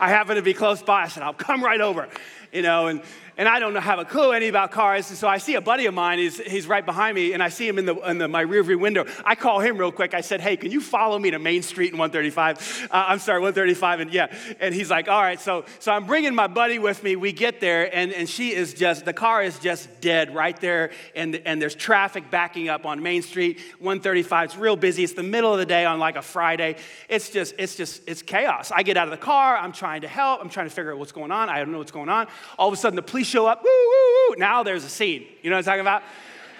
I 0.00 0.08
happen 0.08 0.36
to 0.36 0.42
be 0.42 0.54
close 0.54 0.82
by. 0.82 1.02
I 1.02 1.08
said, 1.08 1.22
I'll 1.22 1.34
come 1.34 1.62
right 1.62 1.80
over, 1.80 2.08
you 2.52 2.62
know, 2.62 2.86
and 2.86 3.02
and 3.38 3.48
I 3.48 3.60
don't 3.60 3.76
have 3.76 4.00
a 4.00 4.04
clue 4.04 4.32
any 4.32 4.48
about 4.48 4.72
cars. 4.72 5.08
And 5.10 5.16
so 5.16 5.28
I 5.28 5.38
see 5.38 5.54
a 5.54 5.60
buddy 5.60 5.86
of 5.86 5.94
mine, 5.94 6.18
he's, 6.18 6.38
he's 6.38 6.66
right 6.66 6.84
behind 6.84 7.14
me, 7.14 7.32
and 7.32 7.42
I 7.42 7.50
see 7.50 7.68
him 7.68 7.78
in, 7.78 7.86
the, 7.86 7.94
in 8.10 8.18
the, 8.18 8.26
my 8.26 8.44
rearview 8.44 8.78
window. 8.78 9.06
I 9.24 9.36
call 9.36 9.60
him 9.60 9.78
real 9.78 9.92
quick. 9.92 10.12
I 10.12 10.22
said, 10.22 10.40
Hey, 10.40 10.56
can 10.56 10.72
you 10.72 10.80
follow 10.80 11.16
me 11.20 11.30
to 11.30 11.38
Main 11.38 11.62
Street 11.62 11.92
in 11.92 11.98
135? 11.98 12.88
Uh, 12.90 13.04
I'm 13.08 13.20
sorry, 13.20 13.38
135. 13.38 14.00
And 14.00 14.12
yeah, 14.12 14.36
and 14.58 14.74
he's 14.74 14.90
like, 14.90 15.08
All 15.08 15.22
right. 15.22 15.40
So, 15.40 15.64
so 15.78 15.92
I'm 15.92 16.04
bringing 16.04 16.34
my 16.34 16.48
buddy 16.48 16.80
with 16.80 17.04
me. 17.04 17.14
We 17.14 17.30
get 17.30 17.60
there, 17.60 17.94
and, 17.94 18.12
and 18.12 18.28
she 18.28 18.52
is 18.52 18.74
just, 18.74 19.04
the 19.04 19.12
car 19.12 19.40
is 19.40 19.56
just 19.60 20.00
dead 20.00 20.34
right 20.34 20.60
there, 20.60 20.90
and, 21.14 21.36
and 21.46 21.62
there's 21.62 21.76
traffic 21.76 22.32
backing 22.32 22.68
up 22.68 22.86
on 22.86 23.00
Main 23.04 23.22
Street, 23.22 23.60
135. 23.78 24.46
It's 24.46 24.56
real 24.56 24.74
busy. 24.74 25.04
It's 25.04 25.12
the 25.12 25.22
middle 25.22 25.52
of 25.52 25.60
the 25.60 25.66
day 25.66 25.84
on 25.84 26.00
like 26.00 26.16
a 26.16 26.22
Friday. 26.22 26.74
It's 27.08 27.30
just, 27.30 27.54
it's 27.56 27.76
just, 27.76 28.02
it's 28.08 28.20
chaos. 28.20 28.72
I 28.74 28.82
get 28.82 28.96
out 28.96 29.06
of 29.06 29.12
the 29.12 29.16
car. 29.16 29.56
I'm 29.56 29.72
trying 29.72 30.00
to 30.00 30.08
help. 30.08 30.40
I'm 30.40 30.48
trying 30.48 30.68
to 30.68 30.74
figure 30.74 30.92
out 30.92 30.98
what's 30.98 31.12
going 31.12 31.30
on. 31.30 31.48
I 31.48 31.58
don't 31.58 31.70
know 31.70 31.78
what's 31.78 31.92
going 31.92 32.08
on. 32.08 32.26
All 32.58 32.66
of 32.66 32.74
a 32.74 32.76
sudden, 32.76 32.96
the 32.96 33.02
police 33.02 33.27
show 33.28 33.46
up, 33.46 33.62
woo, 33.62 33.70
woo, 33.70 34.30
woo. 34.30 34.36
Now 34.36 34.62
there's 34.62 34.84
a 34.84 34.88
scene. 34.88 35.26
You 35.42 35.50
know 35.50 35.56
what 35.56 35.60
I'm 35.60 35.64
talking 35.64 35.80
about? 35.80 36.02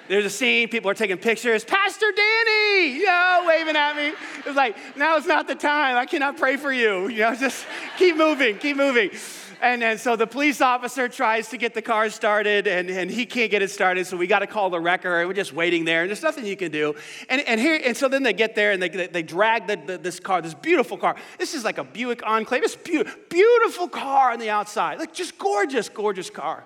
There's 0.09 0.25
a 0.25 0.31
scene, 0.31 0.69
people 0.69 0.91
are 0.91 0.95
taking 0.95 1.19
pictures. 1.19 1.65
Pastor 1.65 2.07
Danny, 2.17 2.95
you 2.95 3.05
know, 3.05 3.45
waving 3.47 3.77
at 3.77 3.95
me. 3.95 4.13
It's 4.47 4.57
like, 4.57 4.77
now 4.97 5.17
is 5.17 5.27
not 5.27 5.47
the 5.47 5.55
time. 5.55 5.97
I 5.97 6.07
cannot 6.07 6.39
pray 6.39 6.57
for 6.57 6.73
you. 6.73 7.09
You 7.09 7.21
know, 7.21 7.35
just 7.35 7.67
keep 7.99 8.17
moving, 8.17 8.57
keep 8.57 8.77
moving. 8.77 9.11
And, 9.61 9.83
and 9.83 9.99
so 9.99 10.14
the 10.14 10.27
police 10.27 10.61
officer 10.61 11.09
tries 11.09 11.49
to 11.49 11.57
get 11.57 11.75
the 11.75 11.83
car 11.83 12.11
started, 12.11 12.66
and, 12.66 12.88
and 12.88 13.11
he 13.11 13.27
can't 13.27 13.51
get 13.51 13.61
it 13.61 13.71
started, 13.71 14.07
so 14.07 14.16
we 14.16 14.27
got 14.27 14.38
to 14.38 14.47
call 14.47 14.71
the 14.71 14.79
wrecker, 14.79 15.18
and 15.18 15.29
we're 15.29 15.35
just 15.35 15.53
waiting 15.53 15.85
there, 15.85 16.03
and 16.03 16.11
there's 16.11 16.23
nothing 16.23 16.47
you 16.47 16.57
can 16.57 16.71
do. 16.71 16.94
And, 17.29 17.40
and, 17.42 17.61
here, 17.61 17.81
and 17.85 17.97
so 17.97 18.09
then 18.09 18.23
they 18.23 18.33
get 18.33 18.55
there, 18.55 18.71
and 18.71 18.81
they, 18.81 18.88
they 18.88 19.23
drag 19.23 19.66
the, 19.66 19.77
the, 19.77 19.99
this 19.99 20.21
car, 20.21 20.40
this 20.40 20.55
beautiful 20.55 20.97
car. 20.97 21.16
This 21.38 21.55
is 21.55 21.64
like 21.64 21.79
a 21.79 21.85
Buick 21.85 22.23
Enclave. 22.25 22.62
It's 22.62 22.77
be- 22.77 23.05
beautiful 23.29 23.88
car 23.88 24.31
on 24.33 24.38
the 24.38 24.51
outside, 24.51 25.01
like 25.01 25.12
just 25.12 25.38
gorgeous, 25.38 25.88
gorgeous 25.88 26.31
car. 26.31 26.64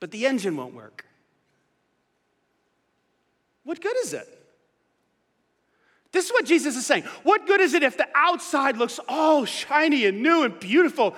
but 0.00 0.10
the 0.10 0.26
engine 0.26 0.56
won't 0.56 0.74
work. 0.74 1.04
What 3.64 3.80
good 3.80 3.96
is 4.02 4.14
it? 4.14 4.39
This 6.12 6.26
is 6.26 6.32
what 6.32 6.44
Jesus 6.44 6.76
is 6.76 6.84
saying. 6.84 7.04
What 7.22 7.46
good 7.46 7.60
is 7.60 7.74
it 7.74 7.82
if 7.82 7.96
the 7.96 8.08
outside 8.14 8.76
looks 8.76 8.98
all 9.08 9.44
shiny 9.44 10.06
and 10.06 10.22
new 10.22 10.42
and 10.42 10.58
beautiful, 10.58 11.14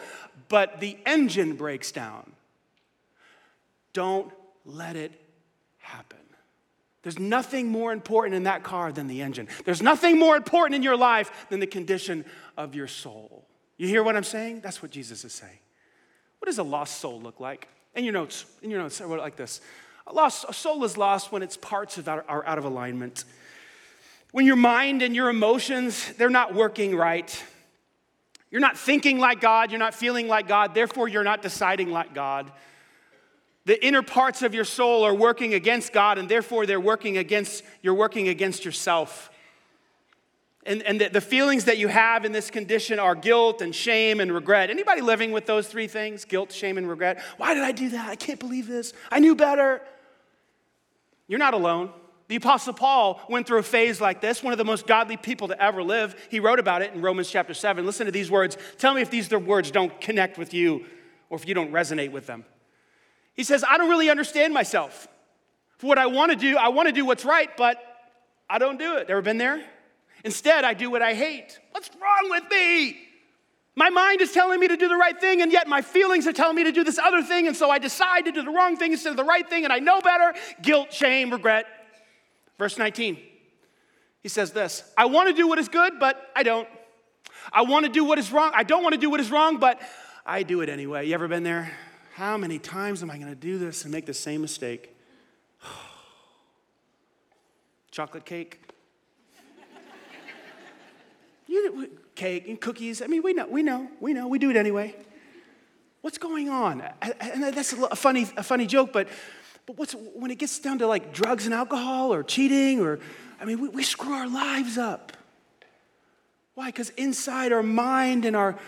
but 0.48 0.80
the 0.80 0.98
engine 1.06 1.56
breaks 1.56 1.92
down? 1.92 2.30
Don't 3.92 4.30
let 4.64 4.96
it 4.96 5.12
happen. 5.78 6.18
There's 7.02 7.18
nothing 7.18 7.68
more 7.68 7.92
important 7.92 8.34
in 8.34 8.44
that 8.44 8.62
car 8.62 8.92
than 8.92 9.08
the 9.08 9.22
engine. 9.22 9.48
There's 9.64 9.82
nothing 9.82 10.18
more 10.18 10.36
important 10.36 10.76
in 10.76 10.82
your 10.82 10.96
life 10.96 11.46
than 11.50 11.58
the 11.58 11.66
condition 11.66 12.24
of 12.56 12.74
your 12.74 12.86
soul. 12.86 13.44
You 13.76 13.88
hear 13.88 14.02
what 14.02 14.14
I'm 14.14 14.24
saying? 14.24 14.60
That's 14.60 14.82
what 14.82 14.92
Jesus 14.92 15.24
is 15.24 15.32
saying. 15.32 15.58
What 16.38 16.46
does 16.46 16.58
a 16.58 16.62
lost 16.62 16.98
soul 16.98 17.20
look 17.20 17.40
like? 17.40 17.68
In 17.94 18.04
your 18.04 18.12
notes, 18.12 18.44
in 18.62 18.70
your 18.70 18.80
notes, 18.80 19.00
I 19.00 19.04
wrote 19.04 19.18
it 19.18 19.22
like 19.22 19.36
this. 19.36 19.60
A, 20.06 20.12
lost, 20.12 20.44
a 20.48 20.52
soul 20.52 20.84
is 20.84 20.96
lost 20.96 21.32
when 21.32 21.42
its 21.42 21.56
parts 21.56 21.98
are 21.98 22.24
out 22.28 22.58
of 22.58 22.64
alignment. 22.64 23.24
When 24.32 24.46
your 24.46 24.56
mind 24.56 25.02
and 25.02 25.14
your 25.14 25.28
emotions, 25.28 26.12
they're 26.14 26.30
not 26.30 26.54
working 26.54 26.96
right. 26.96 27.44
You're 28.50 28.60
not 28.60 28.76
thinking 28.76 29.18
like 29.18 29.40
God, 29.40 29.70
you're 29.70 29.78
not 29.78 29.94
feeling 29.94 30.26
like 30.26 30.48
God, 30.48 30.74
therefore 30.74 31.08
you're 31.08 31.24
not 31.24 31.40
deciding 31.40 31.90
like 31.90 32.12
God. 32.12 32.50
The 33.64 33.82
inner 33.84 34.02
parts 34.02 34.42
of 34.42 34.54
your 34.54 34.64
soul 34.64 35.04
are 35.04 35.14
working 35.14 35.54
against 35.54 35.92
God, 35.92 36.18
and 36.18 36.28
therefore 36.28 36.66
they're 36.66 36.80
working 36.80 37.16
against, 37.16 37.62
you're 37.80 37.94
working 37.94 38.28
against 38.28 38.64
yourself. 38.64 39.30
And, 40.64 40.82
and 40.82 41.00
the, 41.00 41.08
the 41.08 41.20
feelings 41.20 41.64
that 41.66 41.78
you 41.78 41.88
have 41.88 42.24
in 42.24 42.32
this 42.32 42.50
condition 42.50 42.98
are 42.98 43.14
guilt 43.14 43.62
and 43.62 43.74
shame 43.74 44.20
and 44.20 44.32
regret. 44.32 44.70
Anybody 44.70 45.00
living 45.00 45.32
with 45.32 45.46
those 45.46 45.66
three 45.66 45.88
things? 45.88 46.24
Guilt, 46.24 46.52
shame, 46.52 46.78
and 46.78 46.88
regret. 46.88 47.20
Why 47.36 47.54
did 47.54 47.62
I 47.62 47.72
do 47.72 47.90
that? 47.90 48.08
I 48.08 48.16
can't 48.16 48.38
believe 48.38 48.66
this. 48.66 48.92
I 49.10 49.18
knew 49.18 49.34
better. 49.34 49.82
You're 51.26 51.40
not 51.40 51.54
alone. 51.54 51.92
The 52.32 52.36
Apostle 52.36 52.72
Paul 52.72 53.20
went 53.28 53.46
through 53.46 53.58
a 53.58 53.62
phase 53.62 54.00
like 54.00 54.22
this, 54.22 54.42
one 54.42 54.54
of 54.54 54.58
the 54.58 54.64
most 54.64 54.86
godly 54.86 55.18
people 55.18 55.48
to 55.48 55.62
ever 55.62 55.82
live. 55.82 56.16
He 56.30 56.40
wrote 56.40 56.58
about 56.58 56.80
it 56.80 56.94
in 56.94 57.02
Romans 57.02 57.30
chapter 57.30 57.52
7. 57.52 57.84
Listen 57.84 58.06
to 58.06 58.10
these 58.10 58.30
words. 58.30 58.56
Tell 58.78 58.94
me 58.94 59.02
if 59.02 59.10
these 59.10 59.30
words 59.30 59.70
don't 59.70 60.00
connect 60.00 60.38
with 60.38 60.54
you 60.54 60.86
or 61.28 61.36
if 61.36 61.46
you 61.46 61.52
don't 61.52 61.70
resonate 61.72 62.10
with 62.10 62.26
them. 62.26 62.46
He 63.34 63.44
says, 63.44 63.62
I 63.68 63.76
don't 63.76 63.90
really 63.90 64.08
understand 64.08 64.54
myself. 64.54 65.08
For 65.76 65.88
what 65.88 65.98
I 65.98 66.06
want 66.06 66.32
to 66.32 66.36
do, 66.38 66.56
I 66.56 66.68
want 66.68 66.86
to 66.86 66.92
do 66.94 67.04
what's 67.04 67.26
right, 67.26 67.54
but 67.54 67.76
I 68.48 68.56
don't 68.56 68.78
do 68.78 68.96
it. 68.96 69.10
Ever 69.10 69.20
been 69.20 69.36
there? 69.36 69.62
Instead, 70.24 70.64
I 70.64 70.72
do 70.72 70.90
what 70.90 71.02
I 71.02 71.12
hate. 71.12 71.60
What's 71.72 71.90
wrong 72.00 72.30
with 72.30 72.44
me? 72.50 72.98
My 73.76 73.90
mind 73.90 74.22
is 74.22 74.32
telling 74.32 74.58
me 74.58 74.68
to 74.68 74.76
do 74.78 74.88
the 74.88 74.96
right 74.96 75.20
thing, 75.20 75.42
and 75.42 75.52
yet 75.52 75.68
my 75.68 75.82
feelings 75.82 76.26
are 76.26 76.32
telling 76.32 76.56
me 76.56 76.64
to 76.64 76.72
do 76.72 76.82
this 76.82 76.98
other 76.98 77.22
thing, 77.22 77.46
and 77.46 77.54
so 77.54 77.68
I 77.68 77.78
decide 77.78 78.24
to 78.24 78.32
do 78.32 78.42
the 78.42 78.52
wrong 78.52 78.78
thing 78.78 78.92
instead 78.92 79.10
of 79.10 79.18
the 79.18 79.22
right 79.22 79.46
thing, 79.46 79.64
and 79.64 79.72
I 79.72 79.80
know 79.80 80.00
better. 80.00 80.32
Guilt, 80.62 80.94
shame, 80.94 81.30
regret. 81.30 81.66
Verse 82.62 82.78
19, 82.78 83.18
he 84.22 84.28
says 84.28 84.52
this 84.52 84.88
I 84.96 85.06
want 85.06 85.28
to 85.28 85.34
do 85.34 85.48
what 85.48 85.58
is 85.58 85.68
good, 85.68 85.94
but 85.98 86.30
I 86.36 86.44
don't. 86.44 86.68
I 87.52 87.62
want 87.62 87.86
to 87.86 87.90
do 87.90 88.04
what 88.04 88.20
is 88.20 88.30
wrong. 88.30 88.52
I 88.54 88.62
don't 88.62 88.84
want 88.84 88.92
to 88.92 89.00
do 89.00 89.10
what 89.10 89.18
is 89.18 89.32
wrong, 89.32 89.56
but 89.56 89.80
I 90.24 90.44
do 90.44 90.60
it 90.60 90.68
anyway. 90.68 91.08
You 91.08 91.14
ever 91.14 91.26
been 91.26 91.42
there? 91.42 91.72
How 92.14 92.36
many 92.36 92.60
times 92.60 93.02
am 93.02 93.10
I 93.10 93.18
going 93.18 93.30
to 93.30 93.34
do 93.34 93.58
this 93.58 93.82
and 93.82 93.90
make 93.90 94.06
the 94.06 94.14
same 94.14 94.42
mistake? 94.42 94.94
Chocolate 97.90 98.24
cake. 98.24 98.60
you 101.48 101.90
cake 102.14 102.46
and 102.46 102.60
cookies. 102.60 103.02
I 103.02 103.08
mean, 103.08 103.24
we 103.24 103.32
know, 103.32 103.48
we 103.48 103.64
know, 103.64 103.88
we 103.98 104.12
know, 104.12 104.28
we 104.28 104.38
do 104.38 104.50
it 104.50 104.56
anyway. 104.56 104.94
What's 106.02 106.18
going 106.18 106.48
on? 106.48 106.80
And 107.00 107.42
that's 107.42 107.72
a 107.72 107.96
funny, 107.96 108.28
a 108.36 108.44
funny 108.44 108.66
joke, 108.66 108.92
but, 108.92 109.08
but 109.66 109.78
what's, 109.78 109.92
when 109.92 110.30
it 110.30 110.38
gets 110.38 110.58
down 110.58 110.78
to 110.78 110.86
like 110.86 111.12
drugs 111.12 111.44
and 111.44 111.54
alcohol 111.54 112.12
or 112.12 112.22
cheating 112.22 112.80
or, 112.80 112.98
I 113.40 113.44
mean, 113.44 113.60
we, 113.60 113.68
we 113.68 113.82
screw 113.82 114.12
our 114.12 114.28
lives 114.28 114.78
up. 114.78 115.12
Why? 116.54 116.66
Because 116.66 116.90
inside 116.90 117.52
our 117.52 117.62
mind 117.62 118.24
and 118.24 118.36
our, 118.36 118.58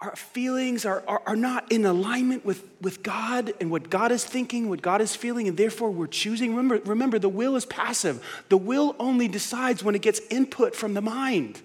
our 0.00 0.16
feelings 0.16 0.84
are, 0.84 1.02
are, 1.06 1.22
are, 1.26 1.36
not 1.36 1.70
in 1.70 1.84
alignment 1.84 2.44
with, 2.44 2.64
with 2.80 3.02
God 3.02 3.54
and 3.60 3.70
what 3.70 3.88
God 3.88 4.10
is 4.10 4.24
thinking, 4.24 4.68
what 4.68 4.82
God 4.82 5.00
is 5.00 5.14
feeling, 5.14 5.48
and 5.48 5.56
therefore 5.56 5.90
we're 5.90 6.08
choosing. 6.08 6.56
Remember, 6.56 6.82
remember, 6.84 7.18
the 7.18 7.28
will 7.28 7.56
is 7.56 7.64
passive. 7.64 8.44
The 8.48 8.56
will 8.56 8.96
only 8.98 9.28
decides 9.28 9.84
when 9.84 9.94
it 9.94 10.02
gets 10.02 10.20
input 10.28 10.74
from 10.74 10.94
the 10.94 11.00
mind. 11.00 11.62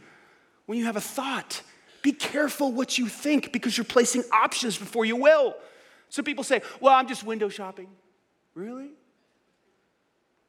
When 0.68 0.78
you 0.78 0.86
have 0.86 0.98
a 0.98 1.02
thought, 1.02 1.64
be 2.04 2.12
careful 2.12 2.72
what 2.72 2.98
you 2.98 3.08
think 3.08 3.52
because 3.52 3.76
you're 3.76 3.86
placing 3.86 4.24
options 4.32 4.78
before 4.78 5.04
your 5.04 5.20
will. 5.20 5.56
So 6.10 6.22
people 6.22 6.44
say, 6.44 6.62
Well, 6.80 6.94
I'm 6.94 7.08
just 7.08 7.24
window 7.24 7.50
shopping. 7.50 7.88
Really? 8.58 8.90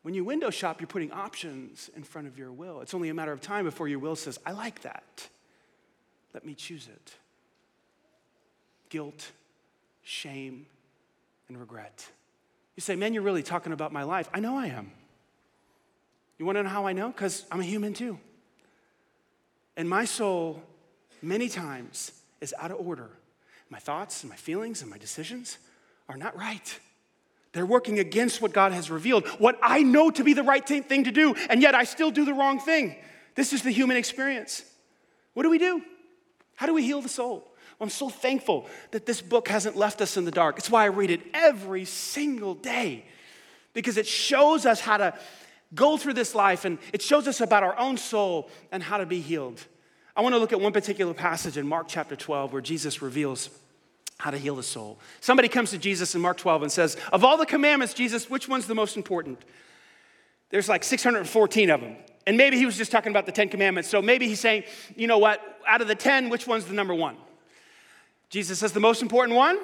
When 0.00 0.14
you 0.14 0.24
window 0.24 0.48
shop, 0.48 0.80
you're 0.80 0.86
putting 0.86 1.12
options 1.12 1.90
in 1.94 2.02
front 2.02 2.26
of 2.26 2.38
your 2.38 2.50
will. 2.50 2.80
It's 2.80 2.94
only 2.94 3.10
a 3.10 3.14
matter 3.14 3.32
of 3.32 3.42
time 3.42 3.66
before 3.66 3.86
your 3.86 3.98
will 3.98 4.16
says, 4.16 4.38
I 4.46 4.52
like 4.52 4.80
that. 4.80 5.28
Let 6.32 6.46
me 6.46 6.54
choose 6.54 6.88
it 6.88 7.14
guilt, 8.88 9.32
shame, 10.02 10.64
and 11.48 11.60
regret. 11.60 12.08
You 12.76 12.80
say, 12.80 12.96
Man, 12.96 13.12
you're 13.12 13.22
really 13.22 13.42
talking 13.42 13.74
about 13.74 13.92
my 13.92 14.04
life. 14.04 14.30
I 14.32 14.40
know 14.40 14.56
I 14.56 14.68
am. 14.68 14.90
You 16.38 16.46
want 16.46 16.56
to 16.56 16.62
know 16.62 16.70
how 16.70 16.86
I 16.86 16.94
know? 16.94 17.08
Because 17.08 17.44
I'm 17.52 17.60
a 17.60 17.64
human 17.64 17.92
too. 17.92 18.18
And 19.76 19.86
my 19.86 20.06
soul, 20.06 20.62
many 21.20 21.50
times, 21.50 22.12
is 22.40 22.54
out 22.58 22.70
of 22.70 22.78
order. 22.80 23.10
My 23.68 23.78
thoughts 23.78 24.22
and 24.22 24.30
my 24.30 24.36
feelings 24.36 24.80
and 24.80 24.90
my 24.90 24.96
decisions 24.96 25.58
are 26.08 26.16
not 26.16 26.34
right. 26.34 26.80
They're 27.52 27.66
working 27.66 27.98
against 27.98 28.42
what 28.42 28.52
God 28.52 28.72
has 28.72 28.90
revealed, 28.90 29.26
what 29.38 29.58
I 29.62 29.82
know 29.82 30.10
to 30.10 30.22
be 30.22 30.34
the 30.34 30.42
right 30.42 30.66
thing 30.66 31.04
to 31.04 31.10
do, 31.10 31.34
and 31.48 31.62
yet 31.62 31.74
I 31.74 31.84
still 31.84 32.10
do 32.10 32.24
the 32.24 32.34
wrong 32.34 32.60
thing. 32.60 32.96
This 33.34 33.52
is 33.52 33.62
the 33.62 33.70
human 33.70 33.96
experience. 33.96 34.64
What 35.34 35.44
do 35.44 35.50
we 35.50 35.58
do? 35.58 35.82
How 36.56 36.66
do 36.66 36.74
we 36.74 36.82
heal 36.82 37.00
the 37.00 37.08
soul? 37.08 37.48
I'm 37.80 37.90
so 37.90 38.08
thankful 38.08 38.66
that 38.90 39.06
this 39.06 39.20
book 39.20 39.48
hasn't 39.48 39.76
left 39.76 40.00
us 40.00 40.16
in 40.16 40.24
the 40.24 40.30
dark. 40.30 40.58
It's 40.58 40.70
why 40.70 40.82
I 40.82 40.88
read 40.88 41.10
it 41.10 41.20
every 41.32 41.84
single 41.84 42.54
day 42.54 43.04
because 43.72 43.96
it 43.96 44.06
shows 44.06 44.66
us 44.66 44.80
how 44.80 44.96
to 44.96 45.14
go 45.74 45.96
through 45.96 46.14
this 46.14 46.34
life 46.34 46.64
and 46.64 46.78
it 46.92 47.02
shows 47.02 47.28
us 47.28 47.40
about 47.40 47.62
our 47.62 47.78
own 47.78 47.96
soul 47.96 48.50
and 48.72 48.82
how 48.82 48.98
to 48.98 49.06
be 49.06 49.20
healed. 49.20 49.64
I 50.16 50.22
want 50.22 50.34
to 50.34 50.38
look 50.40 50.52
at 50.52 50.60
one 50.60 50.72
particular 50.72 51.14
passage 51.14 51.56
in 51.56 51.68
Mark 51.68 51.86
chapter 51.86 52.16
12 52.16 52.52
where 52.52 52.62
Jesus 52.62 53.00
reveals 53.00 53.50
how 54.18 54.30
to 54.30 54.38
heal 54.38 54.56
the 54.56 54.62
soul. 54.62 54.98
Somebody 55.20 55.48
comes 55.48 55.70
to 55.70 55.78
Jesus 55.78 56.14
in 56.14 56.20
Mark 56.20 56.36
12 56.36 56.62
and 56.62 56.72
says, 56.72 56.96
Of 57.12 57.24
all 57.24 57.36
the 57.36 57.46
commandments, 57.46 57.94
Jesus, 57.94 58.28
which 58.28 58.48
one's 58.48 58.66
the 58.66 58.74
most 58.74 58.96
important? 58.96 59.38
There's 60.50 60.68
like 60.68 60.84
614 60.84 61.70
of 61.70 61.80
them. 61.80 61.96
And 62.26 62.36
maybe 62.36 62.58
he 62.58 62.66
was 62.66 62.76
just 62.76 62.92
talking 62.92 63.10
about 63.10 63.26
the 63.26 63.32
10 63.32 63.48
commandments. 63.48 63.88
So 63.88 64.02
maybe 64.02 64.28
he's 64.28 64.40
saying, 64.40 64.64
you 64.96 65.06
know 65.06 65.18
what, 65.18 65.40
out 65.66 65.80
of 65.80 65.88
the 65.88 65.94
10, 65.94 66.28
which 66.28 66.46
one's 66.46 66.66
the 66.66 66.74
number 66.74 66.94
one? 66.94 67.16
Jesus 68.28 68.58
says 68.58 68.72
the 68.72 68.80
most 68.80 69.00
important 69.00 69.36
one. 69.36 69.58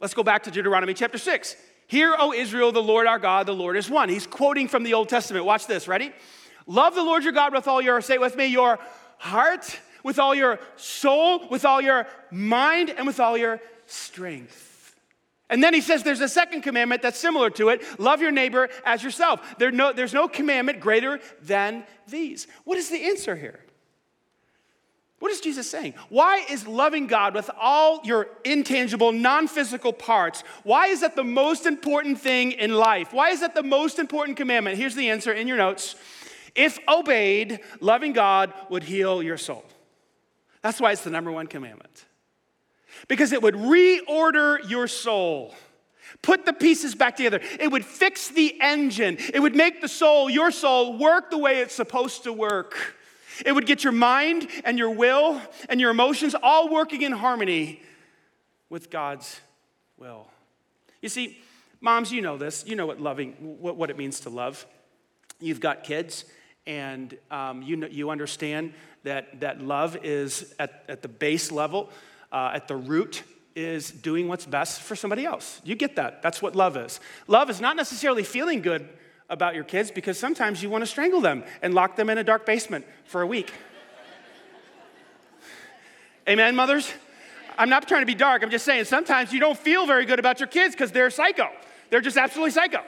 Let's 0.00 0.14
go 0.14 0.22
back 0.22 0.42
to 0.44 0.50
Deuteronomy 0.50 0.94
chapter 0.94 1.18
6. 1.18 1.56
Hear, 1.86 2.16
O 2.18 2.32
Israel, 2.32 2.72
the 2.72 2.82
Lord 2.82 3.06
our 3.06 3.18
God, 3.18 3.46
the 3.46 3.54
Lord 3.54 3.76
is 3.76 3.88
one. 3.88 4.08
He's 4.08 4.26
quoting 4.26 4.68
from 4.68 4.82
the 4.82 4.94
Old 4.94 5.08
Testament. 5.08 5.44
Watch 5.44 5.66
this, 5.66 5.86
ready? 5.86 6.12
Love 6.66 6.94
the 6.94 7.02
Lord 7.02 7.24
your 7.24 7.32
God 7.32 7.52
with 7.52 7.68
all 7.68 7.80
your, 7.80 8.00
say 8.00 8.18
with 8.18 8.36
me, 8.36 8.46
your 8.46 8.78
heart, 9.18 9.78
with 10.02 10.18
all 10.18 10.34
your 10.34 10.58
soul, 10.76 11.48
with 11.48 11.64
all 11.64 11.80
your 11.80 12.06
mind, 12.30 12.90
and 12.90 13.06
with 13.06 13.20
all 13.20 13.38
your 13.38 13.60
strength. 13.88 14.94
And 15.50 15.62
then 15.62 15.72
he 15.72 15.80
says 15.80 16.02
there's 16.02 16.20
a 16.20 16.28
second 16.28 16.62
commandment 16.62 17.00
that's 17.00 17.18
similar 17.18 17.50
to 17.50 17.70
it 17.70 17.82
love 17.98 18.20
your 18.20 18.30
neighbor 18.30 18.68
as 18.84 19.02
yourself. 19.02 19.56
There 19.58 19.70
no, 19.70 19.92
there's 19.92 20.14
no 20.14 20.28
commandment 20.28 20.80
greater 20.80 21.20
than 21.42 21.84
these. 22.06 22.46
What 22.64 22.78
is 22.78 22.90
the 22.90 23.06
answer 23.06 23.34
here? 23.34 23.60
What 25.20 25.32
is 25.32 25.40
Jesus 25.40 25.68
saying? 25.68 25.94
Why 26.10 26.44
is 26.48 26.66
loving 26.66 27.08
God 27.08 27.34
with 27.34 27.50
all 27.58 28.00
your 28.04 28.28
intangible, 28.44 29.10
non 29.10 29.48
physical 29.48 29.92
parts, 29.92 30.44
why 30.62 30.88
is 30.88 31.00
that 31.00 31.16
the 31.16 31.24
most 31.24 31.66
important 31.66 32.20
thing 32.20 32.52
in 32.52 32.74
life? 32.74 33.12
Why 33.12 33.30
is 33.30 33.40
that 33.40 33.54
the 33.54 33.64
most 33.64 33.98
important 33.98 34.36
commandment? 34.36 34.78
Here's 34.78 34.94
the 34.94 35.10
answer 35.10 35.32
in 35.32 35.48
your 35.48 35.56
notes. 35.56 35.96
If 36.54 36.78
obeyed, 36.86 37.60
loving 37.80 38.12
God 38.12 38.52
would 38.68 38.84
heal 38.84 39.22
your 39.22 39.38
soul. 39.38 39.64
That's 40.62 40.80
why 40.80 40.92
it's 40.92 41.02
the 41.02 41.10
number 41.10 41.32
one 41.32 41.46
commandment. 41.46 42.04
Because 43.06 43.32
it 43.32 43.42
would 43.42 43.54
reorder 43.54 44.68
your 44.68 44.88
soul. 44.88 45.54
Put 46.22 46.46
the 46.46 46.52
pieces 46.52 46.94
back 46.94 47.16
together. 47.16 47.40
It 47.60 47.70
would 47.70 47.84
fix 47.84 48.28
the 48.28 48.56
engine. 48.60 49.18
It 49.32 49.40
would 49.40 49.54
make 49.54 49.80
the 49.80 49.88
soul, 49.88 50.28
your 50.28 50.50
soul, 50.50 50.98
work 50.98 51.30
the 51.30 51.38
way 51.38 51.60
it's 51.60 51.74
supposed 51.74 52.24
to 52.24 52.32
work. 52.32 52.96
It 53.44 53.52
would 53.52 53.66
get 53.66 53.84
your 53.84 53.92
mind 53.92 54.48
and 54.64 54.78
your 54.78 54.90
will 54.90 55.40
and 55.68 55.80
your 55.80 55.90
emotions 55.90 56.34
all 56.42 56.72
working 56.72 57.02
in 57.02 57.12
harmony 57.12 57.82
with 58.68 58.90
God's 58.90 59.40
will. 59.96 60.28
You 61.02 61.08
see, 61.08 61.38
moms, 61.80 62.12
you 62.12 62.20
know 62.20 62.36
this. 62.36 62.64
You 62.66 62.76
know 62.76 62.86
what 62.86 63.00
loving, 63.00 63.32
what, 63.60 63.90
it 63.90 63.96
means 63.96 64.20
to 64.20 64.30
love. 64.30 64.66
You've 65.40 65.60
got 65.60 65.84
kids, 65.84 66.24
and 66.66 67.16
um, 67.30 67.62
you, 67.62 67.76
know, 67.76 67.86
you 67.86 68.10
understand 68.10 68.74
that, 69.04 69.40
that 69.40 69.62
love 69.62 69.96
is 70.02 70.52
at, 70.58 70.84
at 70.88 71.02
the 71.02 71.08
base 71.08 71.52
level, 71.52 71.90
uh, 72.32 72.52
at 72.54 72.68
the 72.68 72.76
root 72.76 73.22
is 73.56 73.90
doing 73.90 74.28
what's 74.28 74.46
best 74.46 74.82
for 74.82 74.94
somebody 74.94 75.24
else. 75.24 75.60
You 75.64 75.74
get 75.74 75.96
that. 75.96 76.22
That's 76.22 76.40
what 76.40 76.54
love 76.54 76.76
is. 76.76 77.00
Love 77.26 77.50
is 77.50 77.60
not 77.60 77.76
necessarily 77.76 78.22
feeling 78.22 78.62
good 78.62 78.88
about 79.28 79.54
your 79.54 79.64
kids 79.64 79.90
because 79.90 80.18
sometimes 80.18 80.62
you 80.62 80.70
want 80.70 80.82
to 80.82 80.86
strangle 80.86 81.20
them 81.20 81.44
and 81.60 81.74
lock 81.74 81.96
them 81.96 82.08
in 82.08 82.18
a 82.18 82.24
dark 82.24 82.46
basement 82.46 82.86
for 83.04 83.20
a 83.20 83.26
week. 83.26 83.52
Amen, 86.28 86.54
mothers? 86.54 86.92
I'm 87.58 87.68
not 87.68 87.88
trying 87.88 88.02
to 88.02 88.06
be 88.06 88.14
dark. 88.14 88.42
I'm 88.42 88.50
just 88.50 88.64
saying 88.64 88.84
sometimes 88.84 89.32
you 89.32 89.40
don't 89.40 89.58
feel 89.58 89.86
very 89.86 90.06
good 90.06 90.20
about 90.20 90.38
your 90.38 90.46
kids 90.46 90.74
because 90.74 90.92
they're 90.92 91.10
psycho. 91.10 91.48
They're 91.90 92.00
just 92.00 92.16
absolutely 92.16 92.52
psycho. 92.52 92.82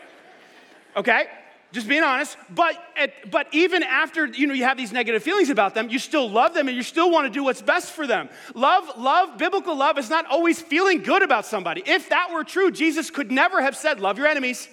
Okay? 0.96 1.24
Just 1.72 1.86
being 1.88 2.02
honest. 2.02 2.36
But, 2.52 2.76
at, 2.96 3.30
but 3.30 3.46
even 3.52 3.82
after 3.82 4.26
you 4.26 4.46
know 4.46 4.54
you 4.54 4.64
have 4.64 4.76
these 4.76 4.92
negative 4.92 5.22
feelings 5.22 5.50
about 5.50 5.74
them, 5.74 5.88
you 5.88 5.98
still 5.98 6.28
love 6.28 6.52
them 6.52 6.66
and 6.66 6.76
you 6.76 6.82
still 6.82 7.10
want 7.10 7.26
to 7.26 7.30
do 7.30 7.44
what's 7.44 7.62
best 7.62 7.92
for 7.92 8.06
them. 8.06 8.28
Love, 8.54 8.90
love, 8.98 9.38
biblical 9.38 9.76
love 9.76 9.96
is 9.96 10.10
not 10.10 10.26
always 10.26 10.60
feeling 10.60 11.02
good 11.02 11.22
about 11.22 11.46
somebody. 11.46 11.82
If 11.86 12.08
that 12.08 12.30
were 12.32 12.42
true, 12.42 12.70
Jesus 12.70 13.10
could 13.10 13.30
never 13.30 13.62
have 13.62 13.76
said, 13.76 14.00
Love 14.00 14.18
your 14.18 14.26
enemies. 14.26 14.68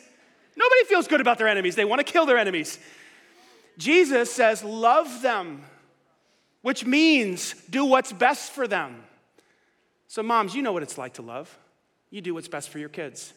Nobody 0.55 0.85
feels 0.85 1.07
good 1.07 1.21
about 1.21 1.37
their 1.37 1.47
enemies. 1.47 1.75
They 1.75 1.85
want 1.85 2.05
to 2.05 2.11
kill 2.11 2.25
their 2.25 2.37
enemies. 2.37 2.79
Jesus 3.77 4.31
says, 4.31 4.63
Love 4.63 5.21
them, 5.21 5.63
which 6.63 6.83
means 6.83 7.53
do 7.69 7.85
what's 7.85 8.11
best 8.11 8.51
for 8.51 8.67
them. 8.67 9.03
So, 10.07 10.23
moms, 10.23 10.55
you 10.55 10.63
know 10.63 10.71
what 10.71 10.83
it's 10.83 10.97
like 10.97 11.15
to 11.15 11.21
love. 11.21 11.55
You 12.09 12.21
do 12.21 12.33
what's 12.33 12.47
best 12.47 12.69
for 12.69 12.79
your 12.79 12.89
kids. 12.89 13.33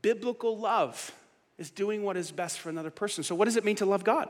Biblical 0.00 0.56
love 0.56 1.12
is 1.60 1.70
doing 1.70 2.02
what 2.02 2.16
is 2.16 2.32
best 2.32 2.58
for 2.58 2.70
another 2.70 2.90
person. 2.90 3.22
So, 3.22 3.34
what 3.36 3.44
does 3.44 3.56
it 3.56 3.64
mean 3.64 3.76
to 3.76 3.86
love 3.86 4.02
God? 4.02 4.28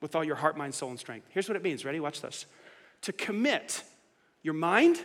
With 0.00 0.14
all 0.14 0.22
your 0.22 0.36
heart, 0.36 0.56
mind, 0.56 0.74
soul, 0.74 0.90
and 0.90 0.98
strength. 0.98 1.26
Here's 1.30 1.48
what 1.48 1.56
it 1.56 1.62
means. 1.64 1.84
Ready? 1.84 1.98
Watch 1.98 2.20
this. 2.20 2.46
To 3.02 3.12
commit 3.12 3.82
your 4.42 4.54
mind, 4.54 5.00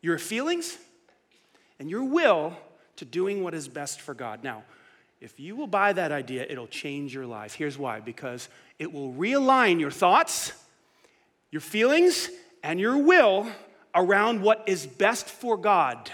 your 0.00 0.18
feelings, 0.18 0.78
and 1.78 1.88
your 1.90 2.02
will 2.02 2.56
to 2.96 3.04
doing 3.04 3.44
what 3.44 3.54
is 3.54 3.68
best 3.68 4.00
for 4.00 4.14
God. 4.14 4.42
Now, 4.42 4.64
if 5.20 5.38
you 5.38 5.54
will 5.54 5.68
buy 5.68 5.92
that 5.92 6.10
idea, 6.10 6.46
it'll 6.48 6.66
change 6.66 7.14
your 7.14 7.26
life. 7.26 7.54
Here's 7.54 7.78
why 7.78 8.00
because 8.00 8.48
it 8.78 8.92
will 8.92 9.12
realign 9.12 9.78
your 9.80 9.90
thoughts, 9.90 10.52
your 11.50 11.60
feelings, 11.60 12.30
and 12.64 12.80
your 12.80 12.96
will 12.96 13.46
around 13.94 14.40
what 14.40 14.64
is 14.66 14.86
best 14.86 15.28
for 15.28 15.58
God. 15.58 16.10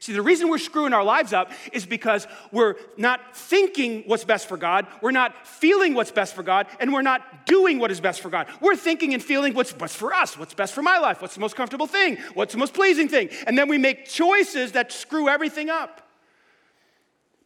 See, 0.00 0.14
the 0.14 0.22
reason 0.22 0.48
we're 0.48 0.56
screwing 0.56 0.94
our 0.94 1.04
lives 1.04 1.34
up 1.34 1.52
is 1.74 1.84
because 1.84 2.26
we're 2.50 2.76
not 2.96 3.36
thinking 3.36 4.02
what's 4.06 4.24
best 4.24 4.48
for 4.48 4.56
God, 4.56 4.86
we're 5.02 5.10
not 5.10 5.46
feeling 5.46 5.92
what's 5.92 6.10
best 6.10 6.34
for 6.34 6.42
God, 6.42 6.66
and 6.80 6.90
we're 6.90 7.02
not 7.02 7.44
doing 7.44 7.78
what 7.78 7.90
is 7.90 8.00
best 8.00 8.22
for 8.22 8.30
God. 8.30 8.46
We're 8.62 8.76
thinking 8.76 9.12
and 9.12 9.22
feeling 9.22 9.52
what's 9.52 9.74
best 9.74 9.98
for 9.98 10.14
us, 10.14 10.38
what's 10.38 10.54
best 10.54 10.72
for 10.72 10.80
my 10.80 10.96
life, 10.96 11.20
what's 11.20 11.34
the 11.34 11.40
most 11.40 11.54
comfortable 11.54 11.86
thing, 11.86 12.16
what's 12.32 12.52
the 12.52 12.58
most 12.58 12.72
pleasing 12.72 13.08
thing. 13.08 13.28
And 13.46 13.58
then 13.58 13.68
we 13.68 13.76
make 13.76 14.06
choices 14.06 14.72
that 14.72 14.90
screw 14.90 15.28
everything 15.28 15.68
up. 15.68 16.08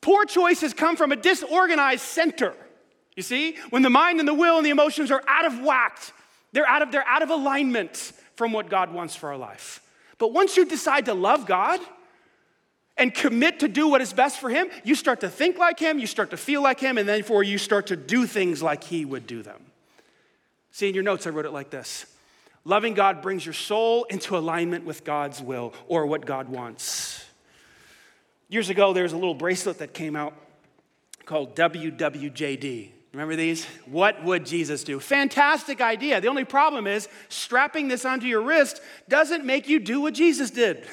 Poor 0.00 0.24
choices 0.24 0.72
come 0.74 0.94
from 0.94 1.10
a 1.10 1.16
disorganized 1.16 2.02
center. 2.02 2.54
You 3.16 3.24
see, 3.24 3.56
when 3.70 3.82
the 3.82 3.90
mind 3.90 4.20
and 4.20 4.28
the 4.28 4.34
will 4.34 4.58
and 4.58 4.64
the 4.64 4.70
emotions 4.70 5.10
are 5.10 5.24
out 5.26 5.44
of 5.44 5.58
whack, 5.58 5.98
they're 6.52 6.68
out 6.68 6.82
of, 6.82 6.92
they're 6.92 7.08
out 7.08 7.22
of 7.22 7.30
alignment 7.30 8.12
from 8.36 8.52
what 8.52 8.70
God 8.70 8.92
wants 8.92 9.16
for 9.16 9.30
our 9.30 9.36
life. 9.36 9.80
But 10.18 10.32
once 10.32 10.56
you 10.56 10.64
decide 10.64 11.06
to 11.06 11.14
love 11.14 11.46
God, 11.46 11.80
and 12.96 13.12
commit 13.12 13.60
to 13.60 13.68
do 13.68 13.88
what 13.88 14.00
is 14.00 14.12
best 14.12 14.40
for 14.40 14.48
him, 14.48 14.68
you 14.84 14.94
start 14.94 15.20
to 15.20 15.28
think 15.28 15.58
like 15.58 15.78
him, 15.78 15.98
you 15.98 16.06
start 16.06 16.30
to 16.30 16.36
feel 16.36 16.62
like 16.62 16.80
him, 16.80 16.96
and 16.98 17.08
therefore 17.08 17.42
you 17.42 17.58
start 17.58 17.88
to 17.88 17.96
do 17.96 18.26
things 18.26 18.62
like 18.62 18.84
he 18.84 19.04
would 19.04 19.26
do 19.26 19.42
them. 19.42 19.60
See, 20.70 20.88
in 20.88 20.94
your 20.94 21.04
notes, 21.04 21.26
I 21.26 21.30
wrote 21.30 21.46
it 21.46 21.52
like 21.52 21.70
this 21.70 22.06
Loving 22.64 22.94
God 22.94 23.20
brings 23.20 23.44
your 23.44 23.52
soul 23.52 24.04
into 24.04 24.36
alignment 24.36 24.84
with 24.84 25.04
God's 25.04 25.42
will 25.42 25.74
or 25.86 26.06
what 26.06 26.24
God 26.24 26.48
wants. 26.48 27.24
Years 28.48 28.70
ago, 28.70 28.92
there 28.92 29.02
was 29.02 29.12
a 29.12 29.16
little 29.16 29.34
bracelet 29.34 29.78
that 29.78 29.92
came 29.92 30.16
out 30.16 30.34
called 31.24 31.56
WWJD. 31.56 32.90
Remember 33.14 33.36
these? 33.36 33.64
What 33.86 34.24
would 34.24 34.44
Jesus 34.44 34.82
do? 34.82 34.98
Fantastic 34.98 35.80
idea. 35.80 36.20
The 36.20 36.26
only 36.26 36.42
problem 36.42 36.88
is 36.88 37.08
strapping 37.28 37.86
this 37.86 38.04
onto 38.04 38.26
your 38.26 38.42
wrist 38.42 38.82
doesn't 39.08 39.44
make 39.44 39.68
you 39.68 39.78
do 39.78 40.00
what 40.00 40.14
Jesus 40.14 40.50
did. 40.50 40.84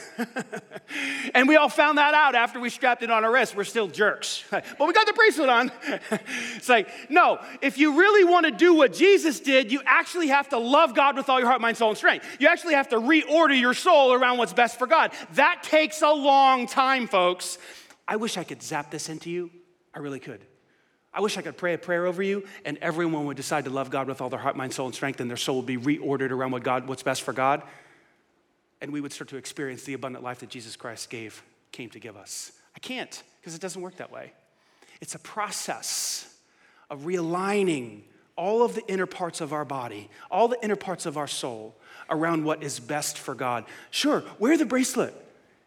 and 1.34 1.48
we 1.48 1.56
all 1.56 1.68
found 1.68 1.98
that 1.98 2.14
out 2.14 2.36
after 2.36 2.60
we 2.60 2.70
strapped 2.70 3.02
it 3.02 3.10
on 3.10 3.24
our 3.24 3.32
wrist. 3.32 3.56
We're 3.56 3.64
still 3.64 3.88
jerks. 3.88 4.44
but 4.52 4.88
we 4.88 4.94
got 4.94 5.08
the 5.08 5.14
bracelet 5.14 5.50
on. 5.50 5.72
it's 6.56 6.70
like, 6.70 6.90
no, 7.10 7.40
if 7.60 7.80
you 7.80 7.98
really 7.98 8.24
want 8.24 8.46
to 8.46 8.52
do 8.52 8.76
what 8.76 8.94
Jesus 8.94 9.40
did, 9.40 9.72
you 9.72 9.82
actually 9.88 10.28
have 10.28 10.48
to 10.50 10.60
love 10.60 10.94
God 10.94 11.18
with 11.18 11.28
all 11.28 11.40
your 11.40 11.48
heart, 11.48 11.60
mind, 11.60 11.78
soul, 11.78 11.90
and 11.90 11.98
strength. 11.98 12.24
You 12.38 12.50
actually 12.50 12.76
have 12.76 12.90
to 12.90 12.98
reorder 12.98 13.60
your 13.60 13.74
soul 13.74 14.14
around 14.14 14.38
what's 14.38 14.54
best 14.54 14.78
for 14.78 14.86
God. 14.86 15.12
That 15.34 15.64
takes 15.64 16.04
a 16.04 16.14
long 16.14 16.68
time, 16.68 17.08
folks. 17.08 17.58
I 18.08 18.18
wish 18.18 18.38
I 18.38 18.44
could 18.44 18.62
zap 18.62 18.92
this 18.92 19.10
into 19.10 19.32
you. 19.32 19.50
I 19.92 20.00
really 20.00 20.20
could. 20.20 20.46
I 21.14 21.20
wish 21.20 21.38
I 21.38 21.42
could 21.42 21.58
pray 21.58 21.74
a 21.74 21.78
prayer 21.78 22.06
over 22.06 22.24
you 22.24 22.44
and 22.64 22.78
everyone 22.78 23.26
would 23.26 23.38
decide 23.38 23.66
to 23.66 23.70
love 23.70 23.90
God 23.90 24.08
with 24.08 24.22
all 24.22 24.30
their 24.30 24.40
heart, 24.40 24.56
mind, 24.56 24.74
soul, 24.74 24.86
and 24.86 24.96
strength, 24.96 25.20
and 25.20 25.30
their 25.30 25.38
soul 25.38 25.58
would 25.58 25.66
be 25.66 25.78
reordered 25.78 26.32
around 26.32 26.52
what 26.52 26.64
God, 26.64 26.88
what's 26.88 27.04
best 27.04 27.24
for 27.24 27.34
God. 27.34 27.64
And 28.80 28.92
we 28.92 29.02
would 29.02 29.12
start 29.12 29.30
to 29.30 29.38
experience 29.38 29.84
the 29.84 29.94
abundant 29.94 30.24
life 30.24 30.40
that 30.40 30.50
Jesus 30.50 30.76
Christ 30.76 31.10
gave, 31.10 31.44
came 31.72 31.90
to 31.90 32.00
give 32.00 32.16
us. 32.16 32.54
I 32.76 32.80
can't, 32.80 33.22
because 33.40 33.56
it 33.56 33.62
doesn't 33.62 33.82
work 33.82 33.98
that 33.98 34.12
way. 34.12 34.32
It's 35.02 35.16
a 35.16 35.20
process 35.20 36.34
of 36.90 37.02
realigning 37.02 38.02
all 38.36 38.64
of 38.64 38.74
the 38.74 38.88
inner 38.88 39.06
parts 39.06 39.42
of 39.42 39.54
our 39.54 39.66
body, 39.66 40.10
all 40.30 40.48
the 40.48 40.58
inner 40.64 40.76
parts 40.76 41.06
of 41.06 41.18
our 41.18 41.28
soul 41.28 41.76
around 42.10 42.44
what 42.44 42.64
is 42.64 42.80
best 42.80 43.18
for 43.18 43.36
God. 43.36 43.66
Sure, 43.90 44.24
wear 44.40 44.58
the 44.58 44.66
bracelet 44.66 45.14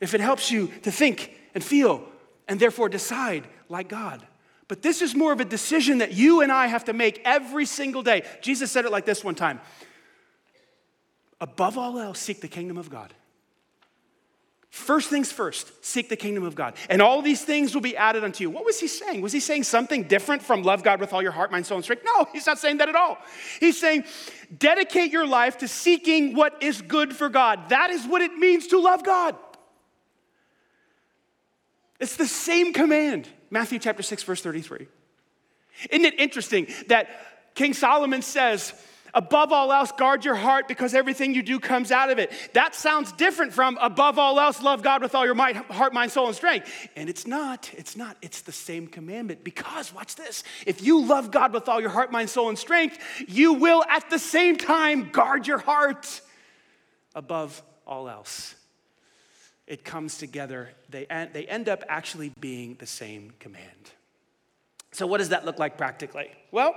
if 0.01 0.15
it 0.15 0.21
helps 0.21 0.51
you 0.51 0.71
to 0.83 0.91
think 0.91 1.39
and 1.55 1.63
feel 1.63 2.05
and 2.49 2.59
therefore 2.59 2.89
decide 2.89 3.45
like 3.69 3.89
God. 3.89 4.27
But 4.69 4.83
this 4.83 5.03
is 5.03 5.15
more 5.15 5.33
of 5.33 5.41
a 5.41 5.45
decision 5.45 5.99
that 5.99 6.13
you 6.13 6.41
and 6.41 6.51
I 6.51 6.67
have 6.67 6.85
to 6.85 6.93
make 6.93 7.21
every 7.25 7.67
single 7.67 8.03
day. 8.03 8.23
Jesus 8.41 8.71
said 8.71 8.85
it 8.85 8.93
like 8.93 9.05
this 9.05 9.23
one 9.23 9.35
time 9.35 9.61
Above 11.41 11.77
all 11.77 11.99
else, 11.99 12.19
seek 12.19 12.41
the 12.41 12.49
kingdom 12.49 12.79
of 12.79 12.89
God. 12.89 13.13
First 14.75 15.09
things 15.09 15.31
first, 15.31 15.85
seek 15.85 16.09
the 16.09 16.17
kingdom 16.17 16.43
of 16.43 16.57
God. 16.57 16.75
And 16.91 17.01
all 17.01 17.23
these 17.23 17.45
things 17.45 17.75
will 17.75 17.81
be 17.81 17.97
added 17.97 18.25
unto 18.25 18.43
you. 18.43 18.51
What 18.51 18.65
was 18.65 18.81
he 18.81 18.89
saying? 18.89 19.21
Was 19.21 19.33
he 19.33 19.39
saying 19.39 19.63
something 19.63 20.03
different 20.05 20.43
from 20.43 20.65
love 20.65 20.83
God 20.83 20.99
with 20.99 21.13
all 21.13 21.23
your 21.23 21.31
heart, 21.31 21.53
mind, 21.53 21.65
soul, 21.65 21.77
and 21.77 21.85
strength? 21.85 22.03
No, 22.05 22.27
he's 22.33 22.45
not 22.45 22.59
saying 22.59 22.79
that 22.79 22.89
at 22.89 22.97
all. 22.97 23.19
He's 23.61 23.79
saying 23.79 24.03
dedicate 24.59 25.13
your 25.13 25.29
life 25.29 25.59
to 25.59 25.69
seeking 25.69 26.35
what 26.35 26.61
is 26.61 26.83
good 26.83 27.15
for 27.15 27.29
God. 27.29 27.69
That 27.69 27.91
is 27.91 28.05
what 28.05 28.21
it 28.21 28.33
means 28.37 28.67
to 28.69 28.81
love 28.81 29.05
God. 29.05 29.37
It's 32.01 32.17
the 32.17 32.27
same 32.27 32.73
command. 32.73 33.29
Matthew 33.55 33.79
chapter 33.79 34.03
6, 34.03 34.25
verse 34.25 34.43
33. 34.43 34.89
Isn't 35.91 36.05
it 36.05 36.19
interesting 36.19 36.67
that 36.89 37.55
King 37.55 37.73
Solomon 37.73 38.21
says, 38.21 38.75
above 39.15 39.53
all 39.53 39.73
else, 39.73 39.93
guard 39.93 40.25
your 40.25 40.35
heart 40.35 40.67
because 40.67 40.93
everything 40.93 41.37
you 41.37 41.43
do 41.45 41.61
comes 41.61 41.93
out 41.93 42.11
of 42.11 42.19
it. 42.19 42.33
That 42.55 42.75
sounds 42.75 43.13
different 43.13 43.53
from 43.53 43.79
above 43.81 44.19
all 44.19 44.41
else, 44.41 44.61
love 44.61 44.83
God 44.83 45.03
with 45.03 45.15
all 45.15 45.25
your 45.25 45.37
might, 45.37 45.55
heart, 45.55 45.95
mind, 45.95 46.11
soul, 46.11 46.27
and 46.27 46.35
strength. 46.35 46.69
And 46.97 47.09
it's 47.09 47.29
not. 47.29 47.71
It's 47.77 47.97
not. 47.97 48.17
It's 48.23 48.41
the 48.41 48.51
same 48.51 48.89
commandment 48.89 49.45
because, 49.45 49.95
watch 49.95 50.17
this, 50.17 50.43
if 50.67 50.83
you 50.83 51.05
love 51.05 51.31
God 51.31 51.53
with 51.53 51.69
all 51.69 51.81
your 51.81 51.91
heart, 51.91 52.11
mind, 52.11 52.31
soul, 52.31 52.49
and 52.49 52.59
strength, 52.59 52.99
you 53.29 53.53
will 53.53 53.85
at 53.89 54.11
the 54.11 54.19
same 54.19 54.57
time 54.57 55.11
guard 55.13 55.47
your 55.47 55.59
heart 55.59 56.21
above 57.15 57.63
all 57.87 58.09
else 58.09 58.57
it 59.67 59.85
comes 59.85 60.19
together. 60.19 60.71
They, 60.91 61.07
they 61.33 61.47
end 61.47 61.69
up 61.69 61.85
actually 61.89 62.33
being 62.41 62.77
the 62.79 62.87
same 62.87 63.33
command. 63.41 63.93
So, 64.93 65.07
what 65.07 65.19
does 65.19 65.31
that 65.31 65.45
look 65.45 65.59
like 65.59 65.77
practically? 65.77 66.31
Well, 66.53 66.75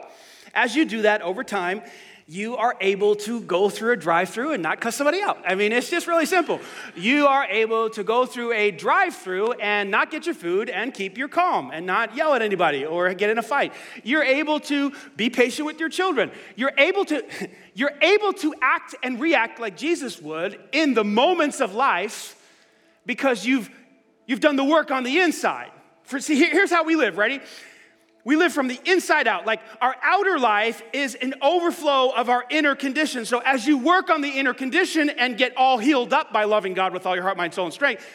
as 0.56 0.76
you 0.76 0.86
do 0.86 1.04
that 1.04 1.21
over 1.21 1.43
time, 1.43 1.84
you 2.30 2.58
are 2.58 2.76
able 2.82 3.15
to 3.15 3.39
go 3.39 3.69
through 3.69 3.93
a 3.93 3.95
drive 3.95 4.30
through 4.30 4.52
and 4.52 4.62
not 4.62 4.82
cuss 4.82 4.95
somebody 4.95 5.21
out. 5.21 5.38
I 5.47 5.56
mean, 5.56 5.71
it's 5.71 5.89
just 5.89 6.08
really 6.08 6.26
simple. 6.26 6.60
You 6.95 7.28
are 7.28 7.45
able 7.45 7.89
to 7.91 8.04
go 8.04 8.26
through 8.26 8.52
a 8.52 8.71
drive 8.71 9.15
through 9.15 9.54
and 9.54 9.89
not 9.89 10.12
get 10.12 10.26
your 10.26 10.36
food 10.36 10.69
and 10.69 10.93
keep 10.93 11.17
your 11.17 11.30
calm 11.30 11.71
and 11.71 11.86
not 11.86 12.17
yell 12.17 12.34
at 12.34 12.41
anybody 12.41 12.86
or 12.86 13.13
get 13.13 13.30
in 13.30 13.38
a 13.38 13.43
fight. 13.43 13.71
You're 14.04 14.23
able 14.23 14.60
to 14.62 14.91
be 15.15 15.30
patient 15.30 15.65
with 15.65 15.80
your 15.80 15.88
children. 15.88 16.32
You're 16.58 16.73
able 16.78 17.06
to, 17.06 17.23
you're 17.76 17.93
able 18.02 18.34
to 18.34 18.54
act 18.62 18.95
and 19.04 19.21
react 19.21 19.60
like 19.60 19.78
Jesus 19.78 20.21
would 20.21 20.60
in 20.73 20.95
the 20.95 21.06
moments 21.06 21.62
of 21.62 21.76
life 21.76 22.37
because 23.07 23.43
you've, 23.43 23.71
you've 24.27 24.39
done 24.39 24.55
the 24.55 24.63
work 24.63 24.91
on 24.91 25.03
the 25.03 25.17
inside. 25.19 25.71
For, 26.03 26.19
see, 26.19 26.35
here's 26.35 26.69
how 26.69 26.83
we 26.83 26.95
live, 26.95 27.17
ready? 27.17 27.39
We 28.23 28.35
live 28.35 28.53
from 28.53 28.67
the 28.67 28.79
inside 28.85 29.27
out. 29.27 29.47
Like 29.47 29.61
our 29.81 29.95
outer 30.03 30.37
life 30.37 30.83
is 30.93 31.15
an 31.15 31.33
overflow 31.41 32.09
of 32.09 32.29
our 32.29 32.43
inner 32.49 32.75
condition. 32.75 33.25
So 33.25 33.39
as 33.39 33.65
you 33.65 33.79
work 33.79 34.11
on 34.11 34.21
the 34.21 34.29
inner 34.29 34.53
condition 34.53 35.09
and 35.09 35.35
get 35.37 35.57
all 35.57 35.79
healed 35.79 36.13
up 36.13 36.31
by 36.31 36.43
loving 36.43 36.75
God 36.75 36.93
with 36.93 37.05
all 37.07 37.15
your 37.15 37.23
heart, 37.23 37.37
mind, 37.37 37.55
soul, 37.55 37.65
and 37.65 37.73
strength, 37.73 38.05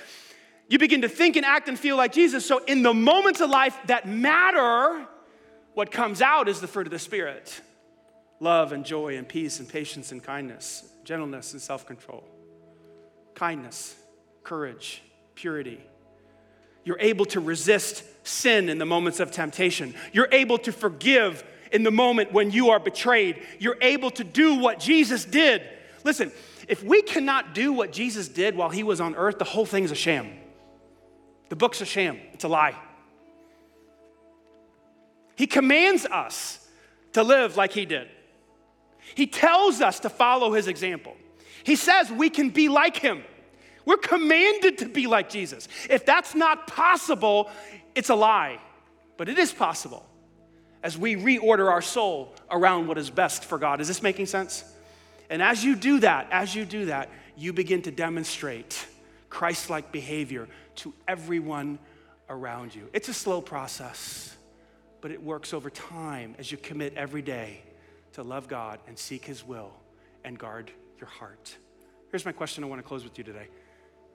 you 0.68 0.78
begin 0.78 1.02
to 1.02 1.08
think 1.08 1.36
and 1.36 1.44
act 1.44 1.68
and 1.68 1.78
feel 1.78 1.96
like 1.96 2.12
Jesus. 2.12 2.46
So 2.46 2.62
in 2.64 2.82
the 2.82 2.94
moments 2.94 3.40
of 3.40 3.50
life 3.50 3.76
that 3.86 4.06
matter, 4.06 5.06
what 5.74 5.90
comes 5.90 6.22
out 6.22 6.48
is 6.48 6.60
the 6.60 6.68
fruit 6.68 6.86
of 6.86 6.92
the 6.92 6.98
Spirit 6.98 7.60
love 8.38 8.72
and 8.72 8.84
joy 8.84 9.16
and 9.16 9.28
peace 9.28 9.60
and 9.60 9.68
patience 9.68 10.12
and 10.12 10.22
kindness 10.22 10.92
gentleness, 11.04 11.52
and 11.52 11.60
self 11.60 11.86
control, 11.86 12.24
kindness, 13.34 13.96
courage, 14.44 15.02
purity. 15.34 15.80
You're 16.84 17.00
able 17.00 17.24
to 17.26 17.40
resist 17.40 18.04
sin 18.26 18.68
in 18.68 18.78
the 18.78 18.86
moments 18.86 19.20
of 19.20 19.30
temptation. 19.30 19.94
You're 20.12 20.28
able 20.32 20.58
to 20.58 20.72
forgive 20.72 21.44
in 21.70 21.82
the 21.82 21.90
moment 21.90 22.32
when 22.32 22.50
you 22.50 22.70
are 22.70 22.80
betrayed. 22.80 23.42
You're 23.58 23.78
able 23.80 24.10
to 24.12 24.24
do 24.24 24.56
what 24.56 24.78
Jesus 24.78 25.24
did. 25.24 25.62
Listen, 26.04 26.32
if 26.68 26.82
we 26.82 27.02
cannot 27.02 27.54
do 27.54 27.72
what 27.72 27.92
Jesus 27.92 28.28
did 28.28 28.56
while 28.56 28.70
he 28.70 28.82
was 28.82 29.00
on 29.00 29.14
earth, 29.14 29.38
the 29.38 29.44
whole 29.44 29.66
thing's 29.66 29.90
a 29.90 29.96
sham. 29.96 30.30
The 31.48 31.56
book's 31.56 31.80
a 31.80 31.84
sham, 31.84 32.18
it's 32.32 32.44
a 32.44 32.48
lie. 32.48 32.76
He 35.36 35.46
commands 35.46 36.06
us 36.06 36.66
to 37.12 37.22
live 37.22 37.56
like 37.56 37.72
he 37.72 37.84
did. 37.84 38.08
He 39.14 39.26
tells 39.26 39.80
us 39.80 40.00
to 40.00 40.08
follow 40.08 40.52
his 40.52 40.68
example. 40.68 41.16
He 41.64 41.76
says 41.76 42.10
we 42.10 42.30
can 42.30 42.50
be 42.50 42.68
like 42.68 42.96
him. 42.96 43.22
We're 43.84 43.96
commanded 43.96 44.78
to 44.78 44.86
be 44.86 45.06
like 45.06 45.28
Jesus. 45.28 45.68
If 45.90 46.06
that's 46.06 46.34
not 46.34 46.66
possible, 46.66 47.50
it's 47.94 48.10
a 48.10 48.14
lie. 48.14 48.60
But 49.16 49.28
it 49.28 49.38
is 49.38 49.52
possible 49.52 50.06
as 50.82 50.98
we 50.98 51.16
reorder 51.16 51.70
our 51.70 51.82
soul 51.82 52.34
around 52.50 52.88
what 52.88 52.98
is 52.98 53.10
best 53.10 53.44
for 53.44 53.58
God. 53.58 53.80
Is 53.80 53.88
this 53.88 54.02
making 54.02 54.26
sense? 54.26 54.64
And 55.30 55.42
as 55.42 55.64
you 55.64 55.76
do 55.76 56.00
that, 56.00 56.28
as 56.30 56.54
you 56.54 56.64
do 56.64 56.86
that, 56.86 57.08
you 57.36 57.52
begin 57.52 57.82
to 57.82 57.90
demonstrate 57.90 58.86
Christ 59.30 59.70
like 59.70 59.92
behavior 59.92 60.48
to 60.76 60.92
everyone 61.08 61.78
around 62.28 62.74
you. 62.74 62.88
It's 62.92 63.08
a 63.08 63.14
slow 63.14 63.40
process, 63.40 64.36
but 65.00 65.10
it 65.10 65.22
works 65.22 65.54
over 65.54 65.70
time 65.70 66.34
as 66.38 66.50
you 66.50 66.58
commit 66.58 66.94
every 66.94 67.22
day 67.22 67.62
to 68.14 68.22
love 68.22 68.48
God 68.48 68.80
and 68.86 68.98
seek 68.98 69.24
His 69.24 69.46
will 69.46 69.72
and 70.24 70.38
guard 70.38 70.70
your 70.98 71.08
heart. 71.08 71.56
Here's 72.10 72.26
my 72.26 72.32
question 72.32 72.62
I 72.62 72.66
want 72.66 72.80
to 72.80 72.86
close 72.86 73.04
with 73.04 73.16
you 73.16 73.24
today 73.24 73.48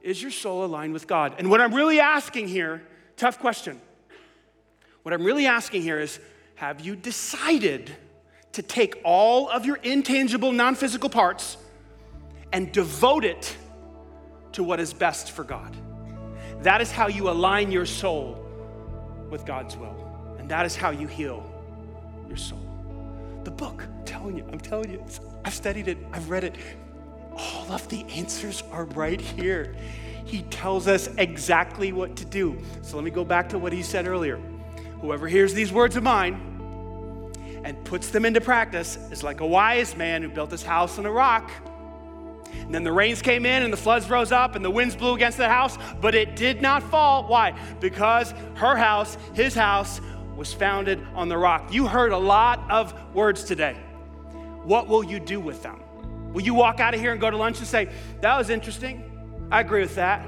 Is 0.02 0.22
your 0.22 0.32
soul 0.32 0.64
aligned 0.64 0.94
with 0.94 1.08
God? 1.08 1.36
And 1.38 1.50
what 1.50 1.62
I'm 1.62 1.74
really 1.74 2.00
asking 2.00 2.48
here, 2.48 2.82
tough 3.16 3.40
question. 3.40 3.82
What 5.04 5.14
I'm 5.14 5.24
really 5.24 5.46
asking 5.46 5.82
here 5.82 6.00
is 6.00 6.20
have 6.56 6.82
you 6.82 6.96
decided 6.96 7.96
to 8.54 8.62
take 8.62 9.00
all 9.04 9.50
of 9.50 9.66
your 9.66 9.78
intangible, 9.78 10.52
non 10.52 10.76
physical 10.76 11.10
parts 11.10 11.58
and 12.52 12.72
devote 12.72 13.24
it 13.24 13.56
to 14.54 14.64
what 14.64 14.80
is 14.80 14.94
best 14.94 15.32
for 15.32 15.44
God? 15.44 15.76
That 16.64 16.82
is 16.82 16.92
how 16.92 17.08
you 17.08 17.30
align 17.30 17.72
your 17.72 17.86
soul 17.86 18.44
with 19.30 19.46
God's 19.46 19.78
will. 19.78 20.36
And 20.40 20.50
that 20.50 20.66
is 20.66 20.76
how 20.76 20.90
you 20.90 21.08
heal 21.08 21.44
your 22.28 22.38
soul. 22.38 22.62
The 23.44 23.52
book, 23.52 23.84
I'm 23.84 24.06
telling 24.06 24.38
you, 24.38 24.46
I'm 24.52 24.60
telling 24.60 24.92
you, 24.92 25.04
I've 25.46 25.54
studied 25.54 25.88
it, 25.88 25.98
I've 26.12 26.30
read 26.30 26.44
it. 26.44 26.56
All 27.38 27.72
of 27.72 27.88
the 27.90 28.04
answers 28.10 28.64
are 28.72 28.86
right 28.86 29.22
here. 29.22 29.76
He 30.26 30.42
tells 30.44 30.88
us 30.88 31.08
exactly 31.18 31.92
what 31.94 32.16
to 32.18 32.26
do. 32.26 32.58
So 32.82 32.98
let 32.98 33.06
me 33.06 33.12
go 33.12 33.24
back 33.24 33.50
to 33.50 33.60
what 33.60 33.72
he 33.72 33.84
said 33.84 34.08
earlier. 34.08 34.38
Whoever 35.02 35.28
hears 35.28 35.54
these 35.54 35.72
words 35.72 35.96
of 35.96 36.04
mine 36.04 37.32
and 37.64 37.82
puts 37.86 38.10
them 38.10 38.26
into 38.26 38.42
practice 38.42 38.98
is 39.12 39.24
like 39.24 39.40
a 39.40 39.46
wise 39.46 39.96
man 39.96 40.22
who 40.24 40.30
built 40.30 40.52
his 40.52 40.64
house 40.64 40.98
on 40.98 41.06
a 41.06 41.12
rock. 41.12 41.52
And 42.54 42.74
then 42.74 42.84
the 42.84 42.92
rains 42.92 43.22
came 43.22 43.46
in 43.46 43.64
and 43.64 43.72
the 43.72 43.78
floods 43.78 44.10
rose 44.10 44.32
up 44.32 44.56
and 44.56 44.66
the 44.66 44.72
winds 44.72 44.96
blew 44.96 45.14
against 45.14 45.38
the 45.38 45.48
house, 45.48 45.78
but 46.02 46.16
it 46.16 46.36
did 46.36 46.62
not 46.62 46.82
fall. 46.84 47.28
Why? 47.28 47.58
Because 47.80 48.34
her 48.56 48.76
house, 48.76 49.18
his 49.34 49.54
house, 49.54 50.02
was 50.36 50.54
founded 50.54 51.06
on 51.14 51.30
the 51.30 51.38
rock. 51.38 51.74
You 51.74 51.88
heard 51.88 52.12
a 52.12 52.18
lot 52.18 52.70
of 52.70 52.94
words 53.14 53.44
today. 53.44 53.74
What 54.64 54.88
will 54.88 55.04
you 55.04 55.20
do 55.20 55.40
with 55.40 55.64
them? 55.64 55.80
Will 56.38 56.44
you 56.44 56.54
walk 56.54 56.80
out 56.80 56.94
of 56.94 57.00
here 57.00 57.12
and 57.12 57.20
go 57.20 57.32
to 57.32 57.36
lunch 57.36 57.58
and 57.58 57.66
say, 57.66 57.90
That 58.22 58.38
was 58.38 58.52
interesting? 58.52 59.48
I 59.52 59.62
agree 59.62 59.82
with 59.82 59.96
that. 59.96 60.24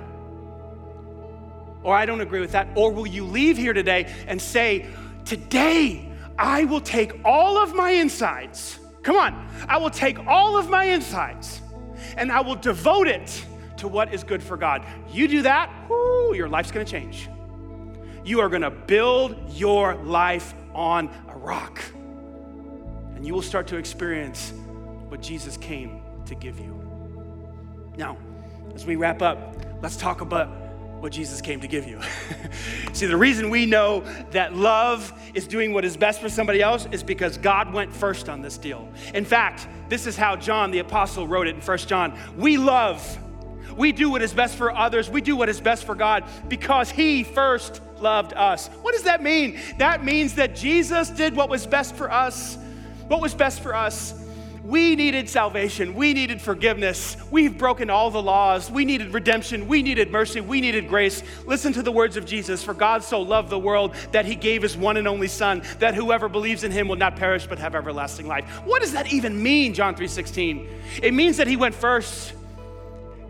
Or 1.83 1.95
I 1.95 2.07
don't 2.07 2.21
agree 2.21 2.39
with 2.39 2.53
that. 2.53 2.67
Or 2.73 2.91
will 2.91 3.05
you 3.05 3.23
leave 3.23 3.57
here 3.57 3.73
today 3.73 4.11
and 4.25 4.41
say, 4.41 4.87
Today, 5.23 6.11
I 6.35 6.63
will 6.63 6.81
take 6.81 7.23
all 7.23 7.61
of 7.61 7.75
my 7.75 7.91
insides. 7.91 8.79
Come 9.03 9.17
on. 9.17 9.47
I 9.67 9.77
will 9.77 9.91
take 9.91 10.17
all 10.25 10.57
of 10.57 10.67
my 10.67 10.85
insides 10.85 11.61
and 12.17 12.31
I 12.31 12.41
will 12.41 12.55
devote 12.55 13.07
it 13.07 13.45
to 13.77 13.87
what 13.87 14.11
is 14.11 14.23
good 14.23 14.41
for 14.41 14.57
God. 14.57 14.83
You 15.11 15.27
do 15.27 15.43
that, 15.43 15.71
whoo, 15.87 16.33
your 16.33 16.49
life's 16.49 16.71
gonna 16.71 16.85
change. 16.85 17.29
You 18.25 18.39
are 18.39 18.49
gonna 18.49 18.71
build 18.71 19.37
your 19.51 19.93
life 19.93 20.55
on 20.73 21.07
a 21.27 21.37
rock. 21.37 21.83
And 23.13 23.27
you 23.27 23.35
will 23.35 23.43
start 23.43 23.67
to 23.67 23.77
experience 23.77 24.53
what 25.09 25.21
Jesus 25.21 25.57
came 25.57 26.01
to 26.25 26.35
give 26.35 26.59
you. 26.59 26.81
Now, 27.97 28.17
as 28.73 28.85
we 28.85 28.95
wrap 28.95 29.21
up, 29.21 29.57
let's 29.81 29.97
talk 29.97 30.21
about 30.21 30.47
what 31.01 31.11
Jesus 31.11 31.41
came 31.41 31.59
to 31.61 31.67
give 31.67 31.87
you. 31.87 31.99
See, 32.93 33.05
the 33.05 33.17
reason 33.17 33.49
we 33.49 33.65
know 33.65 34.01
that 34.31 34.55
love 34.55 35.13
is 35.33 35.47
doing 35.47 35.73
what 35.73 35.85
is 35.85 35.95
best 35.97 36.21
for 36.21 36.29
somebody 36.29 36.61
else 36.61 36.87
is 36.91 37.03
because 37.03 37.37
God 37.37 37.73
went 37.73 37.93
first 37.93 38.29
on 38.29 38.41
this 38.41 38.57
deal. 38.57 38.87
In 39.13 39.25
fact, 39.25 39.67
this 39.87 40.05
is 40.05 40.17
how 40.17 40.35
John 40.35 40.71
the 40.71 40.79
apostle 40.79 41.27
wrote 41.27 41.47
it 41.47 41.55
in 41.55 41.61
First 41.61 41.87
John. 41.87 42.17
We 42.37 42.57
love, 42.57 43.17
we 43.75 43.91
do 43.91 44.09
what 44.09 44.21
is 44.21 44.33
best 44.33 44.55
for 44.55 44.75
others, 44.75 45.09
we 45.09 45.21
do 45.21 45.35
what 45.35 45.49
is 45.49 45.61
best 45.61 45.85
for 45.85 45.95
God 45.95 46.25
because 46.47 46.89
he 46.89 47.23
first 47.23 47.81
loved 47.99 48.33
us. 48.33 48.67
What 48.81 48.93
does 48.93 49.03
that 49.03 49.23
mean? 49.23 49.59
That 49.77 50.03
means 50.03 50.35
that 50.35 50.55
Jesus 50.55 51.09
did 51.09 51.35
what 51.35 51.49
was 51.49 51.65
best 51.65 51.95
for 51.95 52.11
us. 52.11 52.57
What 53.07 53.21
was 53.21 53.33
best 53.33 53.61
for 53.61 53.73
us? 53.73 54.13
We 54.63 54.95
needed 54.95 55.29
salvation. 55.29 55.93
We 55.93 56.13
needed 56.13 56.41
forgiveness. 56.41 57.15
We've 57.31 57.57
broken 57.57 57.89
all 57.89 58.11
the 58.11 58.21
laws. 58.21 58.69
We 58.69 58.83
needed 58.83 59.13
redemption. 59.13 59.67
We 59.67 59.81
needed 59.81 60.11
mercy. 60.11 60.41
We 60.41 60.59
needed 60.59 60.89
grace. 60.89 61.23
Listen 61.45 61.71
to 61.73 61.81
the 61.81 61.91
words 61.91 62.17
of 62.17 62.25
Jesus 62.25 62.63
For 62.63 62.73
God 62.73 63.03
so 63.03 63.21
loved 63.21 63.49
the 63.49 63.59
world 63.59 63.95
that 64.11 64.25
he 64.25 64.35
gave 64.35 64.61
his 64.61 64.75
one 64.75 64.97
and 64.97 65.07
only 65.07 65.27
Son, 65.27 65.63
that 65.79 65.95
whoever 65.95 66.27
believes 66.27 66.63
in 66.63 66.71
him 66.71 66.87
will 66.87 66.97
not 66.97 67.15
perish 67.15 67.47
but 67.47 67.57
have 67.59 67.75
everlasting 67.75 68.27
life. 68.27 68.45
What 68.65 68.81
does 68.81 68.91
that 68.93 69.13
even 69.13 69.41
mean, 69.41 69.73
John 69.73 69.95
3:16? 69.95 70.67
It 71.01 71.13
means 71.13 71.37
that 71.37 71.47
he 71.47 71.55
went 71.55 71.75
first. 71.75 72.33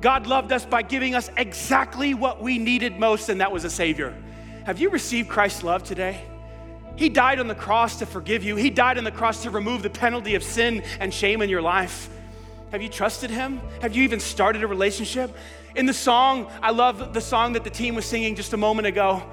God 0.02 0.28
loved 0.28 0.52
us 0.52 0.66
by 0.66 0.82
giving 0.82 1.14
us 1.14 1.30
exactly 1.38 2.14
what 2.14 2.42
we 2.42 2.58
needed 2.58 2.98
most, 3.00 3.30
and 3.30 3.42
that 3.42 3.52
was 3.52 3.66
a 3.66 3.70
Savior. 3.70 4.16
Have 4.66 4.80
you 4.80 4.90
received 4.90 5.30
Christ's 5.30 5.64
love 5.64 5.84
today? 5.84 6.22
He 6.96 7.10
died 7.10 7.40
on 7.40 7.48
the 7.48 7.56
cross 7.56 8.00
to 8.00 8.06
forgive 8.06 8.44
you. 8.44 8.56
He 8.56 8.70
died 8.70 8.98
on 8.98 9.04
the 9.04 9.12
cross 9.12 9.44
to 9.44 9.50
remove 9.50 9.84
the 9.84 9.90
penalty 9.90 10.36
of 10.36 10.44
sin 10.44 10.84
and 11.00 11.14
shame 11.14 11.42
in 11.42 11.50
your 11.50 11.62
life. 11.62 12.10
Have 12.72 12.82
you 12.82 12.90
trusted 12.90 13.30
Him? 13.30 13.62
Have 13.82 13.96
you 13.96 14.04
even 14.04 14.20
started 14.20 14.64
a 14.64 14.68
relationship? 14.68 15.36
In 15.76 15.86
the 15.86 15.94
song, 15.94 16.52
I 16.62 16.72
love 16.72 17.14
the 17.14 17.22
song 17.22 17.54
that 17.54 17.64
the 17.64 17.70
team 17.70 17.96
was 17.96 18.06
singing 18.06 18.36
just 18.36 18.54
a 18.54 18.58
moment 18.58 18.88
ago. 18.88 19.24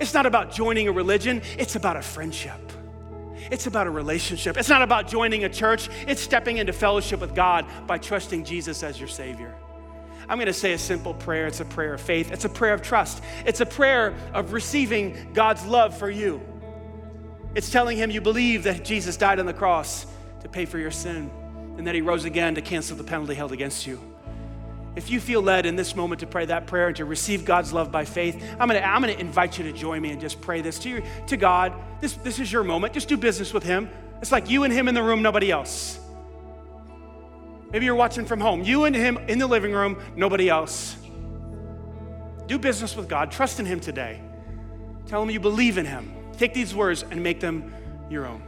It's 0.00 0.14
not 0.14 0.26
about 0.26 0.50
joining 0.50 0.88
a 0.88 0.92
religion, 0.92 1.42
it's 1.58 1.76
about 1.76 1.96
a 1.96 2.02
friendship. 2.02 2.72
It's 3.50 3.66
about 3.66 3.86
a 3.86 3.90
relationship. 3.90 4.56
It's 4.56 4.68
not 4.68 4.82
about 4.82 5.08
joining 5.08 5.44
a 5.44 5.48
church, 5.48 5.88
it's 6.06 6.20
stepping 6.20 6.58
into 6.58 6.72
fellowship 6.72 7.20
with 7.20 7.34
God 7.34 7.66
by 7.86 7.98
trusting 7.98 8.44
Jesus 8.44 8.82
as 8.82 8.98
your 8.98 9.08
Savior. 9.08 9.54
I'm 10.28 10.36
going 10.36 10.46
to 10.46 10.52
say 10.52 10.72
a 10.74 10.78
simple 10.78 11.14
prayer. 11.14 11.46
It's 11.46 11.58
a 11.58 11.64
prayer 11.64 11.94
of 11.94 12.00
faith, 12.00 12.30
it's 12.30 12.44
a 12.44 12.48
prayer 12.48 12.72
of 12.72 12.82
trust, 12.82 13.22
it's 13.44 13.60
a 13.60 13.66
prayer 13.66 14.14
of 14.32 14.52
receiving 14.52 15.32
God's 15.34 15.64
love 15.66 15.96
for 15.96 16.08
you. 16.08 16.40
It's 17.54 17.70
telling 17.70 17.96
him 17.96 18.10
you 18.10 18.20
believe 18.20 18.64
that 18.64 18.84
Jesus 18.84 19.16
died 19.16 19.40
on 19.40 19.46
the 19.46 19.54
cross 19.54 20.06
to 20.40 20.48
pay 20.48 20.64
for 20.64 20.78
your 20.78 20.90
sin 20.90 21.30
and 21.76 21.86
that 21.86 21.94
he 21.94 22.00
rose 22.00 22.24
again 22.24 22.54
to 22.54 22.62
cancel 22.62 22.96
the 22.96 23.04
penalty 23.04 23.34
held 23.34 23.52
against 23.52 23.86
you. 23.86 24.00
If 24.96 25.10
you 25.10 25.20
feel 25.20 25.40
led 25.40 25.66
in 25.66 25.76
this 25.76 25.94
moment 25.94 26.20
to 26.20 26.26
pray 26.26 26.44
that 26.46 26.66
prayer 26.66 26.88
and 26.88 26.96
to 26.96 27.04
receive 27.04 27.44
God's 27.44 27.72
love 27.72 27.92
by 27.92 28.04
faith, 28.04 28.42
I'm 28.58 28.68
gonna, 28.68 28.80
I'm 28.80 29.00
gonna 29.00 29.12
invite 29.12 29.56
you 29.56 29.64
to 29.64 29.72
join 29.72 30.02
me 30.02 30.10
and 30.10 30.20
just 30.20 30.40
pray 30.40 30.62
this 30.62 30.78
to, 30.80 30.88
you, 30.88 31.02
to 31.28 31.36
God. 31.36 31.72
This, 32.00 32.14
this 32.14 32.40
is 32.40 32.52
your 32.52 32.64
moment. 32.64 32.92
Just 32.92 33.08
do 33.08 33.16
business 33.16 33.54
with 33.54 33.62
Him. 33.62 33.88
It's 34.20 34.32
like 34.32 34.50
you 34.50 34.64
and 34.64 34.72
Him 34.72 34.88
in 34.88 34.94
the 34.94 35.02
room, 35.02 35.22
nobody 35.22 35.50
else. 35.50 35.98
Maybe 37.70 37.84
you're 37.84 37.94
watching 37.94 38.24
from 38.24 38.40
home. 38.40 38.62
You 38.64 38.84
and 38.84 38.94
Him 38.94 39.16
in 39.28 39.38
the 39.38 39.46
living 39.46 39.72
room, 39.72 40.02
nobody 40.16 40.48
else. 40.48 40.96
Do 42.46 42.58
business 42.58 42.96
with 42.96 43.08
God. 43.08 43.30
Trust 43.30 43.60
in 43.60 43.66
Him 43.66 43.78
today. 43.78 44.20
Tell 45.06 45.22
Him 45.22 45.30
you 45.30 45.38
believe 45.38 45.78
in 45.78 45.86
Him. 45.86 46.19
Take 46.40 46.54
these 46.54 46.74
words 46.74 47.04
and 47.10 47.22
make 47.22 47.38
them 47.38 47.70
your 48.08 48.24
own. 48.24 48.40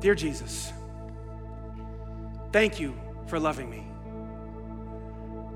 Dear 0.00 0.16
Jesus, 0.16 0.72
thank 2.50 2.80
you 2.80 2.98
for 3.28 3.38
loving 3.38 3.70
me. 3.70 3.86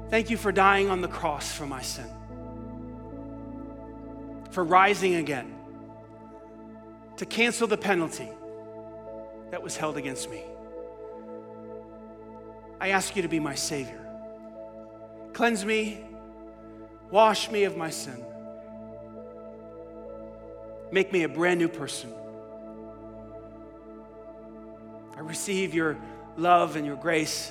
Thank 0.09 0.31
you 0.31 0.37
for 0.37 0.53
dying 0.53 0.89
on 0.89 1.01
the 1.01 1.09
cross 1.09 1.53
for 1.53 1.67
my 1.67 1.83
sin, 1.83 2.07
for 4.53 4.63
rising 4.63 5.17
again 5.17 5.53
to 7.17 7.27
cancel 7.27 7.67
the 7.67 7.77
penalty 7.77 8.29
that 9.51 9.61
was 9.61 9.77
held 9.77 9.97
against 9.97 10.31
me. 10.31 10.45
I 12.81 12.91
ask 12.91 13.17
you 13.17 13.23
to 13.23 13.29
be 13.29 13.41
my 13.41 13.57
Savior. 13.57 14.07
Cleanse 15.33 15.65
me, 15.65 16.05
wash 17.11 17.51
me 17.51 17.65
of 17.65 17.77
my 17.77 17.91
sin. 17.91 18.27
Make 20.93 21.11
me 21.11 21.23
a 21.23 21.29
brand 21.29 21.59
new 21.59 21.69
person. 21.69 22.13
I 25.17 25.21
receive 25.21 25.73
your 25.73 25.97
love 26.37 26.77
and 26.77 26.85
your 26.85 26.97
grace 26.97 27.51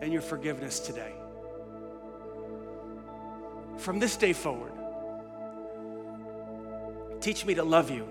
and 0.00 0.12
your 0.12 0.22
forgiveness 0.22 0.78
today. 0.78 1.12
From 3.78 3.98
this 3.98 4.16
day 4.16 4.32
forward, 4.32 4.70
teach 7.20 7.44
me 7.44 7.54
to 7.54 7.64
love 7.64 7.90
you 7.90 8.06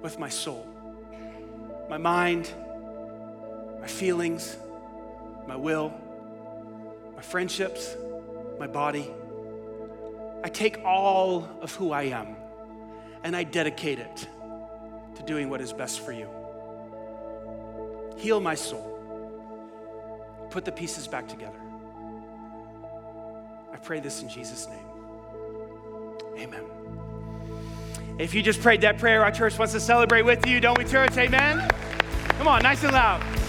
with 0.00 0.18
my 0.18 0.30
soul, 0.30 0.66
my 1.90 1.98
mind, 1.98 2.50
my 3.82 3.86
feelings, 3.86 4.56
my 5.46 5.56
will, 5.56 5.92
my 7.14 7.20
friendships, 7.20 7.94
my 8.58 8.66
body. 8.66 9.10
I 10.42 10.48
take 10.48 10.78
all 10.86 11.46
of 11.60 11.74
who 11.74 11.92
I 11.92 12.04
am 12.04 12.39
and 13.24 13.36
I 13.36 13.44
dedicate 13.44 13.98
it 13.98 14.28
to 15.16 15.22
doing 15.22 15.48
what 15.50 15.60
is 15.60 15.72
best 15.72 16.00
for 16.00 16.12
you. 16.12 16.28
Heal 18.16 18.40
my 18.40 18.54
soul. 18.54 18.98
Put 20.50 20.64
the 20.64 20.72
pieces 20.72 21.06
back 21.06 21.28
together. 21.28 21.60
I 23.72 23.76
pray 23.76 24.00
this 24.00 24.22
in 24.22 24.28
Jesus' 24.28 24.66
name. 24.68 24.86
Amen. 26.38 26.64
If 28.18 28.34
you 28.34 28.42
just 28.42 28.60
prayed 28.60 28.82
that 28.82 28.98
prayer, 28.98 29.24
our 29.24 29.32
church 29.32 29.58
wants 29.58 29.72
to 29.72 29.80
celebrate 29.80 30.22
with 30.22 30.46
you, 30.46 30.60
don't 30.60 30.76
we, 30.76 30.84
church? 30.84 31.16
Amen. 31.16 31.66
Come 32.36 32.48
on, 32.48 32.62
nice 32.62 32.82
and 32.82 32.92
loud. 32.92 33.39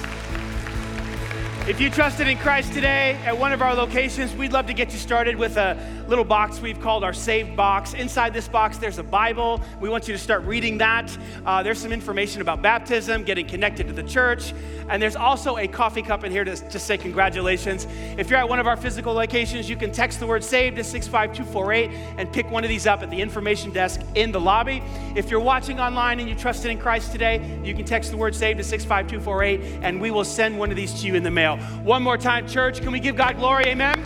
If 1.67 1.79
you 1.79 1.91
trusted 1.91 2.27
in 2.27 2.39
Christ 2.39 2.73
today 2.73 3.19
at 3.23 3.37
one 3.37 3.53
of 3.53 3.61
our 3.61 3.75
locations, 3.75 4.35
we'd 4.35 4.51
love 4.51 4.65
to 4.65 4.73
get 4.73 4.91
you 4.91 4.97
started 4.97 5.35
with 5.35 5.57
a 5.57 5.77
little 6.07 6.25
box 6.25 6.59
we've 6.59 6.81
called 6.81 7.03
our 7.03 7.13
saved 7.13 7.55
box. 7.55 7.93
Inside 7.93 8.33
this 8.33 8.47
box, 8.47 8.79
there's 8.79 8.97
a 8.97 9.03
Bible. 9.03 9.61
We 9.79 9.87
want 9.87 10.07
you 10.07 10.13
to 10.13 10.17
start 10.17 10.43
reading 10.43 10.79
that. 10.79 11.15
Uh, 11.45 11.63
there's 11.63 11.79
some 11.79 11.93
information 11.93 12.41
about 12.41 12.61
baptism, 12.63 13.23
getting 13.23 13.47
connected 13.47 13.87
to 13.87 13.93
the 13.93 14.03
church, 14.03 14.53
and 14.89 15.01
there's 15.01 15.15
also 15.15 15.57
a 15.57 15.67
coffee 15.67 16.01
cup 16.01 16.25
in 16.25 16.31
here 16.31 16.43
to, 16.43 16.55
to 16.55 16.79
say 16.79 16.97
congratulations. 16.97 17.87
If 18.17 18.29
you're 18.29 18.39
at 18.39 18.49
one 18.49 18.59
of 18.59 18.67
our 18.67 18.75
physical 18.75 19.13
locations, 19.13 19.69
you 19.69 19.77
can 19.77 19.91
text 19.91 20.19
the 20.19 20.27
word 20.27 20.43
SAVE 20.43 20.75
to 20.75 20.83
65248 20.83 21.91
and 22.17 22.33
pick 22.33 22.49
one 22.51 22.63
of 22.63 22.69
these 22.69 22.87
up 22.87 23.03
at 23.03 23.09
the 23.09 23.21
information 23.21 23.71
desk 23.71 24.01
in 24.15 24.33
the 24.33 24.41
lobby. 24.41 24.83
If 25.15 25.29
you're 25.29 25.39
watching 25.39 25.79
online 25.79 26.19
and 26.19 26.27
you 26.27 26.35
trusted 26.35 26.71
in 26.71 26.79
Christ 26.79 27.13
today, 27.13 27.61
you 27.63 27.73
can 27.73 27.85
text 27.85 28.11
the 28.11 28.17
word 28.17 28.35
SAVE 28.35 28.57
to 28.57 28.63
65248 28.63 29.79
and 29.83 30.01
we 30.01 30.11
will 30.11 30.25
send 30.25 30.59
one 30.59 30.71
of 30.71 30.75
these 30.75 30.99
to 30.99 31.07
you 31.07 31.15
in 31.15 31.23
the 31.23 31.31
mail. 31.31 31.57
One 31.83 32.03
more 32.03 32.17
time, 32.17 32.47
church, 32.47 32.81
can 32.81 32.91
we 32.91 32.99
give 32.99 33.15
God 33.15 33.37
glory? 33.37 33.65
Amen. 33.65 34.03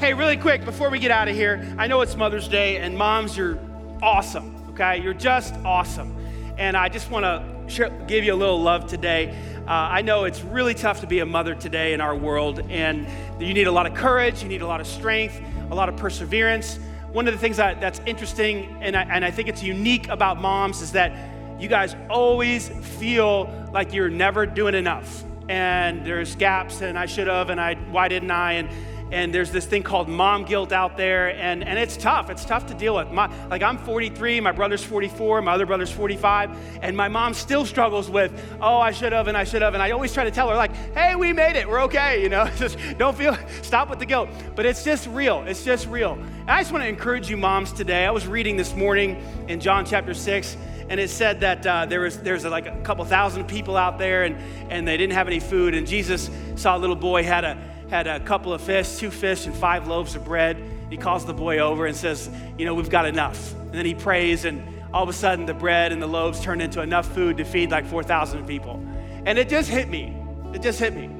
Hey, 0.00 0.12
really 0.12 0.36
quick 0.36 0.64
before 0.64 0.90
we 0.90 0.98
get 0.98 1.10
out 1.10 1.28
of 1.28 1.34
here, 1.34 1.66
I 1.78 1.86
know 1.86 2.02
it's 2.02 2.14
Mother's 2.14 2.46
Day, 2.46 2.76
and 2.76 2.96
moms, 2.96 3.36
you're 3.36 3.58
awesome, 4.02 4.54
okay? 4.70 5.00
You're 5.00 5.14
just 5.14 5.54
awesome. 5.64 6.14
And 6.58 6.76
I 6.76 6.88
just 6.90 7.10
want 7.10 7.24
to 7.24 7.90
give 8.06 8.22
you 8.22 8.34
a 8.34 8.36
little 8.36 8.60
love 8.60 8.86
today. 8.86 9.34
Uh, 9.66 9.70
I 9.70 10.02
know 10.02 10.24
it's 10.24 10.42
really 10.42 10.74
tough 10.74 11.00
to 11.00 11.06
be 11.06 11.20
a 11.20 11.26
mother 11.26 11.54
today 11.54 11.94
in 11.94 12.02
our 12.02 12.14
world, 12.14 12.60
and 12.68 13.06
you 13.40 13.54
need 13.54 13.66
a 13.66 13.72
lot 13.72 13.86
of 13.86 13.94
courage, 13.94 14.42
you 14.42 14.48
need 14.48 14.60
a 14.60 14.66
lot 14.66 14.80
of 14.82 14.86
strength, 14.86 15.40
a 15.70 15.74
lot 15.74 15.88
of 15.88 15.96
perseverance. 15.96 16.78
One 17.12 17.26
of 17.26 17.32
the 17.32 17.40
things 17.40 17.56
that, 17.56 17.80
that's 17.80 18.00
interesting, 18.04 18.76
and 18.82 18.94
I, 18.94 19.02
and 19.04 19.24
I 19.24 19.30
think 19.30 19.48
it's 19.48 19.62
unique 19.62 20.08
about 20.08 20.38
moms, 20.38 20.82
is 20.82 20.92
that 20.92 21.12
you 21.58 21.68
guys 21.68 21.96
always 22.10 22.68
feel 22.98 23.68
like 23.72 23.92
you're 23.92 24.10
never 24.10 24.46
doing 24.46 24.74
enough. 24.74 25.24
And 25.48 26.04
there's 26.06 26.36
gaps, 26.36 26.80
and 26.80 26.98
I 26.98 27.06
should 27.06 27.26
have, 27.26 27.50
and 27.50 27.60
I, 27.60 27.74
why 27.74 28.08
didn't 28.08 28.30
I? 28.30 28.52
And 28.52 28.68
and 29.14 29.32
there's 29.32 29.52
this 29.52 29.64
thing 29.64 29.82
called 29.82 30.08
mom 30.08 30.44
guilt 30.44 30.72
out 30.72 30.96
there 30.96 31.28
and, 31.36 31.62
and 31.62 31.78
it's 31.78 31.96
tough. 31.96 32.30
It's 32.30 32.44
tough 32.44 32.66
to 32.66 32.74
deal 32.74 32.96
with. 32.96 33.10
My, 33.10 33.30
like 33.46 33.62
i'm 33.62 33.78
43 33.78 34.40
my 34.40 34.50
brother's 34.50 34.82
44 34.82 35.42
my 35.42 35.52
other 35.52 35.66
brother's 35.66 35.90
45 35.90 36.50
and 36.82 36.96
my 36.96 37.08
mom 37.08 37.34
still 37.34 37.64
struggles 37.64 38.10
with 38.10 38.32
oh 38.60 38.78
i 38.78 38.90
should 38.90 39.12
have 39.12 39.28
and 39.28 39.36
i 39.36 39.44
should 39.44 39.62
have 39.62 39.74
and 39.74 39.82
i 39.82 39.90
always 39.92 40.12
try 40.12 40.24
to 40.24 40.30
tell 40.30 40.48
her 40.48 40.56
like 40.56 40.74
hey 40.94 41.14
we 41.14 41.32
made 41.32 41.56
it. 41.56 41.68
We're 41.68 41.82
okay 41.82 42.22
you 42.22 42.28
know? 42.28 42.50
Just 42.56 42.76
don't 42.98 43.16
feel 43.16 43.36
stop 43.62 43.88
with 43.88 43.98
the 43.98 44.06
guilt. 44.06 44.28
But 44.56 44.66
it's 44.66 44.84
just 44.84 45.06
real. 45.08 45.44
It's 45.46 45.64
just 45.64 45.86
real. 45.86 46.14
And 46.14 46.50
i 46.50 46.60
just 46.60 46.72
want 46.72 46.82
to 46.82 46.88
encourage 46.88 47.30
you 47.30 47.36
moms 47.36 47.72
today. 47.72 48.06
I 48.06 48.10
was 48.10 48.26
reading 48.26 48.56
this 48.56 48.74
morning 48.74 49.22
in 49.48 49.60
john 49.60 49.84
chapter 49.84 50.14
6 50.14 50.56
and 50.88 51.00
it 51.00 51.10
said 51.10 51.40
that 51.40 51.66
uh, 51.66 51.86
there 51.86 52.00
was 52.00 52.18
there's 52.18 52.44
like 52.44 52.66
a 52.66 52.80
couple 52.82 53.04
thousand 53.04 53.46
people 53.46 53.76
out 53.76 53.98
there 53.98 54.24
and, 54.24 54.36
and 54.70 54.86
they 54.86 54.96
didn't 54.96 55.14
have 55.14 55.26
any 55.26 55.40
food 55.40 55.74
and 55.74 55.86
jesus 55.86 56.30
saw 56.56 56.76
a 56.76 56.78
little 56.78 56.96
boy 56.96 57.22
had 57.22 57.44
a 57.44 57.58
had 57.88 58.06
a 58.06 58.20
couple 58.20 58.52
of 58.52 58.60
fish, 58.60 58.96
two 58.96 59.10
fish, 59.10 59.46
and 59.46 59.54
five 59.54 59.86
loaves 59.86 60.14
of 60.14 60.24
bread. 60.24 60.60
He 60.90 60.96
calls 60.96 61.24
the 61.24 61.34
boy 61.34 61.58
over 61.58 61.86
and 61.86 61.96
says, 61.96 62.28
You 62.58 62.64
know, 62.64 62.74
we've 62.74 62.90
got 62.90 63.06
enough. 63.06 63.54
And 63.54 63.74
then 63.74 63.86
he 63.86 63.94
prays, 63.94 64.44
and 64.44 64.62
all 64.92 65.02
of 65.02 65.08
a 65.08 65.12
sudden, 65.12 65.46
the 65.46 65.54
bread 65.54 65.92
and 65.92 66.00
the 66.00 66.06
loaves 66.06 66.40
turn 66.40 66.60
into 66.60 66.80
enough 66.80 67.12
food 67.14 67.36
to 67.38 67.44
feed 67.44 67.70
like 67.70 67.86
4,000 67.86 68.46
people. 68.46 68.82
And 69.26 69.38
it 69.38 69.48
just 69.48 69.68
hit 69.68 69.88
me. 69.88 70.16
It 70.52 70.62
just 70.62 70.78
hit 70.78 70.94
me. 70.94 71.10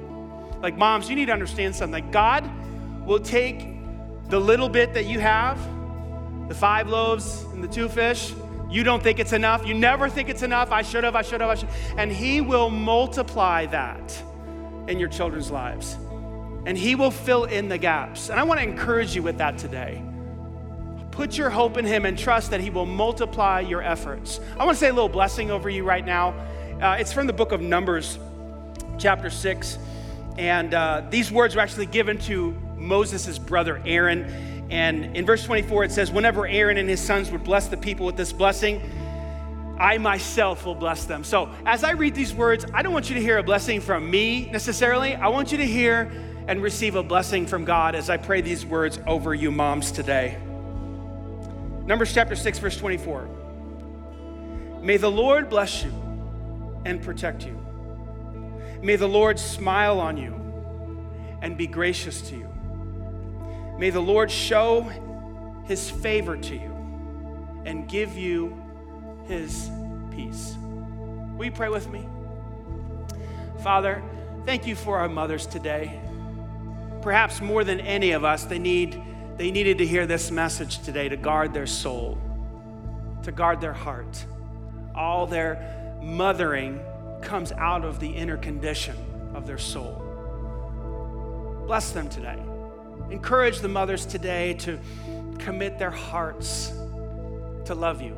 Like, 0.61 0.77
moms, 0.77 1.09
you 1.09 1.17
need 1.17 1.27
to 1.27 1.33
understand 1.33 1.75
something. 1.75 1.93
Like, 1.93 2.13
God 2.13 2.49
will 3.05 3.21
take 3.21 3.69
the 4.29 4.41
little 4.41 4.69
bit 4.69 4.95
that 4.95 5.05
you 5.05 5.21
have, 5.21 5.59
the 6.49 6.55
five 6.55 6.89
loaves 6.89 7.43
and 7.53 7.63
the 7.63 7.69
two 7.69 7.89
fish, 7.89 8.33
you 8.71 8.85
don't 8.85 9.03
think 9.03 9.19
it's 9.19 9.33
enough. 9.33 9.67
You 9.67 9.75
never 9.75 10.09
think 10.09 10.29
it's 10.29 10.43
enough. 10.43 10.71
I 10.73 10.83
should 10.83 11.05
have, 11.05 11.15
I 11.15 11.23
should 11.23 11.41
have, 11.41 11.51
I 11.51 11.55
should. 11.55 11.69
And 11.97 12.11
He 12.11 12.41
will 12.41 12.71
multiply 12.71 13.67
that 13.67 14.23
in 14.89 14.99
your 14.99 15.09
children's 15.09 15.51
lives 15.51 15.97
and 16.67 16.79
He 16.79 16.95
will 16.95 17.11
fill 17.11 17.45
in 17.45 17.69
the 17.69 17.79
gaps. 17.79 18.31
And 18.31 18.41
I 18.41 18.43
want 18.43 18.61
to 18.61 18.65
encourage 18.65 19.15
you 19.15 19.23
with 19.23 19.39
that 19.39 19.59
today. 19.59 20.03
Put 21.11 21.37
your 21.37 21.51
hope 21.51 21.77
in 21.77 21.85
Him 21.85 22.07
and 22.07 22.19
trust 22.19 22.51
that 22.51 22.61
He 22.61 22.71
will 22.71 22.87
multiply 22.87 23.61
your 23.61 23.83
efforts. 23.83 24.41
I 24.59 24.65
want 24.65 24.77
to 24.77 24.81
say 24.81 24.89
a 24.89 24.93
little 24.93 25.09
blessing 25.09 25.51
over 25.51 25.69
you 25.69 25.85
right 25.85 26.05
now. 26.05 26.31
Uh, 26.81 26.97
it's 26.99 27.13
from 27.13 27.27
the 27.27 27.33
book 27.33 27.53
of 27.53 27.61
Numbers, 27.61 28.19
chapter 28.99 29.31
6. 29.31 29.79
And 30.39 30.75
uh, 30.75 31.03
these 31.11 31.31
words 31.31 31.55
were 31.55 31.61
actually 31.61 31.87
given 31.87 32.19
to 32.21 32.51
Moses' 32.77 33.39
brother 33.39 33.81
Aaron. 33.87 34.54
And 34.75 35.17
in 35.17 35.25
verse 35.25 35.45
24, 35.45 35.85
it 35.85 35.93
says, 35.93 36.11
Whenever 36.11 36.49
Aaron 36.49 36.79
and 36.79 36.89
his 36.89 36.99
sons 37.01 37.31
would 37.31 37.45
bless 37.45 37.69
the 37.69 37.77
people 37.77 38.07
with 38.07 38.17
this 38.17 38.33
blessing, 38.33 38.83
I 39.79 39.99
myself 39.99 40.67
will 40.67 40.75
bless 40.75 41.05
them. 41.05 41.23
So 41.23 41.49
as 41.65 41.85
I 41.85 41.93
read 41.93 42.17
these 42.17 42.35
words, 42.35 42.67
I 42.75 42.83
don't 42.83 42.93
want 42.93 43.09
you 43.09 43.15
to 43.15 43.21
hear 43.21 43.39
a 43.39 43.43
blessing 43.45 43.81
from 43.81 44.11
me 44.11 44.51
necessarily. 44.51 45.15
I 45.15 45.29
want 45.29 45.53
you 45.53 45.59
to 45.59 45.65
hear 45.65 46.11
and 46.49 46.61
receive 46.61 46.97
a 46.97 47.05
blessing 47.05 47.47
from 47.47 47.65
God 47.65 47.95
as 47.95 48.11
I 48.11 48.17
pray 48.17 48.41
these 48.41 48.67
words 48.67 48.99
over 49.07 49.33
you, 49.33 49.53
moms, 49.53 49.93
today. 49.93 50.39
Numbers 51.87 52.13
chapter 52.13 52.35
6, 52.35 52.59
verse 52.59 52.77
24. 52.77 53.29
May 54.83 54.97
the 54.97 55.11
Lord 55.11 55.51
bless 55.51 55.85
you 55.85 55.93
and 56.85 57.01
protect 57.01 57.47
you. 57.47 57.57
May 58.83 58.97
the 58.97 59.09
Lord 59.09 59.39
smile 59.39 60.01
on 60.01 60.17
you 60.17 60.35
and 61.43 61.57
be 61.57 61.69
gracious 61.69 62.23
to 62.23 62.37
you. 62.37 62.54
May 63.79 63.91
the 63.91 64.01
Lord 64.01 64.31
show 64.31 64.83
his 65.65 65.91
favor 65.91 66.37
to 66.37 66.55
you 66.55 67.63
and 67.65 67.89
give 67.89 68.17
you 68.17 68.61
his 69.27 69.71
peace. 70.11 70.55
Will 71.37 71.47
you 71.47 71.53
pray 71.53 71.69
with 71.69 71.89
me? 71.89 72.07
Father, 73.63 74.03
thank 74.45 74.67
you 74.67 74.77
for 74.77 74.99
our 74.99 75.09
mothers 75.09 75.47
today 75.47 76.01
perhaps 77.05 77.43
more 77.43 77.63
than 77.65 77.81
any 77.81 78.13
of 78.13 78.25
us, 78.25 78.45
they, 78.45 78.59
need, 78.59 79.01
they 79.37 79.51
needed 79.51 79.77
to 79.77 79.87
hear 79.87 80.07
this 80.07 80.31
message 80.31 80.79
today 80.81 81.07
to 81.07 81.17
guard 81.19 81.53
their 81.53 81.67
soul, 81.67 82.19
to 83.23 83.31
guard 83.31 83.61
their 83.61 83.75
heart. 83.75 84.25
All 84.95 85.27
their 85.27 85.99
mothering 86.03 86.81
comes 87.21 87.53
out 87.53 87.85
of 87.85 88.01
the 88.01 88.09
inner 88.09 88.39
condition 88.39 88.97
of 89.35 89.47
their 89.47 89.59
soul. 89.59 90.01
Bless 91.67 91.93
them 91.93 92.09
today. 92.09 92.39
Encourage 93.15 93.61
the 93.61 93.69
mothers 93.69 94.05
today 94.07 94.55
to 94.55 94.77
commit 95.39 95.79
their 95.79 95.93
hearts 95.93 96.73
to 97.65 97.73
love 97.73 98.03
you, 98.03 98.17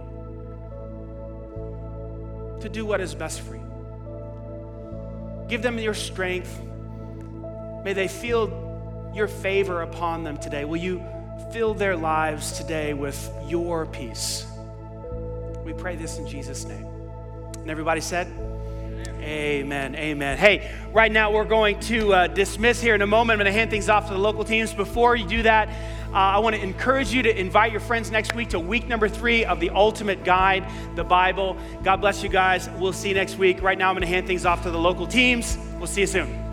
to 2.63 2.69
do 2.71 2.87
what 2.87 3.03
is 3.03 3.15
best 3.15 3.43
for 3.43 3.57
you. 3.57 5.45
Give 5.49 5.61
them 5.61 5.79
your 5.79 5.93
strength. 5.93 6.59
May 7.85 7.93
they 7.93 8.09
feel 8.09 9.13
your 9.15 9.29
favor 9.29 9.83
upon 9.83 10.25
them 10.25 10.39
today. 10.39 10.65
Will 10.65 10.79
you 10.79 11.05
fill 11.53 11.75
their 11.75 11.95
lives 11.95 12.53
today 12.53 12.95
with 12.95 13.31
your 13.47 13.85
peace? 13.85 14.47
We 15.63 15.75
pray 15.75 15.97
this 15.97 16.17
in 16.17 16.27
Jesus' 16.27 16.65
name. 16.65 16.87
And 17.59 17.71
everybody 17.71 18.01
said, 18.01 18.29
Amen. 19.27 19.97
Amen. 19.97 20.39
Hey, 20.39 20.73
right 20.93 21.11
now 21.11 21.33
we're 21.33 21.45
going 21.45 21.81
to 21.81 22.15
uh, 22.15 22.27
dismiss 22.29 22.81
here 22.81 22.95
in 22.95 23.03
a 23.03 23.09
moment. 23.09 23.41
I'm 23.41 23.45
going 23.45 23.53
to 23.53 23.59
hand 23.59 23.73
things 23.73 23.89
off 23.89 24.07
to 24.07 24.13
the 24.13 24.21
local 24.21 24.45
teams. 24.45 24.73
Before 24.73 25.17
you 25.17 25.27
do 25.27 25.43
that, 25.43 25.69
uh, 25.69 26.13
I 26.13 26.39
want 26.39 26.55
to 26.55 26.63
encourage 26.63 27.13
you 27.13 27.25
to 27.25 27.37
invite 27.37 27.73
your 27.73 27.81
friends 27.81 28.13
next 28.13 28.37
week 28.37 28.51
to 28.51 28.61
week 28.61 28.87
number 28.87 29.09
three 29.09 29.45
of 29.45 29.59
the 29.59 29.71
Ultimate 29.71 30.23
Guide, 30.23 30.65
the 30.95 31.03
Bible. 31.03 31.57
God 31.83 31.97
bless 31.97 32.23
you 32.23 32.29
guys. 32.29 32.71
We'll 32.79 32.93
see 32.93 33.09
you 33.09 33.15
next 33.17 33.37
week. 33.37 33.63
Right 33.63 33.77
now, 33.77 33.89
I'm 33.89 33.97
going 33.97 34.03
to 34.03 34.07
hand 34.07 34.29
things 34.29 34.47
off 34.47 34.63
to 34.63 34.71
the 34.71 34.79
local 34.79 35.09
teams. 35.09 35.59
We'll 35.79 35.89
see 35.89 36.03
you 36.03 36.07
soon. 36.07 36.46